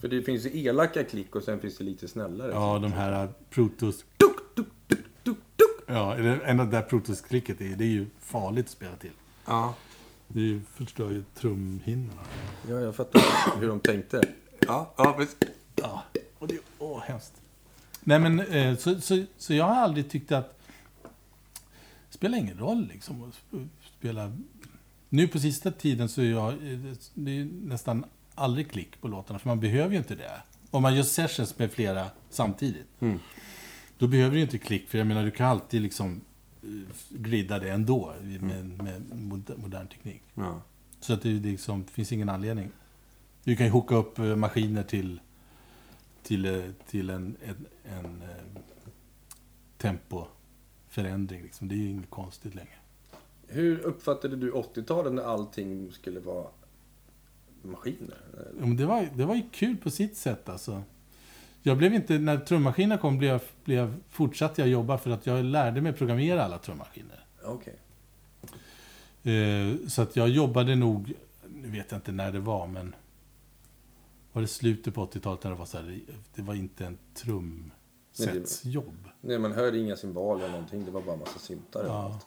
För 0.00 0.08
det 0.08 0.22
finns 0.22 0.46
ju 0.46 0.64
elaka 0.66 1.04
klick 1.04 1.36
och 1.36 1.42
sen 1.42 1.60
finns 1.60 1.78
det 1.78 1.84
lite 1.84 2.08
snällare. 2.08 2.50
Ja, 2.52 2.78
de 2.78 2.92
här 2.92 3.28
Protos... 3.50 4.04
Duk, 4.16 4.31
Ja, 5.92 6.14
det 6.14 6.40
enda 6.44 6.64
där 6.64 6.82
Protos-klicket 6.82 7.60
är, 7.60 7.76
det 7.76 7.84
är 7.84 7.88
ju 7.88 8.06
farligt 8.20 8.64
att 8.66 8.70
spela 8.72 8.96
till. 8.96 9.10
Ja. 9.46 9.74
Det 10.28 10.40
ju- 10.40 10.60
förstör 10.74 11.10
ju 11.10 11.24
trumhinnorna. 11.34 12.20
ja, 12.68 12.74
jag 12.80 12.96
fattar 12.96 13.22
hur 13.60 13.68
de 13.68 13.80
tänkte. 13.80 14.22
Ja, 14.66 14.94
ja 14.96 15.12
precis. 15.18 15.36
Ja, 15.76 16.02
och 16.38 16.48
det 16.48 16.54
är 16.54 16.60
åh, 16.78 17.00
hemskt. 17.02 17.32
Nej, 18.00 18.18
men 18.18 18.40
eh, 18.40 18.76
så, 18.76 19.00
så, 19.00 19.24
så 19.38 19.54
jag 19.54 19.64
har 19.64 19.74
aldrig 19.76 20.10
tyckt 20.10 20.32
att... 20.32 20.58
Det 22.08 22.14
spelar 22.14 22.38
ingen 22.38 22.58
roll 22.58 22.88
liksom 22.92 23.22
att 23.22 23.34
sp- 23.52 23.68
spela... 23.98 24.32
Nu 25.08 25.28
på 25.28 25.38
sista 25.38 25.70
tiden 25.70 26.08
så 26.08 26.20
är 26.20 26.30
jag... 26.30 26.48
eh, 26.52 26.78
Det 27.14 27.30
är 27.38 27.44
nästan 27.44 28.04
aldrig 28.34 28.70
klick 28.70 29.00
på 29.00 29.08
låtarna, 29.08 29.38
för 29.38 29.48
man 29.48 29.60
behöver 29.60 29.90
ju 29.92 29.98
inte 29.98 30.14
det. 30.14 30.30
Om 30.70 30.82
man 30.82 30.94
gör 30.94 31.02
sessions 31.02 31.58
med 31.58 31.72
flera 31.72 32.06
samtidigt. 32.30 32.86
Mm. 33.00 33.18
Då 33.98 34.06
behöver 34.08 34.36
du 34.36 34.42
inte 34.42 34.58
klick, 34.58 34.88
för 34.88 34.98
jag 34.98 35.06
menar, 35.06 35.24
du 35.24 35.30
kan 35.30 35.46
alltid 35.46 35.82
liksom 35.82 36.20
eh, 36.62 36.68
gridda 37.10 37.58
det 37.58 37.70
ändå 37.70 38.14
med, 38.40 38.82
med 38.82 39.02
moder- 39.14 39.56
modern 39.56 39.86
teknik. 39.88 40.22
Ja. 40.34 40.62
Så 41.00 41.12
att 41.12 41.22
det, 41.22 41.38
det 41.38 41.48
liksom, 41.48 41.84
finns 41.84 42.12
ingen 42.12 42.28
anledning. 42.28 42.70
Du 43.44 43.56
kan 43.56 43.66
ju 43.66 43.72
hooka 43.72 43.94
upp 43.94 44.18
eh, 44.18 44.36
maskiner 44.36 44.82
till, 44.82 45.20
till, 46.22 46.44
eh, 46.44 46.62
till 46.86 47.10
en, 47.10 47.36
en, 47.44 47.66
en 47.84 48.22
tempoförändring. 49.78 51.42
Liksom. 51.42 51.68
Det 51.68 51.74
är 51.74 51.76
ju 51.76 51.90
inget 51.90 52.10
konstigt 52.10 52.54
längre. 52.54 52.74
Hur 53.46 53.78
uppfattade 53.78 54.36
du 54.36 54.52
80-talet 54.52 55.12
när 55.12 55.22
allting 55.22 55.92
skulle 55.92 56.20
vara 56.20 56.46
maskiner? 57.62 58.16
Ja, 58.58 58.66
men 58.66 58.76
det, 58.76 58.86
var, 58.86 59.08
det 59.14 59.24
var 59.24 59.34
ju 59.34 59.42
kul 59.52 59.76
på 59.76 59.90
sitt 59.90 60.16
sätt 60.16 60.48
alltså. 60.48 60.82
Jag 61.62 61.78
blev 61.78 61.94
inte, 61.94 62.18
när 62.18 62.38
trummaskinerna 62.38 62.98
kom 62.98 63.18
blev, 63.18 63.42
blev, 63.64 64.00
fortsatte 64.08 64.60
jag 64.60 64.68
jobba 64.68 64.98
för 64.98 65.10
att 65.10 65.26
jag 65.26 65.44
lärde 65.44 65.80
mig 65.80 65.92
programmera 65.92 66.44
alla 66.44 66.58
trummaskiner. 66.58 67.26
Okej. 67.44 67.76
Eh, 69.22 69.88
så 69.88 70.02
att 70.02 70.16
jag 70.16 70.28
jobbade 70.28 70.74
nog, 70.74 71.12
nu 71.54 71.70
vet 71.70 71.90
jag 71.90 71.98
inte 71.98 72.12
när 72.12 72.32
det 72.32 72.40
var, 72.40 72.66
men 72.66 72.94
var 74.32 74.42
det 74.42 74.48
slutet 74.48 74.94
på 74.94 75.06
80-talet 75.06 75.44
när 75.44 75.50
det 75.50 75.56
var 75.56 75.66
så 75.66 75.76
här, 75.76 76.00
det 76.34 76.42
var 76.42 76.54
inte 76.54 76.86
en 76.86 76.98
trumsetsjobb. 77.14 79.08
Nej, 79.20 79.38
man 79.38 79.52
hörde 79.52 79.78
inga 79.78 79.96
cymbaler 79.96 80.44
eller 80.44 80.52
någonting. 80.52 80.84
Det 80.84 80.90
var 80.90 81.02
bara 81.02 81.16
massa 81.16 81.38
syntar. 81.38 81.84
Ja. 81.84 82.20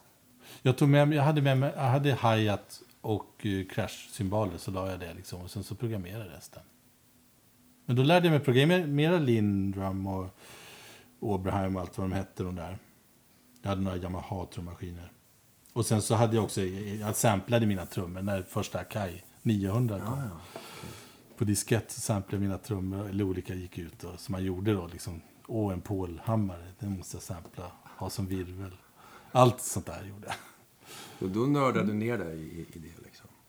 Jag 0.62 0.78
tog 0.78 0.90
med 0.90 1.14
jag 1.14 1.24
hade 1.24 1.42
med 1.42 1.58
mig, 1.58 1.74
jag 1.76 1.82
hade 1.82 2.10
hi-hat 2.10 2.82
och 3.02 3.46
uh, 3.46 3.68
crash-symboler, 3.68 4.58
så 4.58 4.72
la 4.72 4.92
jag 4.92 5.00
det 5.00 5.14
liksom, 5.14 5.42
och 5.42 5.52
sen 5.52 5.64
så 5.64 5.76
programmerade 5.76 6.26
jag 6.26 6.34
resten. 6.34 6.64
Men 7.86 7.96
då 7.96 8.04
lärde 8.04 8.26
jag 8.28 8.32
mig 8.32 8.40
programmera 8.40 9.20
Lindrum 9.20 10.08
och 10.08 10.38
Oberheim 11.20 11.76
och 11.76 11.82
allt 11.82 11.98
vad 11.98 12.10
de 12.10 12.16
hette 12.16 12.44
de 12.44 12.56
där. 12.56 12.78
Jag 13.62 13.70
hade 13.70 13.82
några 13.82 13.98
Yamaha-trummaskiner. 13.98 15.12
Och 15.74 15.86
sen 15.86 16.02
så 16.02 16.16
hade 16.16 16.36
jag 16.36 16.44
också, 16.44 16.62
jag 16.62 17.16
samplade 17.16 17.66
mina 17.66 17.86
trummor 17.86 18.22
när 18.22 18.44
första 18.44 18.80
Akai 18.80 19.24
900 19.42 20.00
kom. 20.00 20.08
Ja, 20.08 20.24
ja. 20.24 20.60
På 21.38 21.44
diskett 21.44 21.92
samplade 21.92 22.36
jag 22.36 22.42
mina 22.42 22.58
trummor, 22.58 23.10
eller 23.10 23.24
olika 23.24 23.54
gick 23.54 23.78
ut 23.78 24.04
och 24.04 24.20
som 24.20 24.32
man 24.32 24.44
gjorde 24.44 24.74
då 24.74 24.88
liksom. 24.88 25.22
Åh, 25.48 25.74
en 25.74 25.82
pålhammare, 25.82 26.68
den 26.80 26.98
måste 26.98 27.16
jag 27.16 27.24
sampla, 27.24 27.72
ha 27.84 28.10
som 28.10 28.28
virvel. 28.28 28.72
Allt 29.32 29.62
sånt 29.62 29.86
där 29.86 30.04
gjorde 30.04 30.28
jag. 30.28 30.36
Och 31.20 31.30
då 31.30 31.40
nördade 31.40 31.88
du 31.88 31.94
ner 31.94 32.18
dig 32.18 32.40
i, 32.40 32.60
i 32.60 32.80
det. 32.80 33.05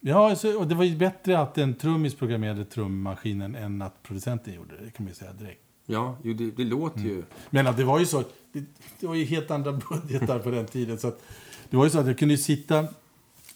Ja, 0.08 0.36
och 0.58 0.66
det 0.66 0.74
var 0.74 0.84
ju 0.84 0.96
bättre 0.96 1.38
att 1.38 1.58
en 1.58 1.74
trummis 1.74 2.14
programmerade 2.14 2.64
trummaskinen 2.64 3.54
än 3.54 3.82
att 3.82 4.02
producenten 4.02 4.54
gjorde 4.54 4.76
det, 4.76 4.90
kan 4.90 5.04
man 5.04 5.08
ju 5.08 5.14
säga 5.14 5.32
direkt. 5.32 5.62
Ja, 5.86 6.18
jo, 6.22 6.34
det, 6.34 6.50
det 6.50 6.64
låter 6.64 7.00
ju... 7.00 7.22
Men 7.50 7.66
att 7.66 7.76
det 7.76 7.84
var 7.84 7.98
ju 7.98 8.06
så, 8.06 8.24
det, 8.52 8.64
det 9.00 9.06
var 9.06 9.14
ju 9.14 9.24
helt 9.24 9.50
andra 9.50 9.72
budgetar 9.90 10.38
på 10.38 10.50
den 10.50 10.66
tiden. 10.66 10.98
Så 10.98 11.08
att, 11.08 11.22
det 11.70 11.76
var 11.76 11.84
ju 11.84 11.90
så 11.90 11.98
att 11.98 12.06
jag 12.06 12.18
kunde 12.18 12.38
sitta 12.38 12.86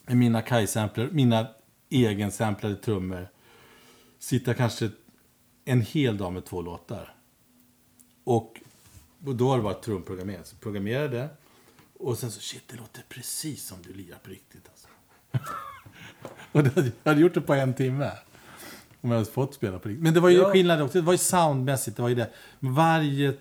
med 0.06 0.16
mina 0.16 0.42
Kai-sampler, 0.42 1.08
mina 1.12 1.46
egensamplade 1.90 2.76
trummor. 2.76 3.28
Sitta 4.18 4.54
kanske 4.54 4.90
en 5.64 5.80
hel 5.80 6.16
dag 6.16 6.32
med 6.32 6.44
två 6.44 6.62
låtar. 6.62 7.14
Och, 8.24 8.60
och 9.26 9.34
då 9.34 9.48
har 9.48 9.56
det 9.56 9.62
varit 9.62 9.82
trumprogrammerat. 9.82 10.46
Så 10.46 10.56
programmerade. 10.56 11.28
Och 11.98 12.18
sen 12.18 12.30
så, 12.30 12.40
shit, 12.40 12.62
det 12.66 12.76
låter 12.76 13.02
precis 13.08 13.66
som 13.66 13.78
du 13.82 13.92
lirar 13.92 14.18
på 14.18 14.30
riktigt. 14.30 14.68
Alltså. 14.68 14.88
och 16.52 16.62
det, 16.64 16.74
hade- 16.74 16.90
jag 17.02 17.10
hade 17.10 17.20
gjort 17.20 17.34
det 17.34 17.40
på 17.40 17.54
en 17.54 17.74
timme. 17.74 18.10
Om 19.00 19.10
jag 19.10 19.18
hade 19.18 19.30
fått 19.30 19.54
spela 19.54 19.78
på 19.78 19.88
riktigt. 19.88 20.02
Men 20.04 20.14
det 20.14 20.20
var 20.20 20.28
ju 20.28 20.36
Ja. 20.38 20.50
skillnad 20.52 20.82
också. 20.82 20.98
Det 20.98 21.04
var 21.04 21.12
ju 21.12 21.18
soundmässigt. 21.18 21.96
Det 21.96 22.02
var 22.02 22.08
ju 22.08 22.14
det. 22.14 22.30
Varje... 22.58 23.34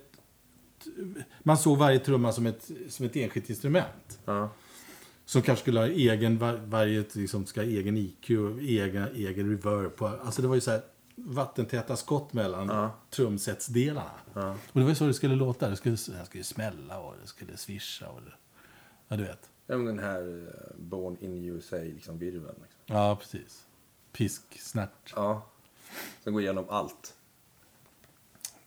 Man 1.43 1.57
såg 1.57 1.77
varje 1.77 1.99
trumma 1.99 2.31
som 2.31 2.45
ett, 2.45 2.71
som 2.89 3.05
ett 3.05 3.15
enskilt 3.15 3.49
instrument. 3.49 4.19
Ja. 4.25 4.49
Som 5.25 5.41
kanske 5.41 5.61
skulle 5.63 5.79
ha 5.79 5.87
egen, 5.87 6.37
var, 6.37 6.53
varje 6.53 7.05
liksom 7.13 7.45
ska 7.45 7.61
ha 7.61 7.65
egen 7.67 7.97
IQ, 7.97 8.29
egen, 8.61 9.07
egen 9.15 9.49
reverb. 9.49 9.95
På, 9.95 10.07
alltså 10.07 10.41
det 10.41 10.47
var 10.47 10.55
ju 10.55 10.61
så 10.61 10.71
här 10.71 10.81
vattentäta 11.15 11.95
skott 11.95 12.33
mellan 12.33 12.67
Ja. 12.67 12.95
trumsetsdelarna. 13.09 14.11
Ja. 14.33 14.49
Och 14.51 14.79
det 14.79 14.81
var 14.81 14.89
ju 14.89 14.95
så 14.95 15.05
det 15.07 15.13
skulle 15.13 15.35
låta. 15.35 15.69
Det 15.69 15.75
skulle, 15.75 15.95
det 15.95 16.25
skulle 16.25 16.43
smälla 16.43 16.99
och 16.99 17.13
det 17.21 17.27
skulle 17.27 17.57
swisha. 17.57 18.07
Och 18.09 18.21
det, 18.21 18.31
ja, 19.07 19.15
du 19.17 19.23
vet. 19.23 19.49
Men 19.69 19.85
den 19.85 19.99
här 19.99 20.47
eh, 20.47 20.75
Born 20.77 21.17
in 21.21 21.45
USA, 21.45 21.75
liksom 21.75 22.17
virveln. 22.17 22.55
Liksom. 22.61 22.79
Ja, 22.85 23.15
precis. 23.15 23.65
Pisk, 24.11 24.41
snärt. 24.59 25.13
Ja. 25.15 25.45
Som 26.23 26.33
går 26.33 26.41
igenom 26.41 26.65
allt. 26.69 27.15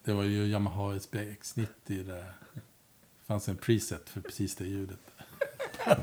Det 0.05 0.13
var 0.13 0.23
ju 0.23 0.47
Yamaha 0.47 0.93
SPX90 0.93 1.67
där. 1.87 2.33
Det 2.55 3.27
fanns 3.27 3.49
en 3.49 3.57
preset 3.57 4.09
för 4.09 4.21
precis 4.21 4.55
det 4.55 4.65
ljudet. 4.65 4.99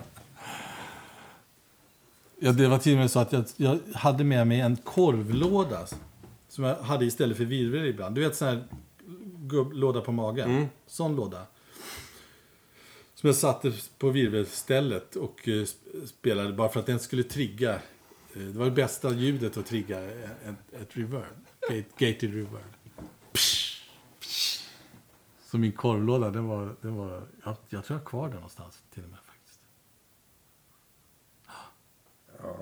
ja, 2.39 2.51
det 2.51 2.67
var 2.67 2.77
till 2.77 2.93
och 2.93 2.99
med 2.99 3.11
så 3.11 3.19
att 3.19 3.33
jag, 3.33 3.45
jag 3.55 3.79
hade 3.95 4.23
med 4.23 4.47
mig 4.47 4.59
en 4.59 4.77
korvlåda. 4.77 5.87
Som 6.49 6.63
jag 6.63 6.75
hade 6.75 7.05
istället 7.05 7.37
för 7.37 7.45
virvel 7.45 7.85
ibland. 7.85 8.15
Du 8.15 8.21
vet 8.21 8.35
sån 8.35 8.47
här 8.47 8.63
låda 9.73 10.01
på 10.01 10.11
magen. 10.11 10.49
Mm. 10.49 10.67
Sån 10.87 11.15
låda. 11.15 11.45
Som 13.19 13.27
jag 13.27 13.35
satte 13.35 13.73
på 13.97 14.09
virvelstället 14.09 15.15
och 15.15 15.47
eh, 15.47 15.51
sp- 15.51 16.05
spelade 16.05 16.53
bara 16.53 16.69
för 16.69 16.79
att 16.79 16.85
den 16.85 16.99
skulle 16.99 17.23
trigga. 17.23 17.75
eh, 17.75 17.81
Det 18.41 18.57
var 18.59 18.65
det 18.65 18.71
bästa 18.71 19.11
ljudet 19.13 19.57
att 19.57 19.65
trigga 19.65 20.01
ett, 20.03 20.73
ett 20.81 20.97
reverb. 20.97 21.45
Gate, 21.61 21.83
gated 21.97 22.33
reverb. 22.33 22.73
Så 25.41 25.57
min 25.57 25.71
korvlåda, 25.71 26.29
den 26.29 26.45
var... 26.47 26.75
Den 26.81 26.95
var 26.95 27.27
jag, 27.45 27.55
jag 27.69 27.85
tror 27.85 27.95
jag 27.97 27.99
har 28.03 28.05
kvar 28.09 28.27
den 28.27 28.35
någonstans 28.35 28.83
till 28.93 29.03
och 29.03 29.09
med 29.09 29.19
faktiskt. 29.25 29.59
Ja. 32.43 32.55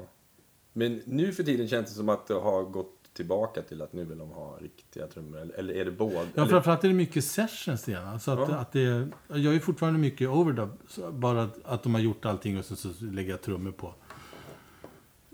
Men 0.74 1.02
nu 1.06 1.34
för 1.34 1.44
tiden 1.44 1.68
känns 1.68 1.88
det 1.90 1.94
som 1.96 2.10
att 2.10 2.28
det 2.28 2.34
har 2.34 2.64
gått 2.64 2.97
tillbaka 3.18 3.62
till 3.62 3.82
att 3.82 3.94
nu 3.94 4.06
vill 4.06 4.18
de 4.18 4.30
ha 4.30 4.58
riktiga 4.62 5.08
trummor? 5.08 5.52
Eller, 5.58 5.74
är 5.74 5.86
det 5.86 5.92
båda? 5.92 6.14
Ja, 6.16 6.24
eller, 6.36 6.46
framförallt 6.46 6.84
är 6.84 6.88
det 6.88 6.94
mycket 6.94 7.26
sessions 7.26 7.90
igen. 7.90 8.08
Alltså 8.08 8.32
att, 8.32 8.50
Ja. 8.50 8.56
att 8.56 8.72
det, 8.72 9.10
jag 9.28 9.40
gör 9.40 9.52
ju 9.54 9.60
fortfarande 9.60 10.00
mycket 10.00 10.30
overdub. 10.30 10.70
så 10.88 11.12
Bara 11.12 11.44
att, 11.44 11.66
att 11.66 11.84
de 11.84 11.94
har 11.94 12.02
gjort 12.02 12.26
allting 12.26 12.58
och 12.60 12.66
så, 12.66 12.76
så 12.76 12.90
lägger 13.06 13.32
jag 13.32 13.42
trummor 13.42 13.72
på 13.72 13.94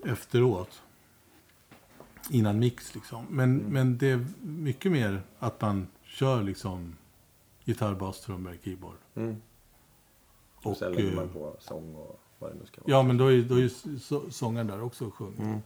efteråt. 0.04 0.82
Innan 2.30 2.58
mix 2.58 2.94
liksom. 2.94 3.26
Men, 3.30 3.60
Mm. 3.60 3.72
men 3.72 3.98
det 3.98 4.10
är 4.10 4.26
mycket 4.40 4.92
mer 4.92 5.22
att 5.38 5.60
man 5.60 5.86
kör 6.04 6.42
liksom 6.42 6.96
gitarr, 7.64 7.94
bas, 7.94 8.20
trummor, 8.20 8.56
keyboard. 8.64 8.96
mm. 9.14 9.36
och, 10.56 10.66
Och, 10.66 10.76
sen 10.76 10.92
lägger 10.92 11.10
eh, 11.10 11.16
man 11.16 11.28
på 11.28 11.56
sång 11.60 11.94
och 11.94 12.20
vad 12.38 12.50
det 12.50 12.54
nu 12.60 12.66
ska 12.66 12.80
vara. 12.80 12.90
Ja, 12.90 13.02
men 13.02 13.16
då 13.18 13.26
är, 13.32 13.42
då 13.42 13.54
är 13.54 13.58
ju 13.60 13.68
så, 13.98 14.30
sångaren 14.30 14.66
där 14.66 14.82
också 14.82 15.06
och 15.06 15.14
sjunger. 15.14 15.42
Mm. 15.42 15.58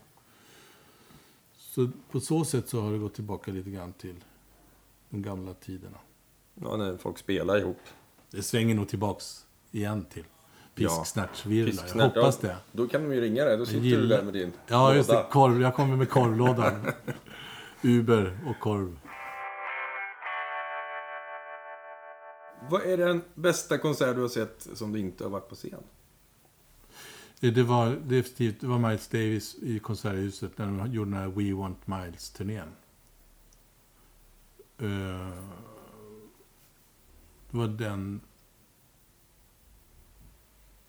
Så 1.79 1.89
på 2.11 2.20
så 2.20 2.45
sätt 2.45 2.68
så 2.68 2.81
har 2.81 2.93
det 2.93 2.99
gått 2.99 3.14
tillbaka 3.14 3.51
lite 3.51 3.70
grann 3.70 3.93
till 3.93 4.24
de 5.11 5.22
gamla 5.22 5.55
tiderna. 5.55 5.99
Ja, 6.55 6.76
när 6.76 6.97
folk 6.97 7.18
spelar 7.18 7.59
ihop. 7.59 7.76
Det 8.31 8.43
svänger 8.43 8.74
nog 8.74 8.89
tillbaks 8.89 9.47
igen 9.70 10.05
till 10.05 10.24
pisksnärtsvirvlar. 10.74 11.72
Jag 11.72 11.83
Pisksnärt, 11.83 12.16
hoppas 12.16 12.39
ja, 12.43 12.49
det. 12.49 12.57
Då 12.72 12.89
kan 12.89 13.03
de 13.03 13.14
ju 13.14 13.20
ringa 13.20 13.45
dig. 13.45 13.59
Då 13.59 13.66
sitter 13.66 13.81
du 13.81 14.07
där 14.07 14.22
med 14.22 14.33
din 14.33 14.53
Ja, 14.66 14.95
just 14.95 15.09
det. 15.09 15.14
låda. 15.14 15.29
Korv. 15.29 15.62
Jag 15.62 15.74
kommer 15.74 15.97
med 15.97 16.11
korvlådan. 16.11 16.87
Uber 17.83 18.39
och 18.49 18.61
korv. 18.61 18.99
Vad 22.70 22.83
är 22.83 22.97
den 22.97 23.22
bästa 23.35 23.79
konsert 23.79 24.14
du 24.14 24.20
har 24.20 24.29
sett 24.29 24.68
som 24.74 24.93
du 24.93 24.99
inte 24.99 25.24
har 25.24 25.31
varit 25.31 25.49
på 25.49 25.55
scen? 25.55 25.83
Det 27.41 27.62
var 27.62 27.91
definitivt 27.91 28.61
det 28.61 28.66
var 28.66 28.78
Miles 28.78 29.09
Davis 29.09 29.55
i 29.62 29.78
Konserthuset 29.78 30.59
när 30.59 30.66
de 30.66 30.93
gjorde 30.93 31.11
den 31.11 31.20
här 31.20 31.28
We 31.28 31.55
Want 31.55 31.86
Miles-turnén. 31.86 32.68
Eh, 34.78 35.43
det 37.51 37.57
var 37.59 37.68
den... 37.68 38.20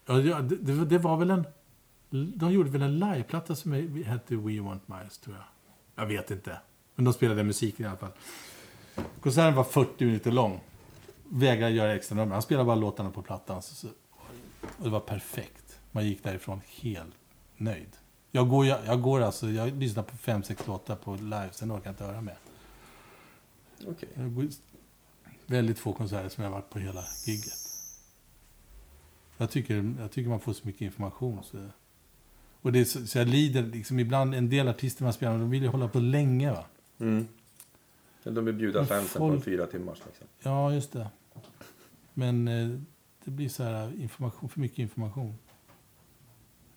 Ja, 0.05 0.13
det, 0.13 0.55
det, 0.55 0.73
var- 0.73 0.85
det 0.85 0.97
var 0.97 1.17
väl 1.17 1.29
en... 1.29 1.45
De 2.35 2.51
gjorde 2.51 2.69
väl 2.69 2.81
en 2.81 2.99
liveplatta 2.99 3.55
som 3.55 3.73
hette 4.05 4.35
We 4.35 4.59
Want 4.61 4.87
Miles, 4.87 5.17
tror 5.17 5.35
jag. 5.35 5.45
Jag 5.95 6.05
vet 6.05 6.31
inte. 6.31 6.59
Men 6.95 7.05
de 7.05 7.13
spelade 7.13 7.43
musik 7.43 7.79
i 7.79 7.85
alla 7.85 7.97
fall. 7.97 8.11
Konserten 9.21 9.55
var 9.55 9.63
40 9.63 10.05
minuter 10.05 10.31
lång. 10.31 10.59
Vägrade 11.29 11.71
göra 11.73 11.93
extra 11.95 12.15
nummer. 12.15 12.33
Han 12.33 12.41
spelade 12.41 12.65
bara 12.65 12.75
låtarna 12.75 13.11
på 13.11 13.21
plattan. 13.21 13.61
Så, 13.61 13.75
så, 13.75 13.87
och 14.61 14.83
det 14.83 14.89
var 14.89 14.99
perfekt. 14.99 15.58
Man 15.91 16.05
gick 16.05 16.23
därifrån 16.23 16.61
helt 16.81 17.15
nöjd. 17.57 17.89
Jag 18.31 18.49
går, 18.49 18.65
jag, 18.65 18.79
jag 18.85 19.01
går 19.01 19.21
alltså, 19.21 19.49
jag 19.49 19.73
lyssnar 19.77 20.03
på 20.03 20.17
fem 20.17 20.43
sex 20.43 20.67
låtar 20.67 20.95
på 20.95 21.15
live, 21.15 21.49
sen 21.51 21.71
orkar 21.71 21.85
jag 21.85 21.93
inte 21.93 22.03
höra 22.03 22.21
mer. 22.21 22.37
Går, 24.15 24.47
väldigt 25.45 25.79
få 25.79 25.93
konserter 25.93 26.29
som 26.29 26.43
jag 26.43 26.51
varit 26.51 26.69
på 26.69 26.79
hela 26.79 27.03
gigget. 27.25 27.53
Jag 29.37 29.51
tycker, 29.51 29.95
jag 29.99 30.11
tycker 30.11 30.29
man 30.29 30.39
får 30.39 30.53
så 30.53 30.67
mycket 30.67 30.81
information. 30.81 31.43
Så, 31.43 31.67
och 32.61 32.71
det 32.71 32.85
så, 32.85 33.07
så 33.07 33.17
jag 33.17 33.27
lider, 33.27 33.63
liksom 33.63 33.99
ibland, 33.99 34.35
en 34.35 34.49
del 34.49 34.67
artister 34.67 35.03
man 35.03 35.13
spelar 35.13 35.31
med, 35.31 35.41
de 35.41 35.49
vill 35.49 35.61
ju 35.63 35.67
hålla 35.69 35.87
på 35.87 35.99
länge 35.99 36.51
va. 36.51 36.65
Mm. 36.99 37.27
De 38.23 38.45
vill 38.45 38.55
bjuda 38.55 38.85
fansen 38.85 39.07
på 39.13 39.17
folk- 39.27 39.35
en 39.35 39.41
fyra 39.41 39.67
timmars 39.67 39.99
liksom. 40.05 40.27
Ja, 40.39 40.73
just 40.73 40.91
det. 40.91 41.09
Men 42.13 42.47
eh, 42.47 42.79
det 43.23 43.31
blir 43.31 43.49
så 43.49 43.63
här 43.63 44.01
information, 44.01 44.49
för 44.49 44.59
mycket 44.59 44.79
information. 44.79 45.35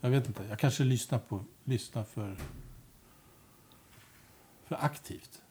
Jag 0.04 0.10
vet 0.10 0.26
inte, 0.26 0.44
jag 0.44 0.58
kanske 0.58 0.84
lyssnar, 0.84 1.18
på, 1.18 1.44
lyssnar 1.64 2.04
för, 2.04 2.36
för 4.64 4.76
aktivt. 4.80 5.42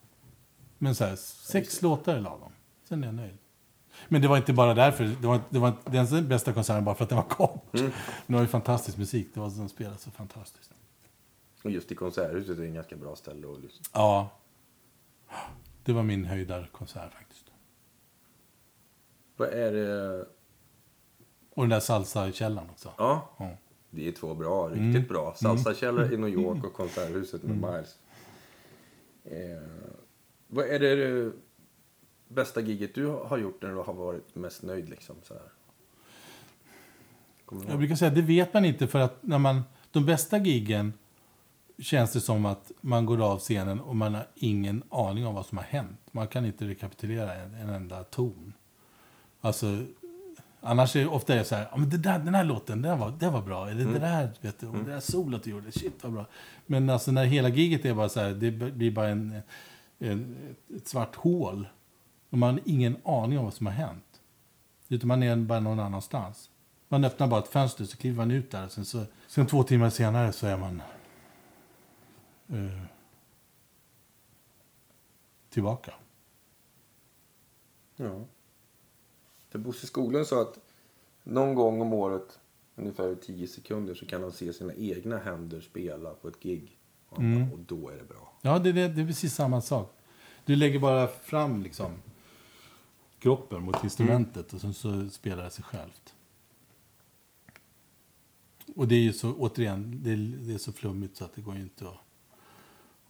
Men 0.77 0.95
så 0.95 1.05
här, 1.05 1.15
sex 1.15 1.81
låtar 1.81 2.15
är 2.15 2.21
lagom. 2.21 2.51
Sen 2.83 3.03
är 3.03 3.07
jag 3.07 3.15
nöjd. 3.15 3.37
Men 4.07 4.21
det 4.21 4.27
var 4.27 4.37
inte 4.37 4.53
bara 4.53 4.73
därför. 4.73 5.03
Det 5.03 5.27
var, 5.27 5.41
det 5.49 5.59
var 5.59 5.73
den 5.85 6.27
bästa 6.27 6.53
konserten 6.53 6.85
bara 6.85 6.95
för 6.95 7.03
att 7.03 7.09
den 7.09 7.15
var 7.15 7.29
kort. 7.29 7.73
Mm. 7.73 7.85
Men 7.85 7.93
det 8.27 8.33
var 8.33 8.41
ju 8.41 8.47
fantastisk 8.47 8.97
musik. 8.97 9.27
Det 9.33 9.39
var 9.39 9.49
som 9.49 9.69
spelade 9.69 9.97
så 9.97 10.11
fantastiskt. 10.11 10.71
Och 11.63 11.71
just 11.71 11.91
i 11.91 11.95
Konserthuset 11.95 12.57
är 12.57 12.61
det 12.61 12.67
en 12.67 12.73
ganska 12.73 12.95
bra 12.95 13.15
ställe 13.15 13.51
att 13.51 13.59
lyssna. 13.59 13.85
Ja. 13.93 14.29
Det 15.83 15.93
var 15.93 16.03
min 16.03 16.25
höjdarkonsert 16.25 17.13
faktiskt. 17.13 17.51
Vad 19.37 19.49
är 19.49 19.71
det? 19.71 20.25
Och 21.53 21.63
den 21.63 21.69
där 21.69 21.79
salsa-källaren 21.79 22.69
också. 22.69 22.93
Ja, 22.97 23.29
Ja. 23.37 23.57
Det 23.91 24.07
är 24.07 24.11
två 24.11 24.33
bra, 24.35 24.67
riktigt 24.67 24.81
Mm. 24.95 25.07
bra. 25.07 25.33
Salsakällare 25.35 26.13
i 26.13 26.17
New 26.17 26.29
York 26.29 26.63
och 26.63 26.73
Konserthuset 26.73 27.43
med 27.43 27.55
Miles. 27.57 27.97
Eh, 29.23 29.63
vad 30.47 30.65
är 30.65 30.79
det 30.79 31.19
eh, 31.25 31.31
bästa 32.27 32.61
giget 32.61 32.95
du 32.95 33.05
har 33.05 33.37
gjort 33.37 33.61
när 33.61 33.69
du 33.69 33.75
har 33.75 33.93
varit 33.93 34.35
mest 34.35 34.63
nöjd 34.63 34.89
liksom? 34.89 35.15
Jag 37.67 37.77
brukar 37.77 37.95
säga 37.95 38.11
det 38.11 38.21
vet 38.21 38.53
man 38.53 38.65
inte 38.65 38.87
för 38.87 38.99
att 38.99 39.23
när 39.23 39.37
man, 39.39 39.61
de 39.91 40.05
bästa 40.05 40.37
giggen 40.37 40.93
känns 41.79 42.13
det 42.13 42.21
som 42.21 42.45
att 42.45 42.71
man 42.81 43.05
går 43.05 43.21
av 43.31 43.39
scenen 43.39 43.79
och 43.79 43.95
man 43.95 44.15
har 44.15 44.27
ingen 44.35 44.83
aning 44.89 45.25
om 45.25 45.35
vad 45.35 45.45
som 45.45 45.57
har 45.57 45.65
hänt. 45.65 45.99
Man 46.11 46.27
kan 46.27 46.45
inte 46.45 46.67
rekapitulera 46.67 47.33
en, 47.35 47.53
en 47.55 47.69
enda 47.69 48.03
ton. 48.03 48.53
Alltså, 49.41 49.65
annars 50.61 50.95
är 50.95 50.99
det 50.99 51.07
ofta 51.07 51.33
är 51.33 51.43
så 51.43 51.55
här, 51.55 51.67
men 51.75 51.89
det 51.89 51.97
där, 51.97 52.19
den 52.19 52.35
här 52.35 52.43
låten, 52.43 52.81
den 52.81 52.99
var, 52.99 53.11
det 53.11 53.29
var 53.29 53.41
bra. 53.41 53.69
Eller 53.69 53.85
det 53.85 53.99
där, 53.99 54.29
vet 54.41 54.59
du, 54.59 54.67
och 54.67 54.75
det 54.75 54.91
där 54.91 54.99
solot 54.99 55.43
du 55.43 55.49
gjorde, 55.49 55.71
shit 55.71 56.03
vad 56.03 56.13
bra. 56.13 56.25
Men 56.65 56.89
alltså 56.89 57.11
när 57.11 57.25
hela 57.25 57.49
giget 57.49 57.85
är 57.85 57.93
bara 57.93 58.09
så 58.09 58.19
här, 58.19 58.31
det 58.31 58.51
blir 58.51 58.91
bara 58.91 59.09
en, 59.09 59.41
en, 59.99 60.55
ett 60.75 60.87
svart 60.87 61.15
hål. 61.15 61.67
Och 62.29 62.37
man 62.37 62.53
har 62.53 62.61
ingen 62.65 62.97
aning 63.05 63.39
om 63.39 63.45
vad 63.45 63.53
som 63.53 63.65
har 63.65 63.73
hänt. 63.73 64.21
Utan 64.87 65.07
man 65.07 65.23
är 65.23 65.35
bara 65.35 65.59
någon 65.59 65.79
annanstans. 65.79 66.49
Man 66.87 67.03
öppnar 67.03 67.27
bara 67.27 67.39
ett 67.39 67.47
fönster 67.47 67.85
så 67.85 67.97
kliver 67.97 68.17
man 68.17 68.31
ut 68.31 68.51
där. 68.51 68.67
Sen, 68.67 68.85
så, 68.85 69.03
sen 69.27 69.47
två 69.47 69.63
timmar 69.63 69.89
senare 69.89 70.31
så 70.31 70.47
är 70.47 70.57
man 70.57 70.81
eh, 72.49 72.83
tillbaka. 75.49 75.93
Ja. 77.95 78.25
För 79.51 79.59
Bosse 79.59 79.87
Skoglund 79.87 80.27
sa 80.27 80.41
att 80.41 80.59
någon 81.23 81.55
gång 81.55 81.81
om 81.81 81.93
året, 81.93 82.39
ungefär 82.75 83.11
i 83.11 83.15
10 83.15 83.47
sekunder, 83.47 83.93
så 83.95 84.05
kan 84.05 84.21
han 84.23 84.31
se 84.31 84.53
sina 84.53 84.73
egna 84.73 85.17
händer 85.17 85.61
spela 85.61 86.09
på 86.13 86.27
ett 86.27 86.39
gig. 86.39 86.77
Och, 87.09 87.17
han 87.17 87.25
Mm. 87.33 87.49
bara, 87.49 87.53
och 87.53 87.59
då 87.59 87.89
är 87.89 87.97
det 87.97 88.03
bra. 88.03 88.33
Ja, 88.41 88.59
det, 88.59 88.71
det, 88.71 88.87
det 88.87 89.01
är 89.01 89.05
precis 89.07 89.33
samma 89.35 89.61
sak. 89.61 89.97
Du 90.45 90.55
lägger 90.55 90.79
bara 90.79 91.07
fram 91.07 91.61
liksom 91.63 91.91
kroppen 93.19 93.63
mot 93.63 93.83
instrumentet 93.83 94.53
och 94.53 94.61
sen 94.61 94.73
så 94.73 95.09
spelar 95.09 95.43
det 95.43 95.49
sig 95.49 95.63
självt. 95.63 96.15
Och 98.75 98.87
det 98.87 98.95
är 98.95 98.99
ju 98.99 99.13
så, 99.13 99.33
återigen, 99.33 99.99
det 100.03 100.11
är, 100.11 100.17
det 100.17 100.53
är 100.53 100.57
så 100.57 100.71
flummigt 100.73 101.17
så 101.17 101.25
att 101.25 101.33
det 101.33 101.41
går 101.41 101.55
ju 101.55 101.61
inte 101.61 101.85
att, 101.87 101.97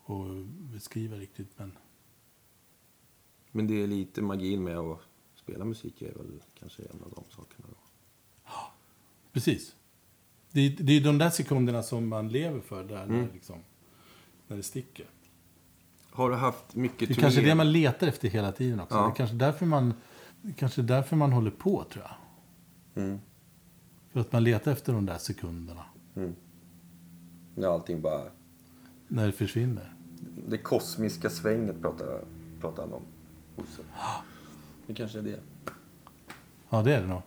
att 0.06 0.46
beskriva 0.74 1.18
riktigt. 1.18 1.52
Men 1.60 1.78
Men 3.52 3.68
det 3.68 3.84
är 3.84 3.88
lite 3.88 4.22
magin 4.22 4.64
med 4.64 4.78
att 4.78 5.00
spela 5.44 5.66
musik 5.66 6.02
är 6.02 6.14
väl 6.14 6.42
kanske 6.60 6.84
en 6.84 7.04
av 7.04 7.10
de 7.16 7.24
sakerna 7.36 7.68
då. 7.70 7.78
Precis. 9.32 9.76
Det, 10.52 10.62
är- 10.62 10.84
det 10.84 10.94
är 10.94 11.02
de 11.04 11.18
där 11.18 11.30
sekunderna 11.30 11.84
som 11.84 12.08
man 12.08 12.30
lever 12.30 12.60
för 12.62 12.84
där 12.84 13.04
Mm. 13.04 13.22
när, 13.26 13.34
liksom, 13.34 13.60
när 14.48 14.58
det 14.58 14.64
sticker. 14.64 15.06
Har 16.10 16.30
du 16.30 16.36
haft 16.36 16.76
mycket 16.76 17.08
Det 17.10 17.14
är 17.18 17.22
kanske 17.22 17.42
det 17.42 17.56
man 17.56 17.72
letar 17.72 18.08
efter 18.08 18.30
hela 18.30 18.52
tiden 18.52 18.80
också. 18.80 18.96
Ja. 18.98 19.04
Det 19.06 19.12
är 19.12 19.16
kanske 19.16 19.36
därför 19.36 19.66
man, 19.66 19.94
kanske 20.56 20.82
därför 20.82 21.16
man 21.16 21.32
håller 21.32 21.52
på, 21.52 21.84
tror 21.92 22.06
jag. 22.06 23.04
Mm. 23.04 23.20
För 24.12 24.20
att 24.20 24.32
man 24.32 24.44
letar 24.44 24.72
efter 24.72 24.94
de 24.94 25.06
där 25.06 25.18
sekunderna. 25.18 25.86
Mm. 26.16 26.36
När 27.56 27.68
allting 27.68 28.02
bara... 28.02 28.24
När 29.08 29.26
det 29.26 29.32
försvinner. 29.32 29.94
Det 30.48 30.58
kosmiska 30.58 31.30
svänget 31.30 31.82
pratar, 31.82 32.24
pratar 32.62 32.84
han 32.84 32.94
om. 32.94 33.02
Bosse. 33.56 33.82
Det 34.88 34.94
kanske 34.94 35.20
är 35.20 35.24
det. 35.24 35.40
Ja, 36.70 36.82
det 36.82 36.96
är 36.96 37.02
det 37.02 37.08
nog. 37.08 37.22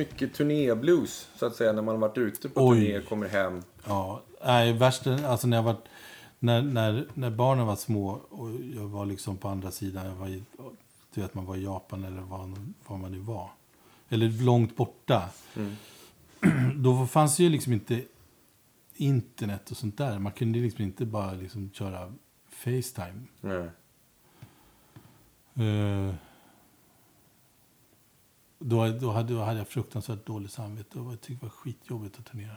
Mycket 0.00 0.34
turnéblues, 0.34 1.28
så 1.36 1.46
att 1.46 1.56
säga, 1.56 1.72
när 1.72 1.82
man 1.82 1.94
har 1.94 2.08
varit 2.08 2.18
ute 2.18 2.48
på 2.48 2.68
Oj. 2.68 2.86
turné, 2.86 3.00
kommer 3.00 3.28
hem? 3.28 3.62
Ja, 3.86 4.22
nej, 4.44 4.72
värst, 4.72 5.06
alltså 5.06 5.46
när 5.46 5.56
jag 5.56 5.62
var, 5.64 5.76
när, 6.38 6.62
när, 6.62 7.06
när 7.14 7.30
barnen 7.30 7.66
var 7.66 7.76
små 7.76 8.10
och 8.30 8.50
jag 8.74 8.88
var 8.88 9.06
liksom 9.06 9.36
på 9.36 9.48
andra 9.48 9.70
sidan, 9.70 10.06
jag 10.06 10.14
var 10.14 10.28
i, 10.28 10.42
du 11.14 11.20
vet 11.20 11.34
man 11.34 11.46
var 11.46 11.56
i 11.56 11.64
Japan 11.64 12.04
eller 12.04 12.20
var, 12.22 12.54
var 12.86 12.98
man 12.98 13.12
nu 13.12 13.18
var. 13.18 13.50
Eller 14.08 14.44
långt 14.44 14.76
borta. 14.76 15.22
Då 16.76 17.06
fanns 17.06 17.38
ju 17.38 17.48
liksom 17.48 17.72
inte 17.72 18.02
internet 18.94 19.70
och 19.70 19.76
sånt 19.76 19.98
där. 19.98 20.18
Man 20.18 20.32
kunde 20.32 20.58
liksom 20.58 20.84
inte 20.84 21.06
bara 21.06 21.32
liksom 21.32 21.70
köra 21.72 22.12
Facetime. 22.50 23.22
Nej. 23.40 23.70
Eh, 25.54 26.14
då, 28.60 28.88
då, 28.88 29.10
hade, 29.10 29.34
då 29.34 29.40
hade 29.40 29.58
jag 29.58 29.68
fruktansvärt 29.68 30.26
dåligt 30.26 30.52
samvete 30.52 30.98
och 30.98 31.12
jag 31.12 31.20
tyckte 31.20 31.46
det 31.46 31.50
var 31.50 31.56
skitjobbigt 31.56 32.18
att 32.18 32.26
turnera. 32.26 32.56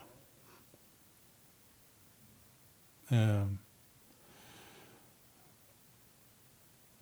Eh, 3.07 3.47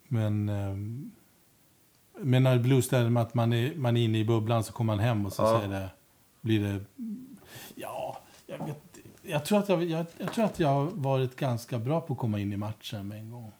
men 0.08 0.48
eh, 0.48 0.76
men 2.24 2.42
när 2.42 2.58
blues 2.58 2.88
där 2.88 3.10
med 3.10 3.22
att 3.22 3.34
man 3.34 3.52
är, 3.52 3.74
man 3.74 3.96
är 3.96 4.04
inne 4.04 4.18
i 4.18 4.24
bubblan 4.24 4.64
så 4.64 4.72
kommer 4.72 4.96
man 4.96 5.04
hem 5.04 5.26
och 5.26 5.32
så, 5.32 5.42
Ja. 5.42 5.62
är 5.62 5.68
det, 5.68 5.90
blir 6.40 6.60
det... 6.60 6.84
Ja, 7.74 8.18
jag, 8.46 8.66
vet, 8.66 8.98
jag, 9.22 9.44
tror 9.44 9.58
att 9.58 9.68
jag, 9.68 9.84
jag, 9.84 10.06
jag 10.18 10.32
tror 10.32 10.44
att 10.44 10.60
jag 10.60 10.68
har 10.68 10.84
varit 10.84 11.36
ganska 11.36 11.78
bra 11.78 12.00
på 12.00 12.12
att 12.12 12.18
komma 12.18 12.38
in 12.38 12.52
i 12.52 12.56
matchen 12.56 13.08
med 13.08 13.18
en 13.18 13.30
gång. 13.30 13.52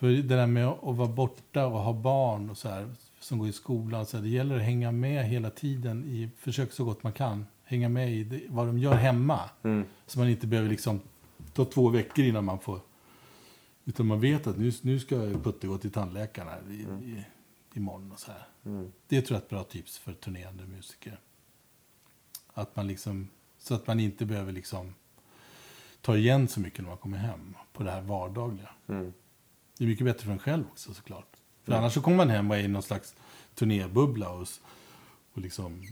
För 0.00 0.08
det 0.08 0.22
där 0.22 0.46
med 0.46 0.66
att 0.66 0.96
vara 0.96 1.08
borta 1.08 1.66
och 1.66 1.80
ha 1.80 1.92
barn 1.92 2.50
och 2.50 2.58
så 2.58 2.68
här, 2.68 2.94
som 3.20 3.38
går 3.38 3.48
i 3.48 3.52
skolan, 3.52 4.06
så 4.06 4.16
här, 4.16 4.24
det 4.24 4.30
gäller 4.30 4.56
att 4.56 4.62
hänga 4.62 4.92
med 4.92 5.24
hela 5.24 5.50
tiden. 5.50 6.04
I, 6.04 6.30
försök 6.36 6.72
så 6.72 6.84
gott 6.84 7.02
man 7.02 7.12
kan. 7.12 7.46
Hänga 7.64 7.88
med 7.88 8.12
i 8.12 8.24
det, 8.24 8.42
vad 8.48 8.66
de 8.66 8.78
gör 8.78 8.94
hemma. 8.94 9.40
Mm. 9.62 9.84
Så 10.06 10.18
man 10.18 10.28
inte 10.28 10.46
behöver 10.46 10.68
liksom 10.68 11.00
ta 11.52 11.64
två 11.64 11.88
veckor 11.88 12.24
innan 12.24 12.44
man 12.44 12.58
får... 12.58 12.80
Utan 13.84 14.06
man 14.06 14.20
vet 14.20 14.46
att 14.46 14.58
nu, 14.58 14.72
nu 14.82 15.00
ska 15.00 15.16
Putte 15.16 15.66
gå 15.66 15.78
till 15.78 15.92
tandläkaren 15.92 16.48
här 16.48 16.62
i, 16.70 17.10
i, 17.10 17.24
imorgon 17.74 18.12
och 18.12 18.20
så 18.20 18.32
här. 18.32 18.46
Mm. 18.64 18.92
Det 19.08 19.22
tror 19.22 19.34
jag 19.34 19.40
är 19.40 19.44
ett 19.44 19.50
bra 19.50 19.64
tips 19.64 19.98
för 19.98 20.12
turnerande 20.12 20.66
musiker. 20.66 21.20
Att 22.52 22.76
man 22.76 22.86
liksom, 22.86 23.28
så 23.58 23.74
att 23.74 23.86
man 23.86 24.00
inte 24.00 24.24
behöver 24.26 24.52
liksom 24.52 24.94
ta 26.00 26.16
igen 26.16 26.48
så 26.48 26.60
mycket 26.60 26.78
när 26.78 26.88
man 26.88 26.98
kommer 26.98 27.18
hem 27.18 27.56
på 27.72 27.82
det 27.82 27.90
här 27.90 28.02
vardagliga. 28.02 28.70
Mm. 28.88 29.12
Det 29.80 29.84
är 29.84 29.88
mycket 29.88 30.04
bättre 30.04 30.24
för 30.24 30.32
en 30.32 30.38
själv 30.38 30.64
också 30.70 30.94
såklart. 30.94 31.36
För 31.64 31.72
annars 31.72 31.94
så 31.94 32.00
kommer 32.00 32.16
man 32.16 32.30
hem 32.30 32.50
och 32.50 32.56
är 32.56 32.60
i 32.60 32.68
någon 32.68 32.82
slags 32.82 33.14
turnébubbla 33.54 34.30
och, 34.30 34.46
och 35.32 35.40
liksom... 35.40 35.82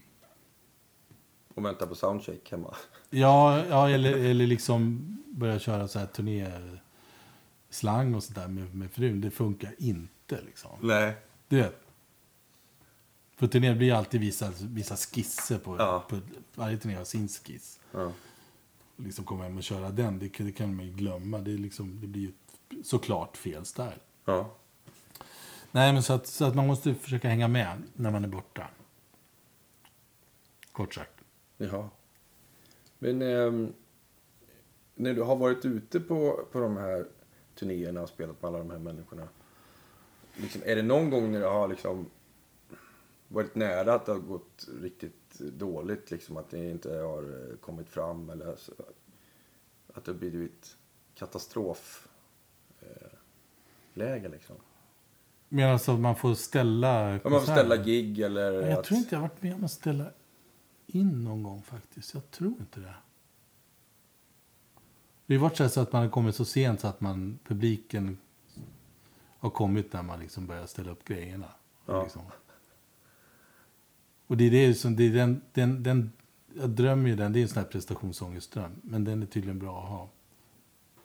Och 1.55 1.65
vänta 1.65 1.87
på 1.87 1.95
soundcheck 1.95 2.51
hemma. 2.51 2.75
Ja, 3.11 3.65
ja 3.67 3.91
eller, 3.91 4.13
eller 4.13 4.47
liksom 4.47 5.05
börja 5.27 5.59
köra 5.59 5.89
så 5.89 5.99
här 5.99 6.07
turnéslang 6.07 8.15
och 8.15 8.23
sånt 8.25 8.35
där 8.35 8.49
med, 8.49 8.75
med 8.75 8.91
frun. 8.91 9.21
Det 9.21 9.31
funkar 9.31 9.75
inte 9.79 10.41
liksom. 10.47 10.71
Nej. 10.81 11.17
Du 11.49 11.57
vet. 11.57 11.81
För 13.37 13.47
turné 13.47 13.75
blir 13.75 13.93
alltid 13.93 14.21
vissa, 14.21 14.53
vissa 14.61 14.97
skisser 14.97 15.59
på, 15.59 15.77
Ja. 15.79 16.05
på... 16.09 16.21
Varje 16.55 16.79
turné 16.79 16.95
har 16.95 17.05
sin 17.05 17.29
skiss. 17.29 17.81
Ja. 17.93 18.13
Och 18.97 19.05
liksom 19.05 19.25
komma 19.25 19.43
hem 19.43 19.57
och 19.57 19.63
köra 19.63 19.91
den, 19.91 20.19
det, 20.19 20.29
kan- 20.29 20.47
det 20.47 20.53
kan 20.53 20.77
man 20.77 20.87
ju 20.87 20.93
glömma. 20.93 21.39
Det, 21.39 21.53
är 21.53 21.59
liksom, 21.59 22.01
det 22.01 22.07
blir 22.07 22.23
ju 22.23 22.33
såklart 22.85 23.37
fel 23.37 23.65
style. 23.65 23.99
Ja. 24.25 24.51
Nej, 25.71 25.93
men 25.93 26.03
så 26.03 26.13
att, 26.13 26.27
så 26.27 26.45
att 26.45 26.55
man 26.55 26.67
måste 26.67 26.95
försöka 26.95 27.29
hänga 27.29 27.49
med 27.49 27.83
när 27.95 28.11
man 28.11 28.25
är 28.25 28.29
borta. 28.29 28.69
Kort 30.73 30.95
sagt. 30.95 31.21
Jaha. 31.57 31.89
Men 32.99 33.23
ehm, 33.23 33.73
när 34.95 35.15
du 35.15 35.23
har 35.23 35.37
varit 35.37 35.65
ute 35.65 36.01
på, 36.01 36.47
på 36.53 36.61
de 36.61 36.77
här 36.77 37.07
turnéerna 37.55 38.03
och 38.03 38.09
spelat 38.09 38.43
med 38.43 38.49
alla 38.49 38.59
de 38.59 38.71
här 38.71 38.79
människorna. 38.79 39.29
Liksom, 40.37 40.63
är 40.65 40.77
det 40.77 40.83
någon 40.83 41.11
gång 41.11 41.33
när 41.33 41.41
det 41.41 41.47
har 41.47 41.69
liksom 41.69 42.11
varit 43.29 43.55
nära 43.55 43.95
att 43.95 44.07
det 44.07 44.13
har 44.13 44.19
gått 44.19 44.69
riktigt 44.83 45.39
dåligt? 45.39 46.11
Liksom, 46.11 46.37
att 46.37 46.51
det 46.51 46.71
inte 46.71 46.99
har 46.99 47.23
eh, 47.23 47.57
kommit 47.57 47.89
fram 47.89 48.31
eller 48.31 48.57
så, 48.57 48.73
att 49.95 50.05
det 50.05 50.13
har 50.13 50.19
blivit 50.19 50.77
katastrof 51.15 52.09
eh, 52.09 52.18
läge 53.99 54.29
liksom? 54.29 54.57
Men 55.49 55.73
alltså 55.73 55.97
man 55.97 56.17
får 56.17 56.35
ställa 56.35 57.21
Om 57.25 57.33
man 57.33 57.41
får 57.41 57.53
ställa 57.53 57.77
gig 57.77 58.21
eller 58.21 58.53
Jag 58.53 58.79
att... 58.79 58.85
tror 58.85 58.99
inte 58.99 59.15
jag 59.15 59.21
har 59.21 59.29
varit 59.29 59.43
med 59.43 59.55
om 59.55 59.65
att 59.65 59.71
ställa 59.71 60.05
in 60.87 61.25
någon 61.25 61.43
gång 61.43 61.63
faktiskt. 61.63 62.15
Jag 62.15 62.31
tror 62.31 62.55
inte 62.61 62.81
det. 62.81 62.95
Det 65.27 65.37
har 65.37 65.43
varit 65.43 65.57
så 65.57 65.69
så 65.69 65.81
att 65.81 65.93
man 65.93 66.03
har 66.03 66.11
kommit 66.11 66.35
så 66.35 66.45
sent 66.45 66.81
så 66.81 66.87
att 66.87 67.01
man, 67.01 67.39
publiken 67.45 68.19
har 69.39 69.51
kommit 69.51 69.93
när 69.93 70.03
man 70.03 70.21
liksom 70.21 70.47
börjar 70.47 70.67
ställa 70.67 70.91
upp 70.91 71.05
grejerna. 71.05 71.49
Ja. 71.87 72.03
Liksom. 72.03 72.23
Och 74.27 74.37
det 74.37 74.45
är 74.45 74.51
det 74.51 74.75
som, 74.75 74.97
det 74.97 75.03
är 75.03 75.13
den, 75.13 75.41
den, 75.53 75.83
den, 75.83 76.13
jag 76.55 76.71
drömmer 76.71 77.09
ju 77.09 77.17
den, 77.17 77.33
det 77.33 77.39
är 77.39 77.43
en 77.43 77.49
sån 77.49 77.63
här 77.63 77.71
prestationsångestdröm. 77.71 78.71
Men 78.83 79.05
den 79.05 79.23
är 79.23 79.27
tydligen 79.27 79.59
bra 79.59 79.83
att 79.83 79.89
ha. 79.89 80.09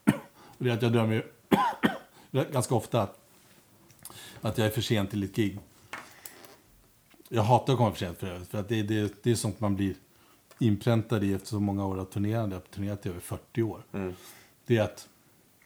Och 0.57 0.63
det 0.63 0.69
är 0.69 0.73
att 0.73 0.81
jag 0.81 0.91
drömmer 0.91 1.13
ju 1.13 1.23
ganska 2.34 2.75
ofta 2.75 3.01
att, 3.01 3.19
att 4.41 4.57
jag 4.57 4.67
är 4.67 4.71
för 4.71 4.81
sent 4.81 5.09
till 5.09 5.23
ett 5.23 5.36
gig. 5.36 5.59
Jag 7.29 7.43
hatar 7.43 7.73
att 7.73 7.79
komma 7.79 7.91
för 7.91 7.99
sent 7.99 8.17
för 8.17 8.27
övrigt. 8.27 8.49
För 8.49 8.57
att 8.57 8.69
det, 8.69 8.84
det, 8.84 9.23
det 9.23 9.31
är 9.31 9.36
sånt 9.36 9.59
man 9.59 9.75
blir 9.75 9.95
inpräntad 10.59 11.23
i 11.23 11.34
efter 11.34 11.47
så 11.47 11.59
många 11.59 11.86
år 11.86 11.99
av 11.99 12.05
turnerande. 12.05 12.55
Jag 12.55 12.61
har 12.61 12.67
turnerat 12.67 13.05
i 13.05 13.09
över 13.09 13.19
40 13.19 13.63
år. 13.63 13.86
Mm. 13.93 14.13
Det 14.65 14.77
är 14.77 14.81
att 14.81 15.07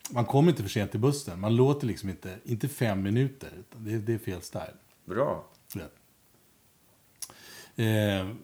man 0.10 0.26
kommer 0.26 0.50
inte 0.50 0.64
för 0.64 0.70
sent 0.70 0.92
till 0.92 1.00
bussen. 1.00 1.40
Man 1.40 1.56
låter 1.56 1.88
liksom 1.88 2.10
inte, 2.10 2.36
inte 2.44 2.68
fem 2.68 3.02
minuter. 3.02 3.52
Det, 3.78 3.98
det 3.98 4.14
är 4.14 4.18
fel 4.18 4.42
style. 4.42 4.74
Bra. 5.06 5.46
Vet. 5.76 5.94
Eh, 7.76 8.36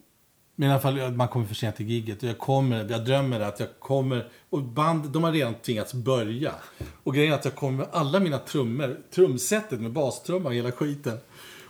men 0.56 0.70
i 0.70 0.72
alla 0.72 0.82
fall, 0.82 1.12
man 1.12 1.28
kommer 1.28 1.46
för 1.46 1.56
sent 1.56 1.76
till 1.76 1.90
gigget. 1.90 2.24
Och 2.24 2.30
jag, 2.30 2.38
kommer, 2.38 2.88
jag 2.90 3.06
drömmer 3.06 3.40
att 3.40 3.60
jag 3.60 3.70
kommer... 3.80 4.30
Och 4.50 4.64
band, 4.64 5.10
de 5.10 5.24
har 5.24 5.32
redan 5.32 5.54
tvingats 5.54 5.94
börja. 5.94 6.54
Och 7.04 7.16
grejen 7.16 7.34
är 7.34 7.38
att 7.38 7.46
jag 7.46 7.56
kommer 7.56 7.78
med 7.78 7.88
alla 7.92 8.20
mina 8.20 8.38
trummor, 8.38 9.00
trumsetet 9.12 9.82
med 9.82 9.92
bastrumma 9.92 10.50
och 10.50 10.56
hela 10.56 10.72
skiten. 10.72 11.18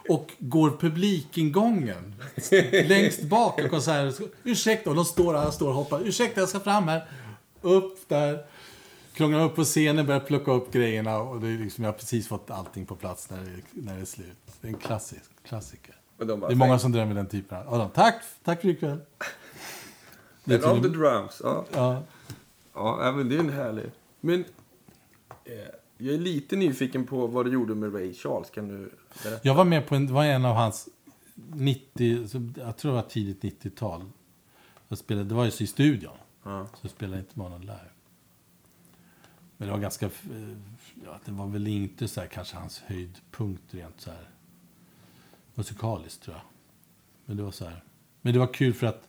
Och 0.09 0.31
går 0.39 0.69
publikingången 0.69 2.15
längst 2.87 3.23
bak 3.23 3.59
i 3.59 3.69
konserten. 3.69 4.29
Ursäkta, 4.43 4.89
och 4.89 4.95
de 4.95 5.05
står 5.05 5.33
här, 5.33 5.51
står 5.51 5.67
och 5.67 5.75
hoppar. 5.75 6.07
Ursäkta, 6.07 6.39
jag 6.39 6.49
ska 6.49 6.59
fram 6.59 6.87
här. 6.87 7.07
Upp 7.61 8.09
där. 8.09 8.45
Krånglar 9.13 9.45
upp 9.45 9.55
på 9.55 9.63
scenen, 9.63 10.05
börjar 10.05 10.19
plocka 10.19 10.51
upp 10.51 10.71
grejerna. 10.71 11.17
Och 11.17 11.41
det 11.41 11.47
är 11.47 11.57
liksom, 11.57 11.83
jag 11.83 11.91
har 11.91 11.97
precis 11.97 12.27
fått 12.27 12.51
allting 12.51 12.85
på 12.85 12.95
plats 12.95 13.29
när 13.29 13.37
det, 13.37 13.61
när 13.71 13.95
det 13.95 14.01
är 14.01 14.05
slut. 14.05 14.37
Det 14.61 14.67
är 14.67 14.71
en 14.71 14.77
klassisk, 14.77 15.31
klassiker. 15.47 15.95
Och 16.17 16.27
de 16.27 16.39
bara, 16.39 16.47
Det 16.47 16.53
är 16.53 16.55
många 16.55 16.79
som 16.79 16.91
drömmer 16.91 17.15
den 17.15 17.27
typen 17.27 17.57
av... 17.57 17.73
Adam, 17.73 17.89
tack! 17.89 18.15
Tack 18.43 18.61
för 18.61 18.69
ikväll. 18.69 18.99
Det 20.45 20.55
är 20.55 20.81
the 20.81 20.87
drums. 20.87 21.41
Ja. 21.43 21.65
ja. 21.73 22.03
Ja, 22.73 23.13
men 23.15 23.29
det 23.29 23.35
är 23.35 23.39
en 23.39 23.49
härlig. 23.49 23.91
Men 24.19 24.45
eh, 25.45 25.53
jag 25.97 26.13
är 26.13 26.17
lite 26.17 26.55
nyfiken 26.55 27.05
på 27.05 27.27
vad 27.27 27.45
du 27.45 27.51
gjorde 27.51 27.75
med 27.75 27.93
Ray 27.93 28.13
Charles. 28.13 28.49
Kan 28.49 28.67
du 28.67 28.91
berätta? 29.23 29.47
Jag 29.47 29.55
var 29.55 29.65
med 29.65 29.87
på 29.87 29.95
en, 29.95 30.13
var 30.13 30.25
en 30.25 30.45
av 30.45 30.55
hans 30.55 30.89
90, 31.35 32.27
så 32.27 32.49
jag 32.57 32.77
tror 32.77 32.91
det 32.91 32.95
var 32.95 33.09
tidigt 33.09 33.63
90-tal. 33.63 34.05
Jag 34.87 34.97
spelade, 34.97 35.29
det 35.29 35.35
var 35.35 35.45
ju 35.45 35.51
så 35.51 35.63
i 35.63 35.67
studion. 35.67 36.17
Ja. 36.43 36.67
Så 36.73 36.79
jag 36.81 36.91
spelade 36.91 37.19
inte 37.19 37.39
med 37.39 37.45
honom 37.45 37.61
live. 37.61 37.89
Men 39.57 39.67
det 39.67 39.71
var 39.71 39.79
ganska, 39.79 40.05
eh, 40.05 40.11
ja, 41.05 41.19
det 41.25 41.31
var 41.31 41.47
väl 41.47 41.67
inte 41.67 42.07
så 42.07 42.21
här 42.21 42.27
kanske 42.27 42.57
hans 42.57 42.79
höjdpunkt 42.79 43.73
rent 43.73 44.01
så 44.01 44.09
här 44.09 44.29
musikaliskt 45.53 46.23
tror 46.23 46.35
jag. 46.35 46.45
Men 47.25 47.37
det 47.37 47.43
var 47.43 47.51
så 47.51 47.65
här. 47.65 47.83
Men 48.21 48.33
det 48.33 48.39
var 48.39 48.53
kul 48.53 48.73
för 48.73 48.87
att 48.87 49.07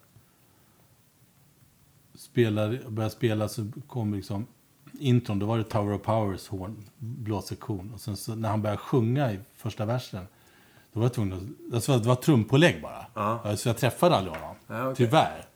spela, 2.14 2.68
börja 2.88 3.10
spela 3.10 3.48
så 3.48 3.70
kom 3.86 4.14
liksom 4.14 4.46
intron, 4.92 5.38
då 5.38 5.46
var 5.46 5.58
det 5.58 5.64
Tower 5.64 5.94
of 5.94 6.02
Powers 6.02 6.48
horn, 6.48 6.84
blåsektion. 6.98 7.92
Och 7.94 8.00
sen 8.00 8.16
så 8.16 8.34
när 8.34 8.48
han 8.48 8.62
började 8.62 8.78
sjunga 8.78 9.32
i 9.32 9.40
första 9.54 9.84
versen, 9.84 10.26
då 10.92 11.00
var 11.00 11.04
jag 11.06 11.14
tvungen 11.14 11.56
att, 11.68 11.74
alltså 11.74 11.98
det 11.98 12.08
var 12.08 12.14
trumpålägg 12.16 12.82
bara. 12.82 13.06
Ja. 13.14 13.56
Så 13.56 13.68
jag 13.68 13.76
träffade 13.78 14.16
aldrig 14.16 14.36
honom, 14.36 14.56
Ja, 14.66 14.82
okej. 14.82 14.96
tyvärr. 14.96 15.46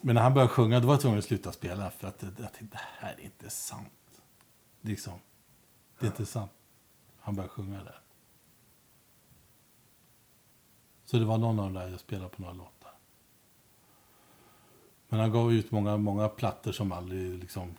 Men 0.00 0.14
när 0.14 0.22
han 0.22 0.34
började 0.34 0.52
sjunga, 0.52 0.80
då 0.80 0.86
var 0.86 0.94
jag 0.94 1.00
tvungen 1.00 1.18
att 1.18 1.24
sluta 1.24 1.52
spela 1.52 1.90
för 1.90 2.08
att 2.08 2.22
jag 2.22 2.36
tänkte, 2.52 2.64
det 2.76 2.80
här 2.98 3.14
är 3.18 3.20
inte 3.24 3.50
sant. 3.50 3.88
Liksom, 4.80 5.12
det 6.00 6.06
är 6.06 6.10
inte 6.10 6.26
sant. 6.26 6.50
Han 7.20 7.34
började 7.34 7.50
sjunga 7.52 7.84
där. 7.84 8.00
Så 11.14 11.18
det 11.18 11.26
var 11.26 11.38
någon 11.38 11.58
av 11.58 11.64
de 11.64 11.74
där 11.74 11.88
jag 11.88 12.00
spelade 12.00 12.28
på 12.28 12.42
några 12.42 12.54
låtar. 12.54 12.92
Men 15.08 15.20
han 15.20 15.32
gav 15.32 15.52
ut 15.52 15.70
många, 15.70 15.96
många 15.96 16.28
plattor 16.28 16.72
som 16.72 16.92
aldrig 16.92 17.38
liksom 17.38 17.74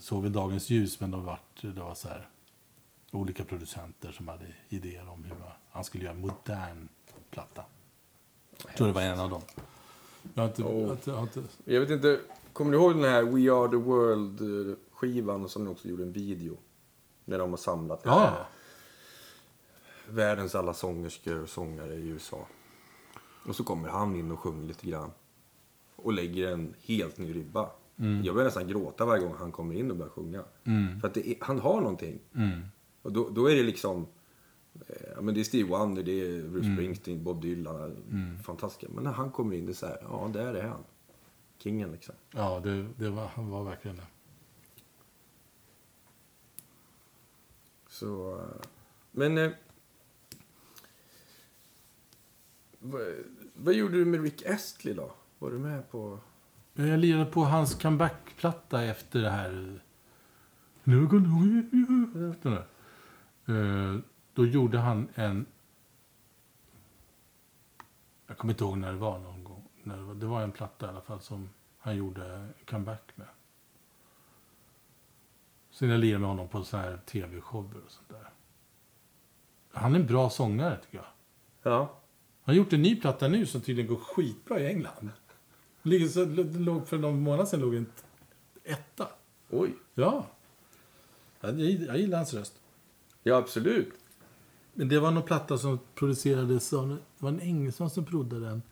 såg 0.00 0.22
vid 0.22 0.32
dagens 0.32 0.70
ljus. 0.70 1.00
Men 1.00 1.10
de 1.10 1.24
var, 1.24 1.40
det 1.60 1.80
var 1.80 1.94
så 1.94 2.08
här 2.08 2.28
olika 3.10 3.44
producenter 3.44 4.12
som 4.12 4.28
hade 4.28 4.46
idéer 4.68 5.08
om 5.08 5.24
hur 5.24 5.36
han 5.70 5.84
skulle 5.84 6.04
göra 6.04 6.14
modern 6.14 6.88
platta. 7.30 7.64
Jag 8.66 8.76
tror 8.76 8.86
det 8.86 8.92
var 8.92 9.02
en 9.02 9.20
av 9.20 9.30
dem. 9.30 9.42
Jag 10.34 10.46
inte... 10.46 10.62
Oh. 10.62 10.96
Jag 11.04 11.14
jag 11.14 11.22
inte 11.22 11.42
Jag 11.64 11.80
vet 11.80 11.90
inte, 11.90 12.20
kommer 12.52 12.72
du 12.72 12.78
ihåg 12.78 12.94
den 12.94 13.04
här 13.04 13.22
We 13.22 13.52
Are 13.52 13.68
The 13.68 13.76
World-skivan 13.76 15.48
som 15.48 15.64
de 15.64 15.70
också 15.70 15.88
gjorde 15.88 16.02
en 16.02 16.12
video? 16.12 16.56
När 17.24 17.38
de 17.38 17.50
har 17.50 17.56
samlat 17.56 18.00
ja, 18.04 18.46
världens 20.08 20.54
alla 20.54 20.74
sångerskor 20.74 21.42
och 21.42 21.48
sångare 21.48 21.94
i 21.94 22.08
USA. 22.08 22.46
Och 23.46 23.56
så 23.56 23.64
kommer 23.64 23.88
han 23.88 24.16
in 24.16 24.30
och 24.30 24.38
sjunger 24.40 24.66
lite 24.66 24.86
grann. 24.86 25.10
Och 25.96 26.12
lägger 26.12 26.52
en 26.52 26.74
helt 26.82 27.18
ny 27.18 27.34
ribba. 27.34 27.70
Jag 28.24 28.34
börjar 28.34 28.44
nästan 28.44 28.68
gråta 28.68 29.04
varje 29.04 29.22
gång 29.22 29.34
han 29.38 29.52
kommer 29.52 29.74
in 29.74 29.90
och 29.90 29.96
börjar 29.96 30.10
sjunga. 30.10 30.44
För 31.00 31.08
att 31.08 31.16
är, 31.16 31.34
han 31.40 31.58
har 31.60 31.80
någonting. 31.80 32.18
Och 33.02 33.12
då, 33.12 33.28
då 33.28 33.50
är 33.50 33.56
det 33.56 33.62
liksom... 33.62 34.06
eh, 34.88 34.96
Ja, 35.14 35.20
men 35.20 35.34
det 35.34 35.40
är 35.40 35.44
Steve 35.44 35.68
Wonder, 35.68 36.02
det 36.02 36.12
är 36.12 36.42
Bruce 36.48 36.74
Springsteen, 36.74 37.24
Bob 37.24 37.42
Dylan. 37.42 37.96
Fantastiska. 38.44 38.86
Men 38.94 39.04
när 39.04 39.12
han 39.12 39.30
kommer 39.30 39.56
in, 39.56 39.66
det 39.66 39.72
är 39.72 39.74
så 39.74 39.86
här, 39.86 39.98
ja, 40.02 40.30
där 40.32 40.54
är 40.54 40.68
han. 40.68 40.84
Kingen 41.58 41.92
liksom. 41.92 42.14
ja 42.30 42.60
det, 42.60 42.86
det 42.96 43.10
var, 43.10 43.26
han 43.26 43.50
var 43.50 43.64
verkligen 43.64 43.96
det. 43.96 44.06
Så... 47.88 48.38
eh, 48.40 48.46
Men... 49.10 49.38
Eh, 49.38 49.50
vad, 52.82 53.02
vad 53.54 53.74
gjorde 53.74 53.98
du 53.98 54.04
med 54.04 54.22
Rick 54.22 54.46
Astley 54.46 54.94
då? 54.94 55.12
Var 55.38 55.50
du 55.50 55.58
med 55.58 55.90
på... 55.90 56.18
Jag 56.74 56.98
lirade 56.98 57.30
på 57.30 57.44
hans 57.44 57.74
comeback-platta 57.74 58.82
efter 58.84 59.22
det 59.22 59.30
här... 59.30 59.80
Nu 60.84 61.06
går 61.06 61.20
nu-. 61.20 62.34
Eh, 63.46 64.00
Då 64.34 64.46
gjorde 64.46 64.78
han 64.78 65.08
en... 65.14 65.46
Jag 68.26 68.38
kommer 68.38 68.52
inte 68.52 68.64
ihåg 68.64 68.78
när 68.78 68.92
det 68.92 68.98
var 68.98 69.18
någon 69.18 69.44
gång. 69.44 69.68
Det, 70.14 70.26
var, 70.26 70.42
en 70.42 70.52
platta 70.52 70.86
i 70.86 70.88
alla 70.88 71.00
fall 71.00 71.20
som 71.20 71.48
han 71.78 71.96
gjorde 71.96 72.48
comeback 72.66 73.12
med. 73.14 73.26
Sen 75.70 75.88
jag 75.88 76.00
lirade 76.00 76.18
med 76.18 76.28
honom 76.28 76.48
på 76.48 76.64
så 76.64 76.76
här 76.76 76.96
tv-shower 76.96 77.84
och 77.84 77.90
sånt 77.90 78.08
där. 78.08 78.30
Han 79.72 79.94
är 79.94 80.00
en 80.00 80.06
bra 80.06 80.30
sångare 80.30 80.76
tycker 80.76 80.96
jag. 80.96 81.06
Ja. 81.62 82.01
Han 82.44 82.54
har 82.54 82.54
gjort 82.54 82.72
en 82.72 82.82
ny 82.82 82.96
platta 83.00 83.28
nu 83.28 83.46
som 83.46 83.60
tydligen 83.60 83.88
går 83.90 83.96
skitbra 83.96 84.60
i 84.60 84.66
England. 84.66 85.08
Låg, 85.82 86.88
för 86.88 86.98
någon 86.98 87.20
månad 87.22 87.48
sedan 87.48 87.60
låg 87.60 87.74
en 87.74 87.86
etta. 88.64 89.08
Oj. 89.50 89.74
Ja. 89.94 90.26
Jag, 91.40 91.60
jag 91.60 91.98
gillar 91.98 92.18
hans 92.18 92.34
röst. 92.34 92.60
Ja, 93.22 93.36
absolut. 93.36 93.92
Men 94.74 94.88
det 94.88 95.00
var 95.00 95.10
någon 95.10 95.22
platta 95.22 95.58
som 95.58 95.78
producerades 95.94 96.72
av... 96.72 96.88
Det 96.88 96.96
var 97.18 97.28
en 97.28 97.40
engelsman 97.40 97.90
som 97.90 98.04
prodde 98.04 98.40
den. 98.40 98.62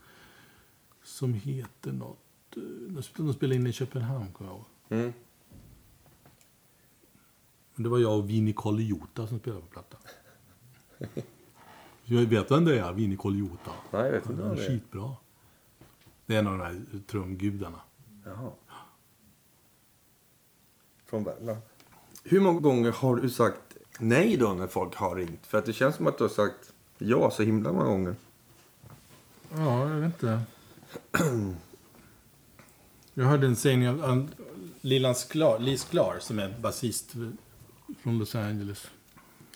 Som 1.02 1.34
heter 1.34 1.92
något... 1.92 2.18
eh, 2.56 2.62
De 2.62 3.00
sp- 3.00 3.10
de 3.16 3.32
spelade 3.32 3.54
in 3.56 3.66
i 3.66 3.72
Köpenhamn, 3.72 4.32
kommer 4.32 4.50
jag 4.50 4.56
ihåg. 4.58 4.64
Mm. 4.88 5.12
Men 7.74 7.82
det 7.82 7.88
var 7.88 7.98
jag 7.98 8.18
och 8.18 8.30
Vinnie 8.30 8.52
Colaiuta 8.52 9.26
som 9.26 9.38
spelade 9.38 9.62
på 9.62 9.66
plattan. 9.68 10.00
Jag 12.12 12.26
vet 12.26 12.50
vem 12.50 12.64
det 12.64 12.78
är, 12.78 12.92
Vinnie 12.92 13.16
Colaiuta. 13.16 13.70
Nej, 13.90 14.02
jag 14.04 14.12
vet 14.12 14.30
inte 14.30 14.42
är 14.42 14.54
det 14.54 14.64
är. 14.64 14.68
skitbra. 14.68 15.16
Det 16.26 16.34
är 16.34 16.38
en 16.38 16.46
av 16.46 16.58
de 16.58 16.64
här 16.64 16.82
trumgudarna. 17.06 17.80
Jaha. 18.24 18.50
Från 21.06 21.24
Värmland. 21.24 21.58
Hur 22.24 22.40
många 22.40 22.60
gånger 22.60 22.92
har 22.92 23.16
du 23.16 23.30
sagt 23.30 23.76
nej 23.98 24.36
då 24.36 24.52
när 24.52 24.66
folk 24.66 24.96
har 24.96 25.16
ringt? 25.16 25.46
För 25.46 25.58
att 25.58 25.66
det 25.66 25.72
känns 25.72 25.96
som 25.96 26.06
att 26.06 26.18
du 26.18 26.24
har 26.24 26.28
sagt 26.28 26.72
ja 26.98 27.30
så 27.30 27.42
himla 27.42 27.72
många 27.72 27.84
gånger. 27.84 28.14
Ja, 29.50 29.88
jag 29.88 29.96
vet 29.96 30.22
inte. 30.22 30.42
Jag 33.14 33.24
hörde 33.24 33.46
en 33.46 33.56
sägning 33.56 33.88
av 33.88 34.28
Lee 34.80 35.14
Sklar 35.14 36.18
som 36.20 36.38
är 36.38 36.58
basist 36.58 37.10
från 38.02 38.18
Los 38.18 38.34
Angeles. 38.34 38.86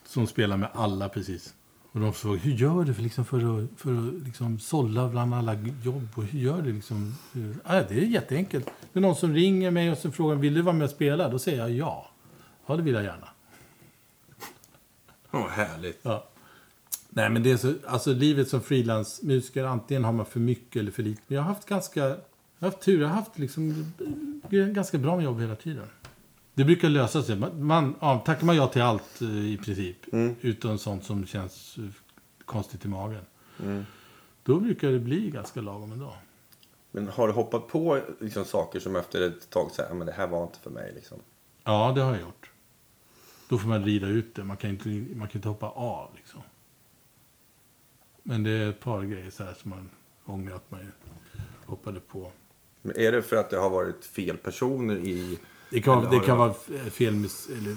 Som 0.04 0.26
spelar 0.26 0.56
med 0.56 0.68
alla 0.72 1.08
precis. 1.08 1.54
Och 1.94 2.00
de 2.00 2.12
frågade, 2.12 2.42
hur 2.42 2.52
gör 2.52 2.84
du 2.84 2.94
för, 2.94 3.02
liksom, 3.02 3.24
för 3.24 3.36
att, 3.36 3.68
för 3.76 3.98
att 3.98 4.14
liksom, 4.26 4.58
sålla 4.58 5.08
bland 5.08 5.34
alla 5.34 5.54
jobb? 5.84 6.08
Och 6.14 6.24
hur 6.24 6.38
gör 6.38 6.62
du 6.62 6.72
liksom? 6.72 7.14
Hur? 7.32 7.56
Ah, 7.64 7.82
det 7.82 7.94
är 7.94 8.00
jätteenkelt. 8.00 8.66
Det 8.92 8.98
är 8.98 9.00
någon 9.00 9.16
som 9.16 9.34
ringer 9.34 9.70
mig 9.70 9.92
och 9.92 9.98
så 9.98 10.10
frågar, 10.10 10.36
vill 10.36 10.54
du 10.54 10.62
vara 10.62 10.74
med 10.74 10.84
och 10.84 10.90
spela? 10.90 11.28
Då 11.28 11.38
säger 11.38 11.58
jag 11.58 11.70
ja. 11.70 12.10
Ja, 12.66 12.76
det 12.76 12.82
vill 12.82 12.94
jag 12.94 13.04
gärna. 13.04 13.28
Åh, 15.30 15.48
härligt. 15.48 15.98
Ja. 16.02 16.28
Nej, 17.08 17.30
men 17.30 17.42
det 17.42 17.50
är 17.50 17.56
så, 17.56 17.74
alltså 17.86 18.12
livet 18.12 18.48
som 18.48 18.60
frilansmusiker, 18.60 19.64
antingen 19.64 20.04
har 20.04 20.12
man 20.12 20.26
för 20.26 20.40
mycket 20.40 20.80
eller 20.80 20.90
för 20.90 21.02
lite. 21.02 21.22
Men 21.26 21.36
jag 21.36 21.42
har 21.42 21.54
haft 21.54 21.68
ganska, 21.68 22.00
jag 22.00 22.16
har 22.58 22.68
haft 22.68 22.80
tur, 22.80 23.00
jag 23.00 23.08
har 23.08 23.14
haft 23.14 23.38
liksom 23.38 23.92
eh, 24.50 24.66
ganska 24.66 24.98
bra 24.98 25.22
jobb 25.22 25.40
hela 25.40 25.56
tiden. 25.56 25.86
Det 26.54 26.64
brukar 26.64 26.88
lösa 26.88 27.22
sig. 27.22 27.36
Man, 27.36 27.94
ja, 28.00 28.22
tackar 28.26 28.46
man 28.46 28.56
ja 28.56 28.68
till 28.68 28.82
allt 28.82 29.22
eh, 29.22 29.28
i 29.28 29.58
princip, 29.64 29.96
utom 30.40 30.78
sånt 30.78 31.04
som 31.04 31.26
känns 31.26 31.78
eh, 31.78 31.84
konstigt 32.44 32.84
i 32.84 32.88
magen. 32.88 33.24
Då 34.42 34.60
brukar 34.60 34.90
det 34.90 34.98
bli 34.98 35.30
ganska 35.30 35.60
lagom 35.60 35.92
ändå. 35.92 36.14
Men 36.90 37.08
har 37.08 37.26
du 37.26 37.32
hoppat 37.32 37.68
på 37.68 38.00
liksom, 38.20 38.44
saker 38.44 38.80
som 38.80 38.96
efter 38.96 39.20
ett 39.20 39.50
tag 39.50 39.70
säger 39.70 39.94
men 39.94 40.06
det 40.06 40.12
här 40.12 40.26
var 40.26 40.42
inte 40.42 40.58
för 40.58 40.70
mig 40.70 40.92
liksom? 40.94 41.18
Ja, 41.64 41.92
det 41.94 42.00
har 42.00 42.12
jag 42.12 42.20
gjort. 42.20 42.50
Då 43.48 43.58
får 43.58 43.68
man 43.68 43.84
rida 43.84 44.06
ut 44.06 44.34
det. 44.34 44.44
Man 44.44 44.56
kan 44.56 44.70
inte, 44.70 44.88
man 44.88 45.28
kan 45.28 45.38
inte 45.38 45.48
hoppa 45.48 45.68
av 45.68 46.10
liksom. 46.16 46.42
Men 48.22 48.42
det 48.42 48.50
är 48.50 48.70
ett 48.70 48.80
par 48.80 49.02
grejer 49.02 49.30
så 49.30 49.44
här 49.44 49.54
som 49.54 49.70
man 49.70 49.90
ångrar 50.24 50.56
att 50.56 50.70
man 50.70 50.92
hoppade 51.66 52.00
på. 52.00 52.32
Men 52.82 52.96
är 52.96 53.12
det 53.12 53.22
för 53.22 53.36
att 53.36 53.50
det 53.50 53.56
har 53.56 53.70
varit 53.70 54.04
fel 54.04 54.36
personer 54.36 54.96
i... 54.96 55.38
Det 55.74 55.80
kan, 55.80 55.98
Eller 55.98 56.10
det 56.10 56.18
kan 56.20 56.26
det 56.28 56.34
vara 56.34 56.50
f- 56.50 56.92
fel 56.92 57.14
eller, 57.14 57.76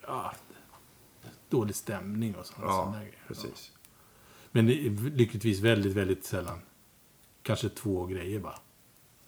ja, 0.00 0.32
dålig 1.48 1.74
stämning 1.76 2.34
och 2.34 2.46
sådana 2.46 2.66
Ja, 2.72 2.94
grejer. 2.98 3.14
precis. 3.28 3.72
Men 4.50 4.66
det 4.66 4.72
är 4.86 4.90
lyckligtvis 5.10 5.60
väldigt, 5.60 5.92
väldigt 5.92 6.24
sällan. 6.24 6.58
Kanske 7.42 7.68
två 7.68 8.06
grejer 8.06 8.40
bara. 8.40 8.58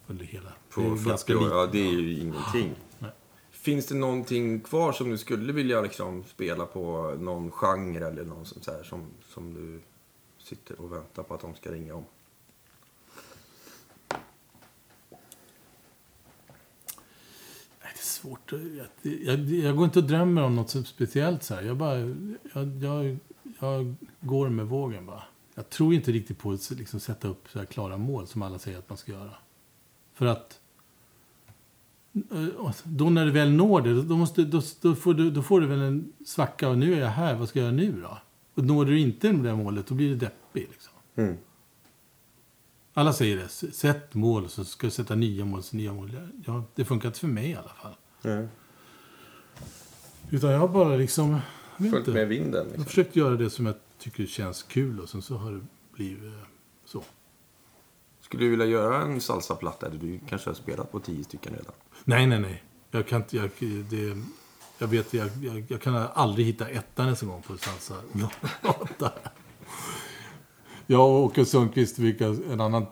Under 0.07 0.25
hela. 0.25 0.53
På 0.69 0.81
det 0.81 0.87
är 0.87 0.95
40 0.95 1.09
ganska 1.09 1.37
år, 1.37 1.49
ja 1.49 1.65
det 1.71 1.79
är 1.87 1.91
ju 1.91 2.19
ingenting. 2.19 2.75
Nej. 2.99 3.11
Finns 3.51 3.85
det 3.87 3.95
någonting 3.95 4.59
kvar 4.59 4.91
som 4.91 5.09
du 5.09 5.17
skulle 5.17 5.53
vilja 5.53 5.81
liksom 5.81 6.23
spela 6.23 6.65
på 6.65 7.15
någon 7.19 7.51
genre 7.51 8.07
eller 8.07 8.25
någon 8.25 8.45
sånt 8.45 8.67
här 8.67 8.83
som, 8.83 9.07
som 9.29 9.53
du 9.53 9.81
sitter 10.43 10.81
och 10.81 10.91
väntar 10.93 11.23
på 11.23 11.33
att 11.33 11.41
de 11.41 11.55
ska 11.55 11.71
ringa 11.71 11.95
om? 11.95 12.05
Nej, 17.81 17.91
det 17.93 17.94
är 17.94 17.94
svårt. 18.05 18.53
att- 18.53 18.59
Jag, 19.03 19.39
jag, 19.39 19.39
jag 19.49 19.75
går 19.75 19.85
inte 19.85 19.99
och 19.99 20.05
drömmer 20.05 20.43
om 20.43 20.55
något 20.55 20.69
så 20.69 20.83
speciellt. 20.83 21.43
Så 21.43 21.55
här. 21.55 21.61
Jag, 21.61 21.77
bara, 21.77 21.97
jag, 21.99 22.83
jag, 22.83 23.17
jag 23.59 23.95
går 24.21 24.49
med 24.49 24.65
vågen 24.67 25.05
bara. 25.05 25.23
Jag 25.55 25.69
tror 25.69 25.93
inte 25.93 26.11
riktigt 26.11 26.37
på 26.39 26.51
att 26.51 26.71
liksom, 26.71 26.99
sätta 26.99 27.27
upp 27.27 27.47
så 27.49 27.59
här 27.59 27.65
klara 27.65 27.97
mål 27.97 28.27
som 28.27 28.41
alla 28.41 28.59
säger 28.59 28.77
att 28.77 28.89
man 28.89 28.97
ska 28.97 29.11
göra. 29.11 29.31
För 30.13 30.25
att 30.25 30.59
eh, 32.13 32.71
då 32.83 33.09
när 33.09 33.25
du 33.25 33.31
väl 33.31 33.51
når 33.51 33.81
det, 33.81 34.01
då, 34.03 34.17
måste, 34.17 34.43
då, 34.43 34.61
då, 34.81 34.95
får 34.95 35.13
du, 35.13 35.31
då 35.31 35.41
får 35.43 35.61
du 35.61 35.67
väl 35.67 35.79
en 35.81 36.13
svacka. 36.25 36.69
Och 36.69 36.77
nu 36.77 36.93
är 36.93 36.99
jag 36.99 37.07
här, 37.07 37.35
vad 37.35 37.49
ska 37.49 37.59
jag 37.59 37.65
göra 37.65 37.75
nu 37.75 38.01
då? 38.01 38.17
Och 38.53 38.63
når 38.65 38.85
du 38.85 38.99
inte 38.99 39.31
det 39.31 39.55
målet, 39.55 39.87
då 39.87 39.95
blir 39.95 40.09
det 40.09 40.15
deppig. 40.15 40.67
Liksom. 40.71 40.93
Mm. 41.15 41.37
Alla 42.97 43.13
säger 43.13 43.37
det. 43.37 43.49
Sätt 43.73 44.13
mål, 44.13 44.49
så 44.49 44.65
ska 44.65 44.87
du 44.87 44.91
sätta 44.91 45.15
nya 45.15 45.45
mål, 45.45 45.63
så 45.63 45.75
nya 45.75 45.93
mål. 45.93 46.11
Ja, 46.45 46.63
det 46.75 46.85
funkar 46.85 47.09
inte 47.09 47.19
för 47.19 47.27
mig 47.27 47.49
i 47.49 47.55
alla 47.55 47.69
fall. 47.81 47.95
Mm. 48.23 48.47
Utan 50.29 50.51
jag 50.51 50.59
har 50.59 50.67
bara 50.67 50.95
liksom... 50.95 51.39
Jag, 51.77 51.91
Följt 51.91 52.07
med 52.07 52.27
vinden. 52.27 52.53
jag 52.53 52.65
Liksom. 52.67 52.85
försökt 52.85 53.15
göra 53.15 53.35
det 53.35 53.49
som 53.49 53.65
jag 53.65 53.75
tycker 53.99 54.25
känns 54.25 54.63
kul 54.63 54.99
och 54.99 55.09
sen 55.09 55.21
så 55.21 55.37
har 55.37 55.51
det 55.51 55.61
blivit 55.93 56.23
eh, 56.23 56.39
så. 56.85 57.03
Skulle 58.21 58.43
du 58.43 58.49
vilja 58.49 58.65
göra 58.65 59.01
en 59.01 59.21
salsaplatta? 59.21 59.89
Du 59.89 60.19
kanske 60.29 60.49
har 60.49 60.55
spelat 60.55 60.91
på 60.91 60.99
tio 60.99 61.23
stycken 61.23 61.53
redan? 61.53 61.73
Nej, 62.03 62.27
nej, 62.27 62.39
nej. 62.39 62.63
Jag 62.91 63.07
kan 63.07 63.21
inte... 63.21 63.37
Jag, 63.37 63.49
det, 63.89 64.17
jag 64.77 64.87
vet, 64.87 65.13
jag, 65.13 65.29
jag, 65.41 65.65
jag 65.67 65.81
kan 65.81 65.95
aldrig 65.95 66.45
hitta 66.45 66.67
ettan 66.69 67.05
ens 67.05 67.21
en 67.23 67.29
gång 67.29 67.41
på 67.41 67.57
salsa. 67.57 67.95
Jag 70.87 71.09
och 71.09 71.23
Åke 71.23 71.45
Sundqvist, 71.45 71.99
en 71.99 72.61
annan 72.61 72.85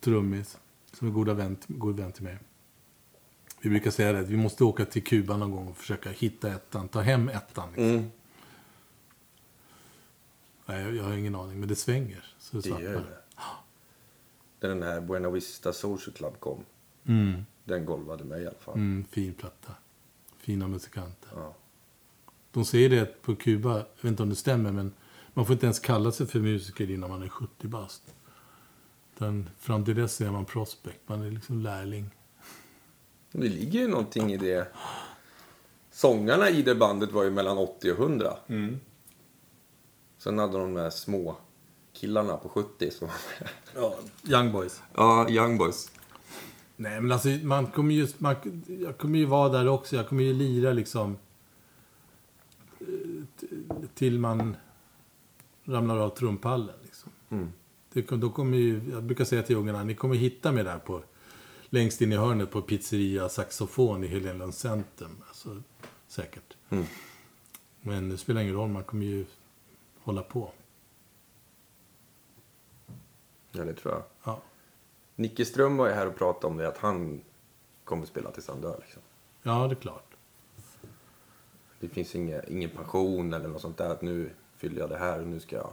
trummis, 0.00 0.58
som 0.92 1.08
är 1.08 1.12
goda 1.12 1.34
vän, 1.34 1.56
god 1.66 1.96
vän 2.00 2.12
till 2.12 2.22
mig. 2.24 2.38
Vi 3.60 3.70
brukar 3.70 3.90
säga 3.90 4.12
det, 4.12 4.18
att 4.18 4.28
vi 4.28 4.36
måste 4.36 4.64
åka 4.64 4.84
till 4.84 5.04
Kuba 5.04 5.36
någon 5.36 5.50
gång 5.50 5.68
och 5.68 5.76
försöka 5.76 6.10
hitta 6.10 6.52
ettan, 6.52 6.88
ta 6.88 7.00
hem 7.00 7.28
ettan. 7.28 7.68
Liksom. 7.68 7.84
Mm. 7.84 8.10
Nej, 10.66 10.96
jag, 10.96 11.04
har 11.04 11.12
ingen 11.12 11.34
aning, 11.34 11.60
men 11.60 11.68
det 11.68 11.76
svänger. 11.76 12.24
Så 12.38 12.56
det 12.56 12.70
Det 12.70 12.82
gör 12.82 12.92
det. 12.94 13.18
När 14.60 14.68
den 14.68 14.82
här 14.82 15.00
Buena 15.00 15.30
Vista 15.30 15.72
Social 15.72 16.14
Club 16.14 16.40
kom. 16.40 16.64
Mm, 17.04 17.42
Den 17.64 17.84
golvade 17.84 18.24
mig 18.24 18.42
i 18.42 18.46
alla 18.46 18.58
fall. 18.58 18.74
mm, 18.74 19.04
fin 19.10 19.34
platta. 19.34 19.72
fina 20.38 20.68
musikanter. 20.68 21.30
Ja. 21.34 21.54
De 22.50 22.64
säger 22.64 22.90
det 22.90 23.22
på 23.22 23.36
Kuba, 23.36 23.76
jag 23.76 23.84
vet 24.02 24.04
inte 24.04 24.22
om 24.22 24.28
det 24.28 24.36
stämmer, 24.36 24.72
men 24.72 24.92
man 25.38 25.46
får 25.46 25.52
inte 25.52 25.66
ens 25.66 25.78
kalla 25.78 26.12
sig 26.12 26.26
för 26.26 26.40
musiker 26.40 26.90
innan 26.90 27.10
man 27.10 27.22
är 27.22 27.28
70 27.28 27.68
bast. 27.68 28.02
Utan 29.14 29.50
fram 29.58 29.84
till 29.84 29.94
dess 29.94 30.20
är 30.20 30.30
man 30.30 30.44
prospect, 30.44 31.00
man 31.06 31.22
är 31.22 31.30
liksom 31.30 31.58
lärling. 31.60 32.10
Det 33.32 33.48
ligger 33.48 33.80
ju 33.80 33.88
någonting 33.88 34.32
i 34.32 34.36
det. 34.36 34.68
Sångarna 35.90 36.50
i 36.50 36.62
det 36.62 36.74
bandet 36.74 37.12
var 37.12 37.24
ju 37.24 37.30
mellan 37.30 37.58
80 37.58 37.92
och 37.92 37.98
100. 37.98 38.36
Sen 40.18 40.38
hade 40.38 40.52
de 40.52 40.74
de 40.74 40.74
där 40.74 40.90
små 40.90 41.36
killarna 41.92 42.36
på 42.36 42.48
70 42.48 42.90
som. 42.90 43.08
Ja, 43.74 43.94
Young 44.28 44.52
Boys. 44.52 44.82
Ja, 44.94 45.28
Young 45.30 45.58
Boys. 45.58 45.90
Nej, 46.76 47.00
men 47.00 47.12
alltså 47.12 47.28
man 47.28 47.66
kommer 47.66 47.94
ju... 47.94 48.08
Man, 48.18 48.36
jag 48.66 48.98
kommer 48.98 49.18
ju 49.18 49.24
vara 49.24 49.48
där 49.48 49.68
också. 49.68 49.96
Jag 49.96 50.08
kommer 50.08 50.22
ju 50.22 50.32
lira 50.32 50.72
liksom... 50.72 51.16
eh, 52.80 52.86
Till 53.94 54.18
man 54.18 54.56
ramlar 55.68 55.96
av 55.96 56.10
trumpallen. 56.10 56.76
Liksom. 56.82 57.12
Mm. 57.28 57.52
Det, 57.92 58.00
då 58.02 58.30
kommer 58.30 58.58
ju, 58.58 58.80
jag 58.92 59.02
brukar 59.02 59.24
säga 59.24 59.42
till 59.42 59.56
ungarna, 59.56 59.84
ni 59.84 59.94
kommer 59.94 60.14
hitta 60.14 60.52
mig 60.52 60.64
där 60.64 60.78
på, 60.78 61.02
längst 61.68 62.00
in 62.00 62.12
i 62.12 62.16
hörnet 62.16 62.50
på 62.50 62.62
pizzeria 62.62 63.28
Saxofon 63.28 64.04
i 64.04 64.06
Helenlunds 64.06 64.58
centrum. 64.58 65.16
Alltså, 65.28 65.62
säkert. 66.06 66.56
Mm. 66.68 66.84
Men 67.80 68.08
det 68.08 68.18
spelar 68.18 68.40
ingen 68.40 68.54
roll, 68.54 68.68
man 68.68 68.84
kommer 68.84 69.06
ju 69.06 69.26
hålla 70.02 70.22
på. 70.22 70.52
Ja, 73.52 73.64
det 73.64 73.74
tror 73.74 73.94
jag. 73.94 74.02
Ja, 74.24 74.42
Nicke 75.16 75.44
Ström 75.44 75.76
var 75.76 75.86
ju 75.86 75.92
här 75.92 76.06
och 76.06 76.16
pratade 76.16 76.46
om 76.46 76.56
det, 76.56 76.68
att 76.68 76.78
han 76.78 77.20
kommer 77.84 78.06
spela 78.06 78.30
tills 78.30 78.48
han 78.48 78.60
dör. 78.60 78.78
Liksom. 78.80 79.02
ja 79.42 79.66
det 79.66 79.72
är 79.72 79.80
klart. 79.80 80.04
Det 81.80 81.88
finns 81.88 82.14
inga, 82.14 82.42
ingen 82.42 82.70
pension 82.70 83.32
eller 83.32 83.48
något 83.48 83.62
sånt 83.62 83.76
där. 83.76 83.90
Att 83.90 84.02
nu 84.02 84.30
fyller 84.58 84.80
jag 84.80 84.90
det 84.90 84.98
här 84.98 85.20
och 85.20 85.26
nu 85.26 85.40
ska 85.40 85.56
jag 85.56 85.72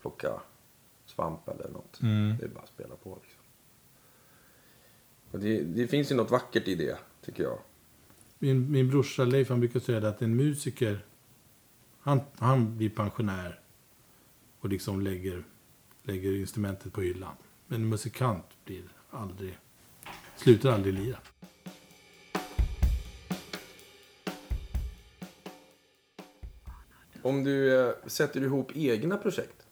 plocka 0.00 0.40
svamp 1.06 1.48
eller 1.48 1.68
något. 1.68 2.00
Mm. 2.02 2.36
Det 2.38 2.44
är 2.44 2.48
bara 2.48 2.62
att 2.62 2.68
spela 2.68 2.96
på. 2.96 3.18
Liksom. 3.22 3.42
Det, 5.30 5.62
det 5.62 5.88
finns 5.88 6.12
ju 6.12 6.16
något 6.16 6.30
vackert 6.30 6.68
i 6.68 6.74
det, 6.74 6.98
tycker 7.24 7.42
jag. 7.42 7.58
Min, 8.38 8.72
min 8.72 8.90
brorsa 8.90 9.24
Leif 9.24 9.48
han 9.48 9.60
brukar 9.60 9.80
säga 9.80 10.08
att 10.08 10.22
en 10.22 10.36
musiker, 10.36 11.04
han, 12.00 12.20
han 12.36 12.76
blir 12.76 12.90
pensionär 12.90 13.60
och 14.60 14.68
liksom 14.68 15.00
lägger, 15.00 15.44
lägger 16.02 16.32
instrumentet 16.36 16.92
på 16.92 17.00
hyllan. 17.00 17.34
Men 17.66 17.82
en 17.82 17.88
musikant 17.88 18.46
blir 18.64 18.82
aldrig, 19.10 19.58
slutar 20.36 20.70
aldrig 20.72 20.94
lira. 20.94 21.18
Om 27.22 27.44
du 27.44 27.80
eh, 27.80 27.94
sätter 28.06 28.40
ihop 28.40 28.72
egna 28.74 29.16
projekt. 29.16 29.66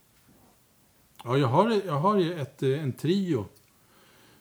Ja, 1.25 1.39
jag 1.39 1.49
har, 1.49 1.81
jag 1.87 2.01
har 2.01 2.19
ju 2.19 2.41
ett, 2.41 2.63
eh, 2.63 2.83
en 2.83 2.93
trio 2.93 3.47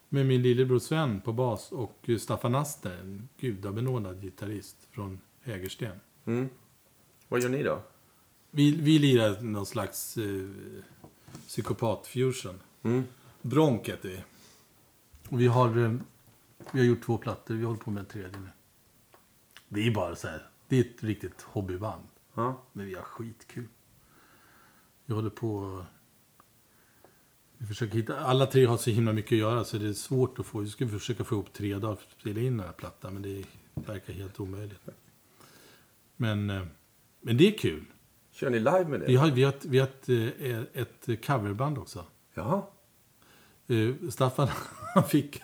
med 0.09 0.25
min 0.25 0.41
lillebror 0.41 0.79
Sven 0.79 1.21
på 1.21 1.33
bas 1.33 1.71
och 1.71 1.99
eh, 2.09 2.17
Staffan 2.17 2.55
Aster, 2.55 2.97
en 3.01 3.29
gudabenådad 3.39 4.21
gitarrist 4.21 4.77
från 4.91 5.19
Hägersten. 5.41 5.99
Mm. 6.25 6.49
Vad 7.27 7.41
gör 7.41 7.49
ni 7.49 7.63
då? 7.63 7.81
Vi, 8.51 8.71
vi 8.71 8.99
lirar 8.99 9.41
någon 9.41 9.65
slags 9.65 10.17
eh, 10.17 10.49
psykopat-fusion. 11.47 12.59
Mm. 12.83 13.03
Bronk 13.41 13.89
heter 13.89 14.09
vi. 14.09 14.23
Och 15.29 15.41
vi 15.41 15.47
har, 15.47 15.77
eh, 15.77 15.95
vi 16.71 16.79
har 16.79 16.85
gjort 16.85 17.03
två 17.03 17.17
plattor, 17.17 17.55
vi 17.55 17.63
håller 17.63 17.79
på 17.79 17.91
med 17.91 18.01
en 18.01 18.07
tredje 18.07 18.39
nu. 18.39 18.49
Det 19.67 19.87
är 19.87 19.91
bara 19.91 20.15
så 20.15 20.27
här, 20.27 20.49
det 20.67 20.77
är 20.77 20.81
ett 20.81 21.03
riktigt 21.03 21.41
hobbyband. 21.41 22.03
Ja. 22.35 22.61
Men 22.73 22.85
vi 22.85 22.93
har 22.93 23.03
skitkul. 23.03 23.67
Vi 25.05 25.13
håller 25.13 25.29
på... 25.29 25.83
Vi 27.57 27.65
försöker 27.65 27.95
hitta... 27.95 28.19
Alla 28.19 28.45
tre 28.45 28.65
har 28.65 28.77
så 28.77 28.89
himla 28.89 29.13
mycket 29.13 29.31
att 29.31 29.37
göra 29.37 29.63
så 29.63 29.77
det 29.77 29.87
är 29.87 29.93
svårt 29.93 30.39
att 30.39 30.45
få... 30.45 30.59
Vi 30.59 30.69
ska 30.69 30.87
försöka 30.87 31.23
få 31.23 31.35
ihop 31.35 31.53
tre 31.53 31.75
dagar 31.75 31.95
för 31.95 32.05
att 32.05 32.19
spela 32.19 32.39
in 32.39 32.57
den 32.57 32.65
här 32.65 32.73
plattan 32.73 33.13
men 33.13 33.21
det 33.21 33.43
verkar 33.73 34.13
helt 34.13 34.39
omöjligt. 34.39 34.79
Men, 36.15 36.49
eh, 36.49 36.63
men 37.21 37.37
det 37.37 37.47
är 37.47 37.57
kul. 37.57 37.85
Kör 38.31 38.49
ni 38.49 38.59
live 38.59 38.85
med 38.85 38.99
det? 38.99 39.05
Vi 39.05 39.15
har, 39.15 39.31
vi 39.31 39.43
har, 39.43 39.49
ett, 39.53 39.65
vi 39.65 39.79
har 39.79 39.87
ett, 39.87 40.09
eh, 40.09 40.81
ett 40.81 41.25
coverband 41.25 41.77
också. 41.77 42.05
Jaha. 42.33 42.63
Eh, 43.67 44.09
Staffan 44.09 44.47
han 44.93 45.03
fick 45.03 45.41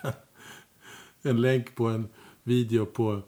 en 1.22 1.40
länk 1.40 1.74
på 1.74 1.88
en 1.88 2.08
video 2.42 2.86
på 2.86 3.22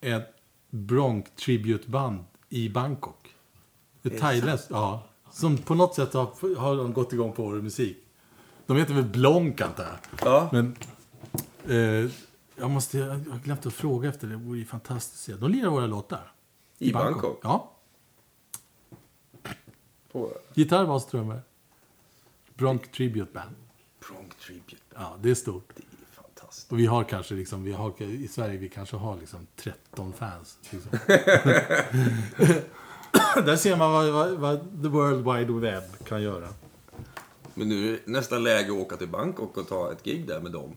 ett 0.00 0.35
Bronk 0.76 1.36
tributeband 1.36 2.24
i 2.48 2.68
Bangkok. 2.68 3.34
Ett 4.02 4.20
thailändskt, 4.20 4.66
ja. 4.70 5.02
Som 5.30 5.58
på 5.58 5.74
något 5.74 5.94
sätt 5.94 6.14
har, 6.14 6.56
har 6.56 6.76
de 6.76 6.92
gått 6.92 7.12
igång 7.12 7.32
på 7.32 7.42
vår 7.42 7.54
musik. 7.54 7.96
De 8.66 8.76
heter 8.76 8.94
väl 8.94 9.04
Blonk 9.04 9.60
antar 9.60 9.84
jag. 9.84 9.98
Ja. 10.24 10.48
Men 10.52 10.76
eh, 11.68 12.10
jag 12.56 12.70
måste, 12.70 12.98
jag 12.98 13.06
har 13.08 13.38
glömt 13.44 13.66
att 13.66 13.74
fråga 13.74 14.08
efter 14.08 14.26
det. 14.26 14.32
Det 14.32 14.38
vore 14.38 14.58
ju 14.58 14.64
fantastiskt. 14.64 15.40
De 15.40 15.50
lirar 15.50 15.70
våra 15.70 15.86
låtar. 15.86 16.32
I 16.78 16.92
Bangkok? 16.92 17.40
Ja. 17.42 17.72
På 20.12 20.32
Gitarr, 20.54 20.86
bas, 20.86 21.06
trummor. 21.06 21.42
Bronk 22.54 22.92
Tribute 22.92 23.32
Band. 23.32 23.56
Bronk 24.08 24.38
Tribute. 24.38 24.76
Ja, 24.94 25.16
det 25.20 25.30
är 25.30 25.34
stort. 25.34 25.72
Det 25.76 25.82
fantastiskt. 26.56 26.72
Och 26.72 26.78
vi 26.78 26.86
har 26.86 27.04
kanske 27.04 27.34
liksom, 27.34 27.64
vi 27.64 27.72
har, 27.72 28.02
i 28.02 28.28
Sverige 28.28 28.58
vi 28.58 28.68
kanske 28.68 28.96
har 28.96 29.16
liksom 29.16 29.46
13 29.56 30.12
fans. 30.12 30.58
Liksom. 30.70 30.90
Där 33.44 33.56
ser 33.56 33.76
man 33.76 33.92
vad, 33.92 34.12
vad, 34.12 34.30
vad 34.30 34.82
the 34.82 34.88
world 34.88 35.24
wide 35.24 35.52
web 35.52 35.82
kan 36.04 36.22
göra. 36.22 36.48
Men 37.54 37.68
nu 37.68 37.88
är 37.88 37.92
det 37.92 38.12
nästan 38.12 38.42
läge 38.42 38.72
att 38.72 38.78
åka 38.78 38.96
till 38.96 39.08
Bangkok 39.08 39.56
och 39.56 39.68
ta 39.68 39.92
ett 39.92 40.04
gig 40.04 40.26
där 40.26 40.40
med 40.40 40.52
dem. 40.52 40.76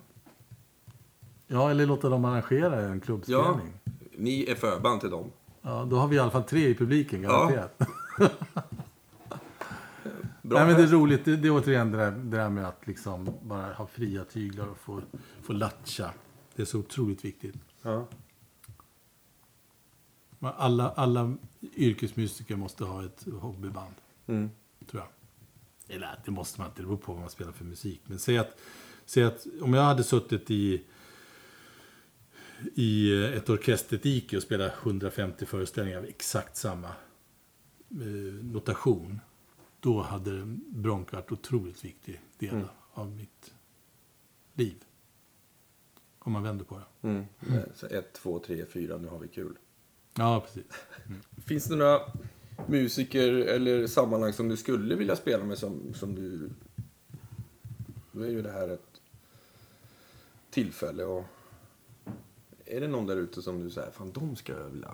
Ja, 1.48 1.72
eller 1.72 1.86
låta 1.86 2.10
dem 2.10 2.26
arrangera 2.26 2.82
en 2.82 3.02
klubbspelning. 3.02 3.74
Ja. 3.84 3.92
Ni 4.18 4.46
är 4.50 4.56
förband 4.56 5.02
till 5.02 5.10
dem. 5.10 5.32
Ja. 5.62 5.88
då 5.90 5.96
har 5.96 6.08
vi 6.08 6.16
i 6.16 6.20
alla 6.20 6.32
fall 6.32 6.44
tre 6.44 6.68
i 6.68 6.76
publiken, 6.76 7.22
garanterat. 7.22 7.80
Bra 10.50 10.60
Nej, 10.60 10.68
men 10.68 10.78
det 10.78 10.84
är 10.84 10.92
roligt. 10.92 11.26
Det, 11.26 11.36
det 11.36 11.48
är 11.48 11.52
återigen 11.52 11.92
det 11.92 11.98
där, 11.98 12.12
det 12.12 12.38
där 12.38 12.50
med 12.50 12.68
att 12.68 12.88
liksom 12.88 13.34
bara 13.44 13.74
ha 13.74 13.88
fria 13.88 14.26
tyglar 14.26 14.68
och 14.68 14.78
få, 14.78 15.02
få 15.42 15.54
latcha. 15.54 16.14
Det 16.56 16.62
är 16.62 16.66
så 16.66 16.80
otroligt 16.80 17.26
viktigt. 17.26 17.56
Ja. 17.82 18.08
Alla, 20.40 20.90
alla 20.90 21.38
yrkesmusiker 21.76 22.56
måste 22.56 22.84
ha 22.84 23.06
ett 23.06 23.26
hobbyband. 23.42 23.96
Mm. 24.28 24.50
tror 24.90 25.04
jag. 25.04 25.96
Eller 25.96 26.20
det 26.26 26.32
måste 26.32 26.60
man 26.60 26.70
inte, 26.70 26.82
det 26.82 26.86
beror 26.86 26.98
på 26.98 27.12
vad 27.12 27.22
man 27.22 27.30
spelar 27.30 27.52
för 27.52 27.66
musik. 27.66 28.02
Men 28.06 28.20
säg 28.20 28.38
att, 28.38 28.60
säg 29.06 29.24
att 29.24 29.48
om 29.62 29.74
jag 29.74 29.84
hade 29.84 30.04
suttit 30.04 30.52
i, 30.52 30.84
i 32.76 33.24
ett 33.24 33.50
orkesterdike 33.50 34.38
och 34.38 34.44
spelat 34.44 34.74
150 34.84 35.46
föreställningar 35.46 35.98
av 35.98 36.06
exakt 36.06 36.58
samma 36.58 36.88
eh, 37.92 38.44
notation. 38.44 39.20
Då 39.80 40.02
hade 40.02 40.44
Bronk 40.70 41.12
varit 41.12 41.32
otroligt 41.32 41.86
viktig 41.86 42.22
del 42.38 42.54
Mm. 42.54 42.68
av 42.94 43.12
mitt 43.12 43.54
liv. 44.54 44.84
Om 46.20 46.32
man 46.32 46.44
vänder 46.44 46.66
på 46.66 46.78
det. 47.02 47.08
Mm. 47.08 47.26
Så 47.76 47.86
ett, 47.86 48.14
två, 48.14 48.40
tre, 48.40 48.66
fyra, 48.66 48.98
nu 48.98 49.08
har 49.08 49.20
vi 49.20 49.28
kul. 49.28 49.58
Ja, 50.14 50.42
precis. 50.46 50.66
Finns 51.46 51.66
det 51.66 51.76
några 51.76 52.00
musiker 52.68 53.32
eller 53.34 53.88
sammanhang 53.88 54.34
som 54.34 54.48
du 54.50 54.58
skulle 54.58 54.96
vilja 54.96 55.16
spela 55.16 55.44
med 55.46 55.58
som, 55.58 55.94
som 55.94 56.16
du... 56.16 56.50
Då 58.12 58.22
är 58.22 58.30
ju 58.30 58.42
det 58.42 58.52
här 58.52 58.68
ett 58.70 59.02
tillfälle 60.50 61.04
och... 61.04 61.26
Är 62.66 62.82
det 62.82 62.88
någon 62.88 63.06
där 63.08 63.16
ute 63.18 63.42
som 63.42 63.60
du 63.64 63.70
säger, 63.70 63.92
fan 63.92 64.12
de 64.12 64.36
ska 64.36 64.54
jag 64.54 64.70
vilja 64.70 64.94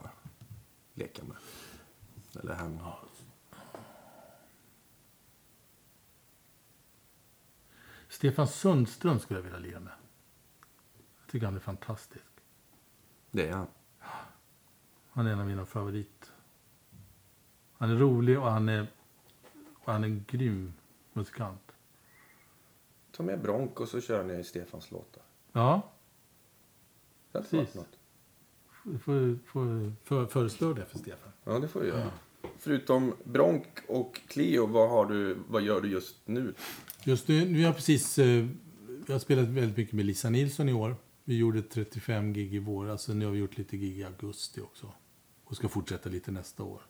leka 0.94 1.24
med? 1.24 1.38
Eller 2.44 2.54
hem. 2.54 2.78
Stefan 8.16 8.48
Sundström 8.48 9.20
skulle 9.20 9.40
jag 9.40 9.44
vilja 9.44 9.60
lira 9.60 9.80
med. 9.80 9.94
Jag 11.20 11.32
tycker 11.32 11.46
han 11.46 11.56
är 11.56 11.60
fantastisk. 11.60 12.26
Det 13.32 13.48
är 13.48 13.54
han. 13.54 13.68
Han 15.10 15.28
är 15.28 15.32
en 15.32 15.40
av 15.40 15.46
mina 15.46 15.66
favorit. 15.66 16.32
Han 17.78 17.90
är 17.90 17.96
rolig 17.96 18.40
och 18.40 18.52
han 18.52 18.70
är, 18.70 18.88
och 19.84 19.94
han 19.94 20.04
är 20.04 20.08
en 20.08 20.26
grym 20.28 20.74
musikant. 21.14 21.72
Ta 23.12 23.24
med 23.24 23.42
Bronk 23.42 23.80
och 23.80 23.88
så 23.90 24.02
kör 24.02 24.24
ni 24.24 24.44
Stefans 24.44 24.92
låtar. 24.92 25.24
Ja, 25.52 25.92
Det 27.32 27.38
hade 27.38 27.50
Precis. 27.50 27.76
varit 27.76 27.88
något. 27.92 28.00
du 28.84 29.00
får, 29.00 29.40
får 29.46 29.94
för, 30.04 30.26
föreslå 30.26 30.74
det 30.74 30.86
för 30.86 30.98
Stefan. 31.00 31.32
Ja, 31.44 31.60
det 31.60 31.68
får 31.68 31.80
vi 31.80 31.88
göra. 31.88 32.12
Förutom 32.60 33.14
Bronk 33.24 33.68
och 33.88 34.22
Cleo, 34.28 34.66
vad, 34.66 34.90
har 34.90 35.06
du, 35.06 35.38
vad 35.48 35.62
gör 35.62 35.82
du 35.82 35.90
just 35.90 36.16
nu? 36.26 36.54
Just 37.04 37.28
nu, 37.28 37.46
vi 37.46 37.64
har 37.64 37.74
precis, 37.74 38.20
eh, 38.20 38.48
Jag 39.08 39.14
har 39.16 39.20
spelat 39.20 39.48
väldigt 39.48 39.78
mycket 39.78 39.94
med 39.94 40.06
Lisa 40.06 40.30
Nilsson 40.30 40.70
i 40.70 40.74
år. 40.74 40.96
Vi 41.24 41.38
gjorde 41.38 41.62
35 41.62 42.34
gig 42.34 42.54
i 42.54 42.60
våras 42.60 42.92
alltså 42.92 43.14
nu 43.14 43.26
har 43.26 43.32
vi 43.32 43.40
gjort 43.40 43.58
lite 43.58 43.78
gig 43.78 43.98
i 43.98 44.04
augusti 44.04 44.62
också. 44.62 44.92
Och 45.44 45.56
ska 45.56 45.70
fortsätta 45.70 46.10
lite 46.10 46.32
nästa 46.32 46.64
år. 46.64 46.82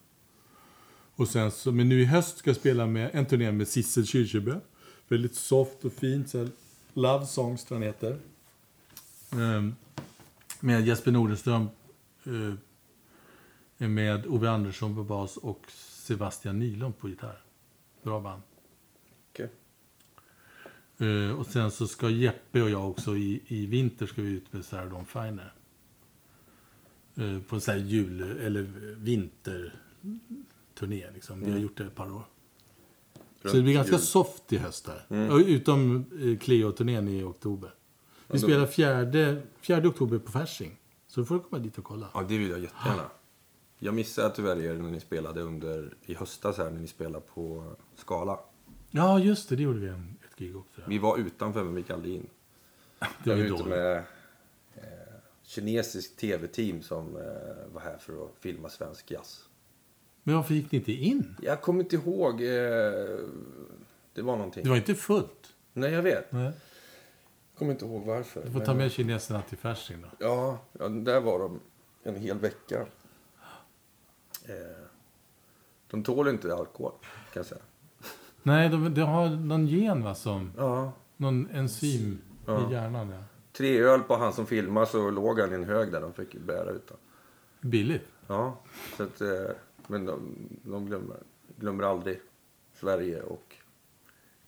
Och 1.15 1.27
sen 1.27 1.51
så, 1.51 1.71
men 1.71 1.89
nu 1.89 2.01
i 2.01 2.05
höst 2.05 2.37
ska 2.37 2.49
jag 2.49 2.57
spela 2.57 2.87
med 2.87 3.09
en 3.13 3.25
turné 3.25 3.51
med 3.51 3.67
Sissel 3.67 4.05
Kyrkjebø. 4.05 4.59
Väldigt 5.07 5.35
soft 5.35 5.85
och 5.85 5.93
fint. 5.93 6.29
Så 6.29 6.47
Love 6.93 7.25
Songs 7.25 7.65
tror 7.65 7.79
jag 7.79 7.87
heter. 7.87 8.19
Ehm, 9.31 9.75
med 10.59 10.87
Jesper 10.87 11.11
Nordenström. 11.11 11.67
Eh, 12.25 12.53
med 13.77 14.25
Ove 14.27 14.49
Andersson 14.49 14.95
på 14.95 15.03
bas 15.03 15.37
och 15.37 15.61
Sebastian 15.77 16.59
Nylund 16.59 16.97
på 16.97 17.09
gitarr. 17.09 17.41
Bra 18.03 18.19
band. 18.19 18.41
Okej. 19.31 19.49
Eh, 20.97 21.39
och 21.39 21.45
sen 21.45 21.71
så 21.71 21.87
ska 21.87 22.09
Jeppe 22.09 22.61
och 22.61 22.69
jag 22.69 22.89
också 22.89 23.15
i, 23.17 23.41
i 23.47 23.65
vinter 23.65 24.05
ska 24.05 24.21
vi 24.21 24.29
ut 24.31 24.53
med 24.53 24.65
Sarah 24.65 24.89
Dawn 24.89 25.05
Finer. 25.05 25.53
Eh, 27.15 27.39
på 27.39 27.55
en 27.55 27.61
sån 27.61 27.73
här 27.73 27.81
jul 27.81 28.21
eller 28.21 28.61
vinterturné 28.97 31.11
liksom. 31.13 31.41
Vi 31.41 31.51
har 31.51 31.59
gjort 31.59 31.77
det 31.77 31.83
ett 31.83 31.95
par 31.95 32.11
år. 32.11 32.23
Så 33.41 33.55
det 33.57 33.61
blir 33.61 33.73
ganska 33.73 33.95
jul. 33.95 34.01
soft 34.01 34.53
i 34.53 34.57
höst 34.57 34.87
här. 34.87 35.31
Och 35.31 35.37
Utom 35.37 36.05
eh, 36.21 36.37
Cleo-turnén 36.37 37.07
i 37.07 37.23
oktober. 37.23 37.73
Vi 38.27 38.37
Ja, 38.37 38.39
spelar 38.39 38.65
fjärde, 38.65 39.41
fjärde 39.61 39.87
oktober 39.87 40.17
på 40.17 40.31
Fasching. 40.31 40.77
Så 41.07 41.19
då 41.19 41.25
får 41.25 41.35
du 41.35 41.41
komma 41.41 41.59
dit 41.59 41.77
och 41.77 41.83
kolla. 41.83 42.09
Ja, 42.13 42.23
det 42.29 42.37
vill 42.37 42.49
jag 42.49 42.59
jättegärna. 42.59 43.09
Jag 43.79 43.93
missade 43.93 44.35
tyvärr 44.35 44.61
er 44.61 44.73
när 44.73 44.91
ni 44.91 44.99
spelade 44.99 45.41
under, 45.41 45.93
i 46.05 46.13
höstas 46.13 46.57
här, 46.57 46.71
när 46.71 46.79
ni 46.79 46.87
spelade 46.87 47.25
på 47.33 47.75
Skala. 47.95 48.39
Ja, 48.91 49.19
just 49.19 49.49
det. 49.49 49.55
Det 49.55 49.63
gjorde 49.63 49.79
vi 49.79 49.87
en, 49.87 50.17
ett 50.29 50.35
gig 50.35 50.55
också. 50.55 50.81
Vi 50.87 50.97
var 50.97 51.17
utanför 51.17 51.63
men 51.63 51.75
vi 51.75 51.81
gick 51.81 51.89
aldrig 51.89 52.15
in. 52.15 52.27
Det 53.23 53.29
var 53.29 53.37
ute 53.37 53.63
med 53.63 53.97
eh, 54.75 54.83
kinesiskt 55.43 56.19
tv-team 56.19 56.81
som 56.81 57.15
eh, 57.15 57.73
var 57.73 57.81
här 57.81 57.97
för 57.97 58.25
att 58.25 58.31
filma 58.39 58.69
svensk 58.69 59.11
jazz. 59.11 59.45
Men 60.23 60.35
varför 60.35 60.53
gick 60.53 60.71
ni 60.71 60.77
inte 60.77 60.91
in? 60.91 61.35
Jag 61.41 61.61
kommer 61.61 61.83
inte 61.83 61.95
ihåg. 61.95 62.41
Eh, 62.41 62.47
det 64.13 64.21
var 64.21 64.35
någonting. 64.35 64.63
Det 64.63 64.69
var 64.69 64.77
inte 64.77 64.95
fullt. 64.95 65.53
Nej, 65.73 65.91
jag 65.91 66.01
vet. 66.01 66.31
Nej. 66.31 66.43
Jag 66.43 67.59
kommer 67.59 67.71
inte 67.71 67.85
ihåg 67.85 68.05
varför. 68.05 68.43
Du 68.45 68.51
får 68.51 68.59
ta 68.59 68.73
med 68.73 68.91
kineserna 68.91 69.41
till 69.41 69.57
Fasching 69.57 70.01
då. 70.01 70.07
Ja, 70.19 70.59
ja, 70.79 70.89
där 70.89 71.21
var 71.21 71.39
de 71.39 71.59
en 72.03 72.15
hel 72.15 72.39
vecka. 72.39 72.85
Eh, 74.47 74.85
de 75.87 76.03
tål 76.03 76.27
inte 76.27 76.55
alkohol, 76.55 76.91
kan 77.01 77.39
jag 77.39 77.45
säga. 77.45 77.61
Nej, 78.43 78.69
de, 78.69 78.93
de 78.93 79.01
har 79.01 79.29
någon 79.29 79.67
gen 79.67 80.03
va, 80.03 80.15
som... 80.15 80.51
Ja. 80.57 80.91
Någon 81.17 81.49
enzym 81.49 82.21
Ja. 82.45 82.69
i 82.69 82.73
hjärnan. 82.73 83.09
Ja. 83.09 83.23
Tre 83.51 83.79
öl 83.81 84.01
på 84.01 84.15
han 84.15 84.33
som 84.33 84.45
filmar 84.45 84.85
så 84.85 85.09
låg 85.09 85.39
han 85.39 85.51
i 85.51 85.55
en 85.55 85.63
hög 85.63 85.91
där 85.91 86.01
de 86.01 86.13
fick 86.13 86.35
bära 86.35 86.69
utan. 86.69 86.97
Billigt. 87.61 88.07
Ja, 88.27 88.57
så 88.97 89.03
att, 89.03 89.21
eh, 89.21 89.49
men 89.87 90.05
de, 90.05 90.35
de 90.63 90.85
glömmer, 90.85 91.17
glömmer 91.57 91.83
aldrig 91.83 92.21
Sverige 92.73 93.21
och 93.21 93.55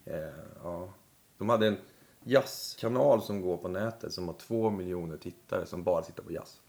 eh, 0.06 0.34
ja. 0.64 0.90
De 1.38 1.50
hade 1.50 1.68
en 1.68 1.78
jazzkanal 2.24 3.22
som 3.22 3.42
går 3.42 3.58
på 3.58 3.68
nätet 3.68 4.14
som 4.14 4.28
har 4.28 4.36
två 4.36 4.70
miljoner 4.70 5.18
tittare 5.18 5.66
som 5.66 5.84
bara 5.84 6.02
tittar 6.02 6.24
på 6.24 6.32
jazz. 6.32 6.62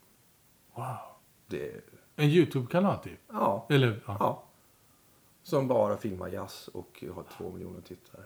Wow. 0.74 0.84
Det, 1.46 1.72
En 2.18 2.28
YouTube-kanal 2.28 2.98
typ? 2.98 3.18
ja, 3.32 3.66
Eller, 3.70 4.02
ja. 4.06 4.16
ja. 4.20 4.44
Som 5.42 5.68
bara 5.68 5.96
filmar 5.96 6.28
jazz 6.28 6.68
och 6.68 7.04
har 7.14 7.24
två 7.36 7.52
miljoner 7.52 7.80
tittare. 7.80 8.24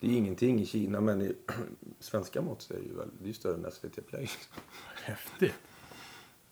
Det 0.00 0.06
är 0.06 0.16
ingenting 0.16 0.60
i 0.60 0.66
Kina 0.66 1.00
men 1.00 1.22
i 1.22 1.36
svenska 2.00 2.42
mått 2.42 2.62
så 2.62 2.74
är 2.74 2.78
det 2.78 2.84
ju 2.84 2.94
väl, 2.96 3.08
det 3.22 3.28
är 3.28 3.32
större 3.32 3.54
än 3.54 3.72
SVT 3.72 4.06
Play. 4.06 4.28
Häftigt. 5.04 5.54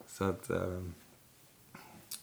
Så 0.06 0.24
att... 0.24 0.50
Eh, 0.50 0.82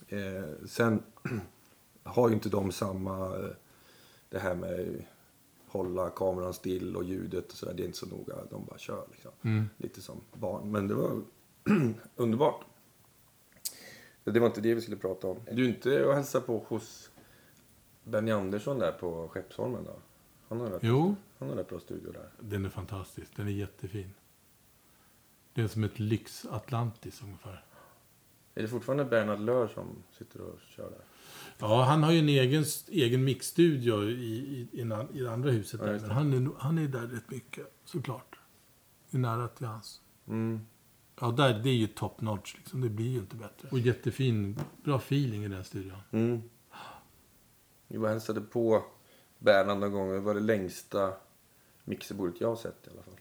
eh, 0.08 0.44
sen 0.66 1.02
har 2.02 2.28
ju 2.28 2.34
inte 2.34 2.48
de 2.48 2.72
samma... 2.72 3.36
Eh, 3.36 3.50
det 4.28 4.38
här 4.38 4.54
med 4.54 5.04
hålla 5.66 6.10
kameran 6.10 6.54
still 6.54 6.96
och 6.96 7.04
ljudet 7.04 7.52
och 7.52 7.58
sådär. 7.58 7.74
Det 7.74 7.82
är 7.82 7.86
inte 7.86 7.98
så 7.98 8.06
noga. 8.06 8.34
De 8.50 8.64
bara 8.64 8.78
kör 8.78 9.06
liksom. 9.10 9.30
Mm. 9.42 9.68
Lite 9.76 10.02
som 10.02 10.20
barn. 10.32 10.70
Men 10.70 10.88
det 10.88 10.94
var 10.94 11.22
underbart. 12.16 12.64
Det 14.24 14.40
var 14.40 14.46
inte 14.46 14.60
det 14.60 14.74
vi 14.74 14.80
skulle 14.80 14.96
prata 14.96 15.26
om. 15.28 15.40
Du 15.52 15.64
är 15.64 15.68
inte 15.68 16.04
och 16.04 16.14
hälsa 16.14 16.40
på 16.40 16.58
hos 16.68 17.10
Benny 18.04 18.30
Andersson 18.30 18.78
där 18.78 18.92
på 18.92 19.28
Skeppsholmen 19.28 19.84
då? 19.84 19.96
Han 20.48 20.60
har 20.60 20.70
rätt, 20.70 20.82
Jo, 20.82 21.16
han 21.38 21.48
har 21.48 21.56
rätt 21.56 21.68
bra 21.68 21.80
studio 21.80 22.12
där. 22.12 22.30
den 22.40 22.64
är 22.64 22.68
fantastisk. 22.68 23.36
Den 23.36 23.46
är 23.48 23.52
jättefin. 23.52 24.10
Det 25.54 25.62
är 25.62 25.68
som 25.68 25.84
ett 25.84 25.98
lyx-Atlantis 25.98 27.22
ungefär. 27.22 27.64
Är 28.54 28.62
det 28.62 28.68
fortfarande 28.68 29.04
Bernhard 29.04 29.40
Löhr 29.40 29.68
som 29.68 30.02
sitter 30.18 30.40
och 30.40 30.58
kör 30.76 30.90
där? 30.90 31.00
Ja, 31.58 31.82
han 31.82 32.02
har 32.02 32.12
ju 32.12 32.18
en 32.18 32.28
egen, 32.28 32.64
egen 32.88 33.24
mixstudio 33.24 34.02
i, 34.02 34.10
i, 34.12 34.68
i, 34.72 34.80
i 35.12 35.20
det 35.22 35.32
andra 35.32 35.50
huset. 35.50 35.80
Ja, 35.80 35.86
där. 35.86 36.00
Men 36.00 36.10
han 36.10 36.32
är, 36.32 36.50
han 36.58 36.78
är 36.78 36.88
där 36.88 37.06
rätt 37.06 37.30
mycket, 37.30 37.66
såklart. 37.84 38.38
Det 39.10 39.16
är 39.16 39.20
nära 39.20 39.48
till 39.48 39.66
hans. 39.66 40.00
Mm. 40.28 40.60
Ja, 41.20 41.30
där, 41.30 41.54
det 41.54 41.68
är 41.68 41.74
ju 41.74 41.86
top 41.86 42.20
notch 42.20 42.54
liksom. 42.56 42.80
Det 42.80 42.88
blir 42.88 43.08
ju 43.08 43.18
inte 43.18 43.36
bättre. 43.36 43.68
Och 43.70 43.78
jättefin, 43.78 44.58
bra 44.84 44.96
feeling 44.96 45.44
i 45.44 45.48
den 45.48 45.64
studion. 45.64 45.98
Mm. 46.10 46.42
Vi 47.88 47.98
var 47.98 48.08
hälsade 48.08 48.40
på 48.40 48.84
Bernhard 49.38 49.78
någon 49.78 49.92
gång. 49.92 50.10
Det 50.12 50.20
var 50.20 50.34
det 50.34 50.40
längsta 50.40 51.12
mixerbordet 51.84 52.40
jag 52.40 52.48
har 52.48 52.56
sett 52.56 52.86
i 52.86 52.90
alla 52.90 53.02
fall. 53.02 53.14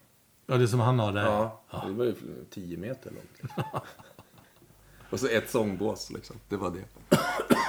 Ja, 0.45 0.57
det 0.57 0.67
som 0.67 0.79
han 0.79 0.99
har 0.99 1.11
där. 1.11 1.25
Ja, 1.25 1.63
det 1.87 1.93
var 1.93 2.05
ju 2.05 2.15
10 2.49 2.77
meter 2.77 3.11
långt. 3.11 3.41
Liksom. 3.41 3.63
och 5.09 5.19
så 5.19 5.27
ett 5.27 5.49
sångbås 5.49 6.11
liksom. 6.11 6.35
Det 6.49 6.57
var 6.57 6.71
det. 6.71 7.17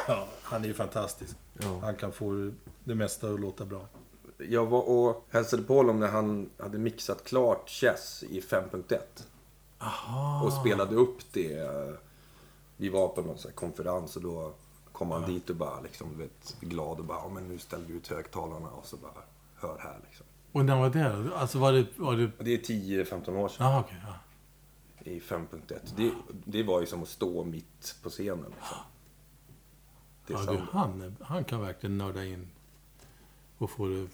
Ja, 0.09 0.29
han 0.43 0.63
är 0.63 0.69
ju 0.69 0.75
fantastisk. 0.75 1.37
Ja. 1.53 1.81
Han 1.83 1.97
kan 1.97 2.13
få 2.13 2.51
det 2.85 2.95
mesta 2.95 3.29
att 3.31 3.41
låta 3.41 3.65
bra. 3.65 3.87
Jag 4.39 4.67
var 4.67 4.83
och 4.83 5.27
hälsade 5.31 5.63
på 5.63 5.75
honom 5.75 6.01
när 6.01 6.09
han 6.09 6.51
hade 6.59 6.79
mixat 6.79 7.25
klart 7.25 7.69
Chess 7.69 8.23
i 8.23 8.41
5.1. 8.41 8.99
Aha. 9.83 10.43
Och 10.45 10.53
spelade 10.53 10.95
upp 10.95 11.33
det. 11.33 11.69
Vi 12.77 12.89
var 12.89 13.09
på 13.09 13.23
någon 13.23 13.37
konferens 13.55 14.17
och 14.17 14.23
då 14.23 14.55
kom 14.93 15.11
han 15.11 15.27
dit 15.27 15.51
och 15.51 15.57
bara 15.57 15.81
liksom, 15.81 16.09
du 16.13 16.17
vet, 16.17 16.57
glad 16.61 16.99
och 16.99 17.05
bara, 17.05 17.19
ja 17.19 17.29
men 17.29 17.49
nu 17.49 17.59
ställer 17.59 17.87
vi 17.87 17.95
ut 17.95 18.09
högtalarna 18.09 18.69
och 18.71 18.87
så 18.87 18.97
bara, 18.97 19.23
hör 19.57 19.79
här 19.79 20.01
liksom. 20.05 20.27
Och 20.53 20.65
när 20.65 20.77
var 20.77 20.91
det? 20.91 21.35
Alltså 21.37 21.59
var 21.59 21.73
det... 21.73 21.87
Var 21.97 22.17
det... 22.17 22.31
Det 22.39 22.55
är 22.55 22.59
10-15 22.59 23.37
år 23.37 23.49
sedan 23.49 23.67
Aha, 23.67 23.81
okej. 23.81 24.03
ja. 24.07 25.11
i 25.11 25.21
5.1. 25.21 25.79
Det, 25.97 26.13
det 26.45 26.63
var 26.63 26.81
ju 26.81 26.87
som 26.87 27.03
att 27.03 27.09
stå 27.09 27.45
mitt 27.45 27.97
på 28.03 28.11
scenen. 28.11 28.55
Liksom. 28.57 28.77
Det 30.27 30.33
Ja, 30.33 30.53
du, 30.53 30.59
han, 30.73 31.17
han 31.21 31.45
kan 31.45 31.61
verkligen 31.61 31.99
nörda 31.99 32.25
in 32.25 32.51
och 33.59 33.71
få 33.71 33.87
det 33.87 34.09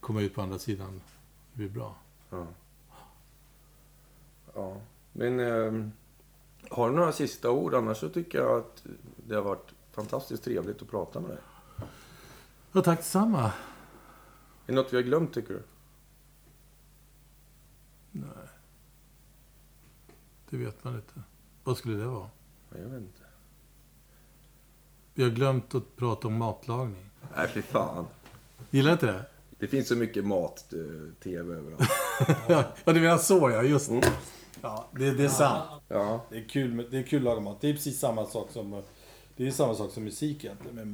komma 0.00 0.20
ut 0.20 0.34
på 0.34 0.42
andra 0.42 0.58
sidan. 0.58 1.00
Det 1.52 1.58
blir 1.58 1.68
bra. 1.68 1.94
Ja. 2.30 2.46
ja. 4.54 4.76
Men 5.12 5.40
eh, 5.40 5.88
har 6.70 6.90
du 6.90 6.96
några 6.96 7.12
sista 7.12 7.50
ord? 7.50 7.74
Annars 7.74 7.98
så 7.98 8.08
tycker 8.08 8.38
jag 8.38 8.58
att 8.58 8.84
det 9.26 9.34
har 9.34 9.42
varit 9.42 9.72
fantastiskt 9.92 10.44
trevligt 10.44 10.82
att 10.82 10.90
prata 10.90 11.20
med 11.20 11.30
dig. 11.30 11.38
Ja, 12.72 12.82
tack 12.82 12.98
detsamma. 12.98 13.42
Är 13.44 13.52
det 14.66 14.72
något 14.72 14.92
vi 14.92 14.96
har 14.96 15.02
glömt 15.04 15.34
tycker 15.34 15.54
du? 15.54 15.62
Nej. 18.10 18.28
Det 20.50 20.56
vet 20.56 20.84
man 20.84 20.94
inte. 20.94 21.22
Vad 21.64 21.76
skulle 21.76 21.96
det 21.96 22.06
vara? 22.06 22.30
Ja, 22.70 22.78
Jag 22.78 22.88
vet 22.88 23.00
inte. 23.00 23.20
Vi 25.14 25.22
har 25.22 25.30
glömt 25.30 25.74
att 25.74 25.96
prata 25.96 26.28
om 26.28 26.34
matlagning. 26.36 27.10
Nej, 27.36 27.48
fy 27.48 27.62
fan. 27.62 28.06
Gillar 28.70 28.92
inte 28.92 29.06
det? 29.06 29.24
Det 29.58 29.66
finns 29.66 29.88
så 29.88 29.96
mycket 29.96 30.24
mat-tv 30.24 31.54
överallt. 31.54 31.90
ja, 32.84 32.92
du 32.92 33.00
menar 33.00 33.18
så 33.18 33.50
ja. 33.50 33.62
Just 33.62 33.90
Mm. 33.90 34.02
Ja, 34.60 34.88
det, 34.92 35.10
det 35.14 35.24
är 35.24 35.28
sant. 35.28 35.82
Ja. 35.88 36.24
Det 36.30 36.36
är, 36.38 36.48
kul, 36.48 36.72
med- 36.74 36.86
det 36.90 36.98
är 36.98 37.02
kul 37.02 37.18
att 37.18 37.24
laga 37.24 37.40
mat. 37.40 37.60
Det 37.60 37.68
är 37.68 37.72
precis 37.74 37.98
samma 37.98 38.26
sak 38.26 38.50
som, 38.50 38.82
det 39.36 39.46
är 39.46 39.50
samma 39.50 39.74
sak 39.74 39.92
som 39.92 40.04
musik 40.04 40.44
egentligen 40.44 40.76
med 40.76 40.86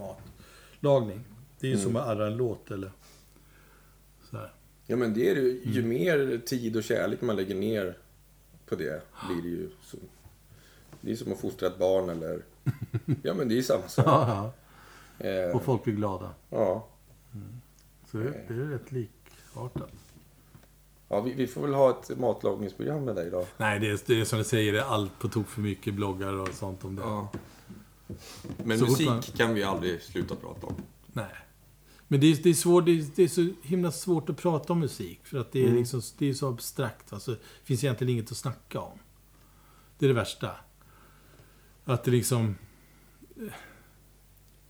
matlagning. 0.80 1.24
Det 1.60 1.66
är 1.66 1.70
ju 1.70 1.78
som 1.78 1.96
att 1.96 2.06
arra 2.08 2.26
en 2.26 2.36
låt 2.36 2.70
eller 2.70 2.92
så 4.30 4.36
här. 4.36 4.52
ja, 4.86 4.96
men 4.96 5.14
det 5.14 5.28
är 5.30 5.34
ju, 5.36 5.60
ju 5.64 5.82
mer 5.82 6.40
tid 6.46 6.76
och 6.76 6.82
kärlek 6.84 7.20
man 7.20 7.36
lägger 7.36 7.54
ner 7.54 7.98
på 8.66 8.74
det 8.74 9.02
blir 9.28 9.42
det 9.42 9.48
ju 9.48 9.70
så. 9.82 9.96
Det 11.00 11.12
är 11.12 11.16
som 11.16 11.32
att 11.32 11.40
fostra 11.40 11.66
ett 11.68 11.78
barn 11.78 12.08
eller... 12.10 12.42
Ja, 13.22 13.34
men 13.34 13.48
det 13.48 13.58
är 13.58 13.62
samma 13.62 13.88
sak. 13.88 14.06
Ja, 14.06 14.52
ja. 15.18 15.26
Eh, 15.26 15.56
Och 15.56 15.62
folk 15.62 15.84
blir 15.84 15.94
glada. 15.94 16.34
ja. 16.50 16.86
Så 18.10 18.16
det, 18.18 18.30
det 18.48 18.54
är 18.54 18.58
rätt 18.66 18.92
likartat. 18.92 19.90
Ja 21.08 21.20
vi, 21.20 21.34
vi 21.34 21.46
får 21.46 21.60
väl 21.62 21.74
ha 21.74 21.90
ett 21.90 22.18
matlagningsprogram 22.18 23.04
med 23.04 23.14
dig 23.16 23.30
då. 23.30 23.46
Nej, 23.56 23.80
det 23.80 23.88
är, 23.90 24.00
det 24.06 24.20
är 24.20 24.24
som 24.24 24.38
du 24.38 24.44
säger, 24.44 24.72
det 24.72 24.78
är 24.80 24.84
allt 24.84 25.18
på 25.18 25.28
tok 25.28 25.48
för 25.48 25.60
mycket 25.60 25.94
bloggar 25.94 26.32
och 26.32 26.48
sånt 26.48 26.84
om 26.84 26.96
det. 26.96 27.02
Ja. 27.02 27.28
Men 28.64 28.78
Så 28.78 28.84
musik 28.84 29.06
man- 29.08 29.22
kan 29.22 29.54
vi 29.54 29.62
aldrig 29.62 30.02
sluta 30.02 30.34
prata 30.36 30.66
om. 30.66 30.74
Nej. 31.12 31.34
Men 32.08 32.20
det 32.20 32.26
är, 32.26 32.42
det, 32.42 32.50
är 32.50 32.54
svår, 32.54 32.82
det, 32.82 32.90
är, 32.92 33.06
det 33.14 33.22
är 33.22 33.28
så 33.28 33.48
himla 33.62 33.92
svårt 33.92 34.28
att 34.30 34.36
prata 34.36 34.72
om 34.72 34.80
musik. 34.80 35.20
För 35.26 35.38
att 35.38 35.52
det 35.52 35.60
är, 35.60 35.64
Mm. 35.66 35.76
liksom, 35.78 36.02
det 36.18 36.28
är 36.28 36.34
så 36.34 36.48
abstrakt. 36.48 37.12
Alltså, 37.12 37.30
det 37.30 37.38
finns 37.64 37.84
egentligen 37.84 38.12
inget 38.12 38.30
att 38.30 38.36
snacka 38.36 38.80
om. 38.80 38.98
Det 39.98 40.06
är 40.06 40.08
det 40.08 40.14
värsta. 40.14 40.50
Att 41.84 42.04
det 42.04 42.10
liksom... 42.10 42.54
eh, 43.36 43.52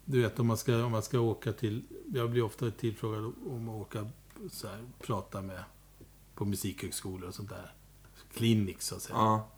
Du 0.05 0.22
vet, 0.22 0.39
om 0.39 0.47
man 0.47 0.57
ska, 0.57 0.84
om 0.84 0.93
man 0.93 1.03
ska 1.03 1.20
åka 1.20 1.53
till... 1.53 1.82
Jag 2.14 2.30
blir 2.30 2.43
ofta 2.43 2.70
tillfrågad 2.70 3.32
om 3.47 3.68
att 3.68 3.74
åka 3.74 4.09
så 4.51 4.68
här, 4.68 4.78
prata 5.01 5.43
med 5.43 5.64
på 6.39 6.45
musikhögskolor 6.45 7.28
och 7.28 7.34
sånt 7.34 7.49
där. 7.49 7.72
Clinics, 8.34 8.86
så 8.86 8.97
att 8.97 9.03
säga. 9.03 9.16
Ja. 9.16 9.49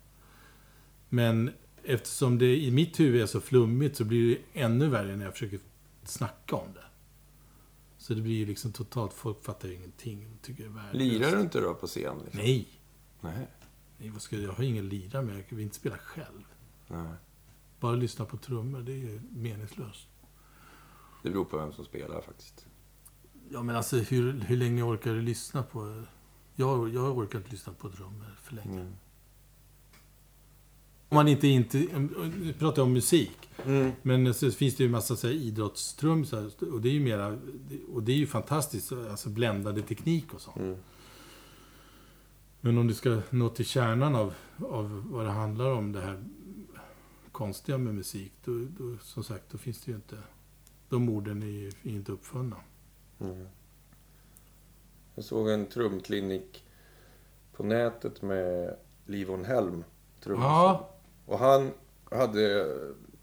Men 1.09 1.51
eftersom 1.83 2.37
det 2.37 2.57
i 2.57 2.71
mitt 2.71 2.99
huvud 2.99 3.21
är 3.21 3.25
så 3.25 3.41
flummigt 3.41 3.97
så 3.97 4.03
blir 4.03 4.29
det 4.29 4.61
ännu 4.61 4.87
värre 4.87 5.15
när 5.15 5.25
jag 5.25 5.33
försöker 5.33 5.59
snacka 6.03 6.55
om 6.55 6.73
det. 6.73 6.85
Så 7.97 8.13
det 8.13 8.21
blir 8.21 8.33
ju 8.33 8.45
liksom 8.45 8.71
totalt, 8.71 9.13
folk 9.13 9.43
fattar 9.43 9.67
ju 9.67 9.75
ingenting. 9.75 10.37
Tycker 10.41 10.69
det 10.69 10.79
är. 10.79 10.93
Lirar 10.93 11.31
du 11.35 11.41
inte 11.41 11.61
då 11.61 11.73
på 11.73 11.87
scen? 11.87 12.17
Liksom? 12.23 12.41
Nej. 12.41 12.67
Nej. 13.21 13.47
Nej 13.97 14.09
vad 14.09 14.21
ska 14.21 14.35
jag, 14.35 14.45
jag 14.45 14.53
har 14.53 14.63
ingen 14.63 14.89
lira 14.89 15.21
med. 15.21 15.43
Jag 15.49 15.55
vill 15.55 15.65
inte 15.65 15.75
spela 15.75 15.97
själv. 15.97 16.43
Nej. 16.87 17.13
Bara 17.79 17.95
lyssna 17.95 18.25
på 18.25 18.37
trummor, 18.37 18.79
det 18.81 18.91
är 18.91 18.97
ju 18.97 19.21
meningslöst. 19.31 20.07
Det 21.23 21.29
beror 21.29 21.45
på 21.45 21.57
vem 21.57 21.73
som 21.73 21.85
spelar 21.85 22.21
faktiskt. 22.21 22.67
Ja, 23.49 23.63
men 23.63 23.75
alltså 23.75 23.97
hur, 23.97 24.33
hur 24.39 24.57
länge 24.57 24.83
orkar 24.83 25.13
du 25.13 25.21
lyssna 25.21 25.63
på... 25.63 26.03
Jag, 26.55 26.89
jag 26.89 27.17
orkar 27.17 27.39
inte 27.39 27.51
lyssna 27.51 27.73
på 27.73 27.89
trummor 27.89 28.35
för 28.43 28.55
länge. 28.55 28.81
Mm. 28.81 28.93
Om 31.09 31.15
man 31.15 31.27
inte 31.27 31.47
inte... 31.47 31.77
Nu 31.77 32.53
pratar 32.59 32.77
jag 32.77 32.87
om 32.87 32.93
musik. 32.93 33.49
Mm. 33.65 33.91
Men 34.01 34.33
så 34.33 34.51
finns 34.51 34.75
det 34.75 34.83
ju 34.83 34.85
en 34.85 34.91
massa 34.91 35.15
så 35.15 35.27
här, 35.27 35.33
idrottstrumsar. 35.33 36.51
Och 36.71 36.81
det 36.81 36.89
är 36.89 36.93
ju 36.93 36.99
mera... 36.99 37.39
Och 37.93 38.03
det 38.03 38.11
är 38.11 38.15
ju 38.15 38.27
fantastiskt. 38.27 38.91
Alltså 38.91 39.29
bländande 39.29 39.81
teknik 39.81 40.33
och 40.33 40.41
sånt. 40.41 40.57
Mm. 40.57 40.77
Men 42.61 42.77
om 42.77 42.87
du 42.87 42.93
ska 42.93 43.21
nå 43.29 43.49
till 43.49 43.65
kärnan 43.65 44.15
av, 44.15 44.33
av 44.57 45.03
vad 45.11 45.25
det 45.25 45.31
handlar 45.31 45.71
om, 45.71 45.91
det 45.91 46.01
här 46.01 46.23
konstiga 47.31 47.77
med 47.77 47.95
musik, 47.95 48.33
då, 48.45 48.51
då, 48.77 48.97
som 49.01 49.23
sagt, 49.23 49.51
då 49.51 49.57
finns 49.57 49.81
det 49.81 49.91
ju 49.91 49.95
inte... 49.95 50.17
De 50.89 51.09
orden 51.09 51.43
är 51.43 51.47
ju 51.47 51.71
inte 51.83 52.11
uppfunna. 52.11 52.55
Mm. 53.19 53.47
Jag 55.21 55.25
såg 55.25 55.49
en 55.49 55.65
trumklinik 55.65 56.63
på 57.53 57.63
nätet 57.63 58.21
med 58.21 58.75
Livon 59.05 59.45
Helm. 59.45 59.83
trummis. 60.23 60.43
Ja, 60.43 60.89
Och 61.25 61.39
han 61.39 61.71
hade... 62.11 62.67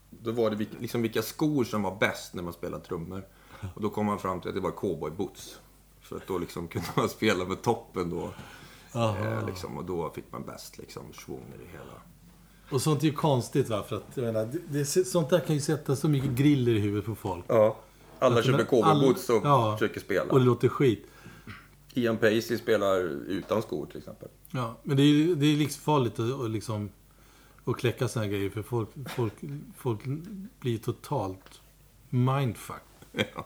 Då 0.09 0.31
var 0.31 0.49
det 0.49 0.65
liksom 0.79 1.01
vilka 1.01 1.21
skor 1.21 1.63
som 1.63 1.83
var 1.83 1.95
bäst 1.99 2.33
när 2.33 2.43
man 2.43 2.53
spelade 2.53 2.83
trummor. 2.85 3.27
Och 3.75 3.81
då 3.81 3.89
kom 3.89 4.07
han 4.07 4.19
fram 4.19 4.41
till 4.41 4.49
att 4.49 4.55
det 4.55 4.61
var 4.61 4.71
cowboyboots. 4.71 5.59
För 6.01 6.15
att 6.15 6.27
då 6.27 6.37
liksom 6.37 6.67
kunde 6.67 6.87
man 6.95 7.09
spela 7.09 7.45
med 7.45 7.61
toppen 7.61 8.09
då. 8.09 8.29
Eh, 8.99 9.45
liksom, 9.47 9.77
och 9.77 9.85
då 9.85 10.09
fick 10.09 10.31
man 10.31 10.43
bäst 10.45 10.77
liksom 10.77 11.03
svung 11.13 11.43
i 11.55 11.57
det 11.57 11.71
hela. 11.77 12.01
Och 12.71 12.81
sånt 12.81 13.03
är 13.03 13.07
ju 13.07 13.13
konstigt 13.13 13.69
va, 13.69 13.83
för 13.83 13.95
att 13.95 14.03
jag 14.13 14.23
menar, 14.25 14.49
det, 14.69 14.85
sånt 14.85 15.29
där 15.29 15.39
kan 15.39 15.55
ju 15.55 15.61
sätta 15.61 15.95
så 15.95 16.07
mycket 16.09 16.29
griller 16.31 16.71
i 16.71 16.79
huvudet 16.79 17.05
på 17.05 17.15
folk. 17.15 17.45
Ja. 17.47 17.77
Alla 18.19 18.43
köper 18.43 18.63
cowboyboots 18.65 19.29
och 19.29 19.35
alla- 19.45 19.49
ja. 19.49 19.77
försöker 19.77 19.99
spela. 19.99 20.31
Och 20.31 20.39
det 20.39 20.45
låter 20.45 20.67
skit. 20.67 21.05
Ian 21.93 22.17
Paisley 22.17 22.59
spelar 22.59 22.99
utan 23.27 23.61
skor 23.61 23.85
till 23.85 23.97
exempel. 23.97 24.29
Ja, 24.51 24.77
men 24.83 24.97
det 24.97 25.03
är 25.03 25.35
det 25.35 25.45
är 25.45 25.55
livsfarligt 25.55 26.19
att, 26.19 26.41
att 26.41 26.51
liksom 26.51 26.89
att 27.65 27.77
kläcka 27.77 28.07
såna 28.07 28.25
här 28.25 28.31
grejer 28.31 28.49
för 28.49 28.61
folk, 28.61 28.89
folk, 29.15 29.33
folk 29.77 29.99
blir 30.59 30.77
totalt 30.77 31.61
mindfuck. 32.09 32.81
Ja. 33.11 33.45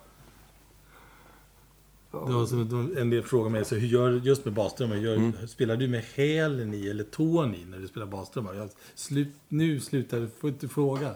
Det 2.11 2.34
var 2.34 2.45
som 2.45 2.94
en 2.98 3.10
del 3.10 3.24
frågade 3.24 3.49
mig, 3.49 3.65
så 3.65 3.76
hur 3.76 3.88
gör 3.88 4.11
just 4.11 4.45
med 4.45 4.53
baströmmar? 4.53 4.95
Gör, 4.95 5.15
Mm. 5.15 5.48
Spelar 5.48 5.78
du 5.78 5.88
med 5.88 6.03
hälen 6.03 6.74
i 6.74 6.88
eller 6.88 7.03
tån 7.03 7.56
i 7.56 7.65
när 7.65 7.80
du 7.80 7.88
spelar 7.88 8.07
baströmmar? 8.07 8.53
Jag, 8.53 8.70
slut, 8.95 9.34
nu 9.48 9.80
slutar 9.80 10.20
du, 10.20 10.28
får 10.28 10.49
inte 10.49 10.68
fråga. 10.68 11.15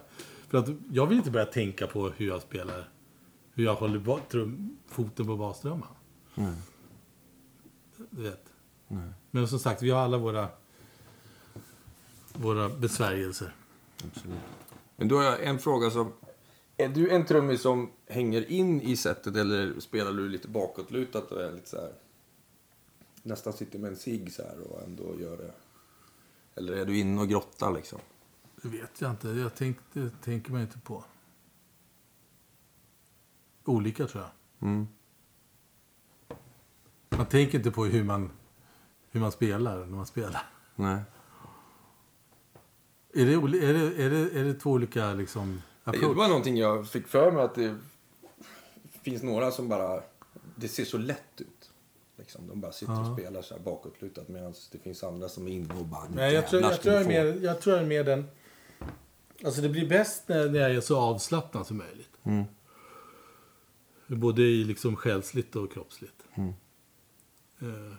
För 0.49 0.58
att 0.58 0.70
jag 0.91 1.08
vill 1.08 1.18
inte 1.18 1.32
börja 1.32 1.45
tänka 1.45 1.88
på 1.88 2.10
hur 2.10 2.28
jag 2.28 2.41
spelar, 2.41 2.90
hur 3.54 3.64
jag 3.64 3.76
håller 3.76 4.20
trum, 4.30 4.78
foten 4.88 5.26
på 5.26 5.36
baströmman. 5.36 5.88
Mm. 6.36 6.54
Du 8.18 8.23
vet. 8.23 8.53
Nej. 8.88 9.10
Men 9.31 9.48
som 9.48 9.60
sagt, 9.60 9.81
vi 9.81 9.89
har 9.89 9.99
alla 9.99 10.18
våra, 10.18 10.48
våra 12.34 12.69
besvärjelser. 12.69 13.56
Absolut. 14.03 14.39
Men 14.95 15.07
då 15.07 15.18
har 15.18 15.23
jag 15.23 15.44
en 15.44 15.60
fråga 15.60 15.91
som... 15.91 16.14
Är 16.77 16.89
du 16.89 17.10
en 17.10 17.26
trummis 17.26 17.61
som 17.61 17.91
hänger 18.07 18.52
in 18.52 18.81
i 18.81 18.98
sättet 18.98 19.35
eller 19.35 19.80
spelar 19.80 20.11
du 20.11 20.30
lite 20.30 20.48
bakåtlutat 20.48 21.31
och 21.31 21.41
är 21.41 21.52
lite 21.52 21.69
så 21.69 21.77
här... 21.77 21.94
Nästan 23.23 23.53
sitter 23.53 23.80
med 23.80 23.89
en 23.89 23.98
cigg 23.98 24.34
så 24.34 24.44
här 24.44 24.60
och 24.60 24.84
ändå 24.84 25.19
gör 25.19 25.38
det... 25.38 25.52
Eller 26.56 26.73
är 26.73 26.85
du 26.85 26.99
inne 26.99 27.22
och 27.22 27.30
grottar 27.30 27.72
liksom? 27.72 27.99
Det 28.61 28.68
vet 28.69 29.02
jag 29.02 29.11
inte. 29.11 29.27
Jag 29.27 29.56
tänk, 29.56 29.77
det 29.94 30.10
tänker 30.23 30.52
man 30.52 30.61
inte 30.61 30.80
på. 30.80 31.03
Olika 33.65 34.07
tror 34.07 34.23
jag. 34.23 34.31
Mm. 34.69 34.88
Man 37.18 37.26
tänker 37.26 37.57
inte 37.57 37.72
på 37.72 37.85
hur 37.85 38.03
man, 38.03 38.31
hur 39.11 39.19
man 39.19 39.31
spelar 39.31 39.77
när 39.77 39.95
man 39.95 40.06
spelar. 40.06 40.41
Nej. 40.76 41.02
Är 43.14 43.26
det, 43.26 43.34
är 43.34 43.73
det, 43.73 44.03
är 44.03 44.10
det, 44.10 44.39
är 44.39 44.44
det 44.44 44.53
två 44.53 44.72
olika 44.72 45.14
liksom, 45.14 45.61
Det 45.84 45.89
approach? 45.89 46.18
var 46.18 46.27
någonting 46.27 46.57
jag 46.57 46.88
fick 46.88 47.07
för 47.07 47.31
mig 47.31 47.44
att 47.44 47.56
det 47.56 47.76
finns 49.02 49.23
några 49.23 49.52
som 49.52 49.69
bara... 49.69 50.02
Det 50.56 50.68
ser 50.68 50.85
så 50.85 50.98
lätt 50.98 51.41
ut. 51.41 51.72
Liksom, 52.18 52.48
de 52.48 52.61
bara 52.61 52.72
sitter 52.72 53.11
och 53.11 53.18
spelar 53.19 53.41
så 53.41 53.53
här 53.53 53.61
bakåtlutat 53.61 54.27
medan 54.27 54.53
det 54.72 54.77
finns 54.77 55.03
andra 55.03 55.30
som 55.30 55.48
är 55.48 55.52
inne 55.52 55.73
och 55.80 55.85
bara... 55.85 56.03
Nej, 56.15 56.34
jag 56.34 56.48
tror, 56.48 56.61
"Jävlar 56.61 56.76
jag, 56.76 56.81
tror 56.81 56.94
jag, 56.94 57.02
är 57.02 57.06
få." 57.06 57.10
mer, 57.34 57.44
jag 57.45 57.61
tror 57.61 57.76
jag 57.76 57.84
är 57.84 57.89
mer 57.89 58.03
den... 58.03 58.26
Alltså 59.45 59.61
det 59.61 59.69
blir 59.69 59.89
bäst 59.89 60.23
när, 60.27 60.49
när 60.49 60.60
jag 60.60 60.72
är 60.72 60.81
så 60.81 60.98
avslappnad 60.99 61.68
som 61.68 61.77
möjligt. 61.77 62.11
Mm. 62.23 62.44
Både 64.07 64.41
i 64.41 64.64
liksom 64.64 64.95
själsligt 64.95 65.56
och 65.56 65.72
kroppsligt. 65.72 66.23
Mm. 66.35 66.53
Eh. 67.62 67.94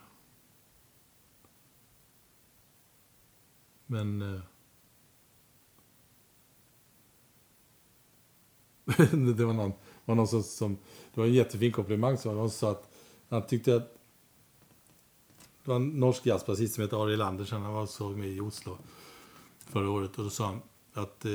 Men... 3.87 4.23
eh, 4.23 4.41
det 9.37 9.45
var 9.45 9.53
någon, 9.53 9.73
var 10.05 10.15
någon 10.15 10.29
som, 10.29 10.43
som... 10.43 10.79
Det 11.15 11.21
var 11.21 11.27
en 11.27 11.35
jättefin 11.35 11.73
komplimang 11.73 12.19
som 12.19 12.37
någon 12.37 12.51
sa 12.51 12.71
att 12.71 12.91
han 13.29 13.47
tyckte 13.47 13.77
att... 13.77 13.95
Det 15.65 15.71
var 15.71 15.77
en 15.77 15.89
norsk 15.89 16.27
jazzbasist 16.27 16.75
som 16.75 16.83
heter 16.83 17.05
Ariel 17.05 17.23
Andersen. 17.23 17.63
Han 17.63 17.73
var 17.73 17.87
såg 17.87 18.17
mig 18.17 18.37
i 18.37 18.41
Oslo 18.41 18.79
förra 19.59 19.91
året. 19.91 20.19
Och 20.19 20.25
då 20.25 20.31
sa 20.31 20.47
han 20.47 20.61
att... 21.05 21.25
Eh, 21.25 21.33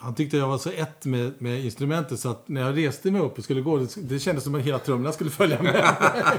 han 0.00 0.14
tyckte 0.14 0.36
jag 0.36 0.48
var 0.48 0.58
så 0.58 0.70
ett 0.70 1.04
med, 1.04 1.42
med 1.42 1.64
instrumentet 1.64 2.20
så 2.20 2.28
att 2.28 2.48
när 2.48 2.60
jag 2.60 2.76
reste 2.76 3.10
mig 3.10 3.20
upp 3.20 3.38
och 3.38 3.44
skulle 3.44 3.60
gå, 3.60 3.78
det, 3.78 3.96
det 3.96 4.18
kändes 4.18 4.44
som 4.44 4.54
att 4.54 4.62
hela 4.62 4.78
trummorna 4.78 5.12
skulle 5.12 5.30
följa 5.30 5.62
med. 5.62 5.96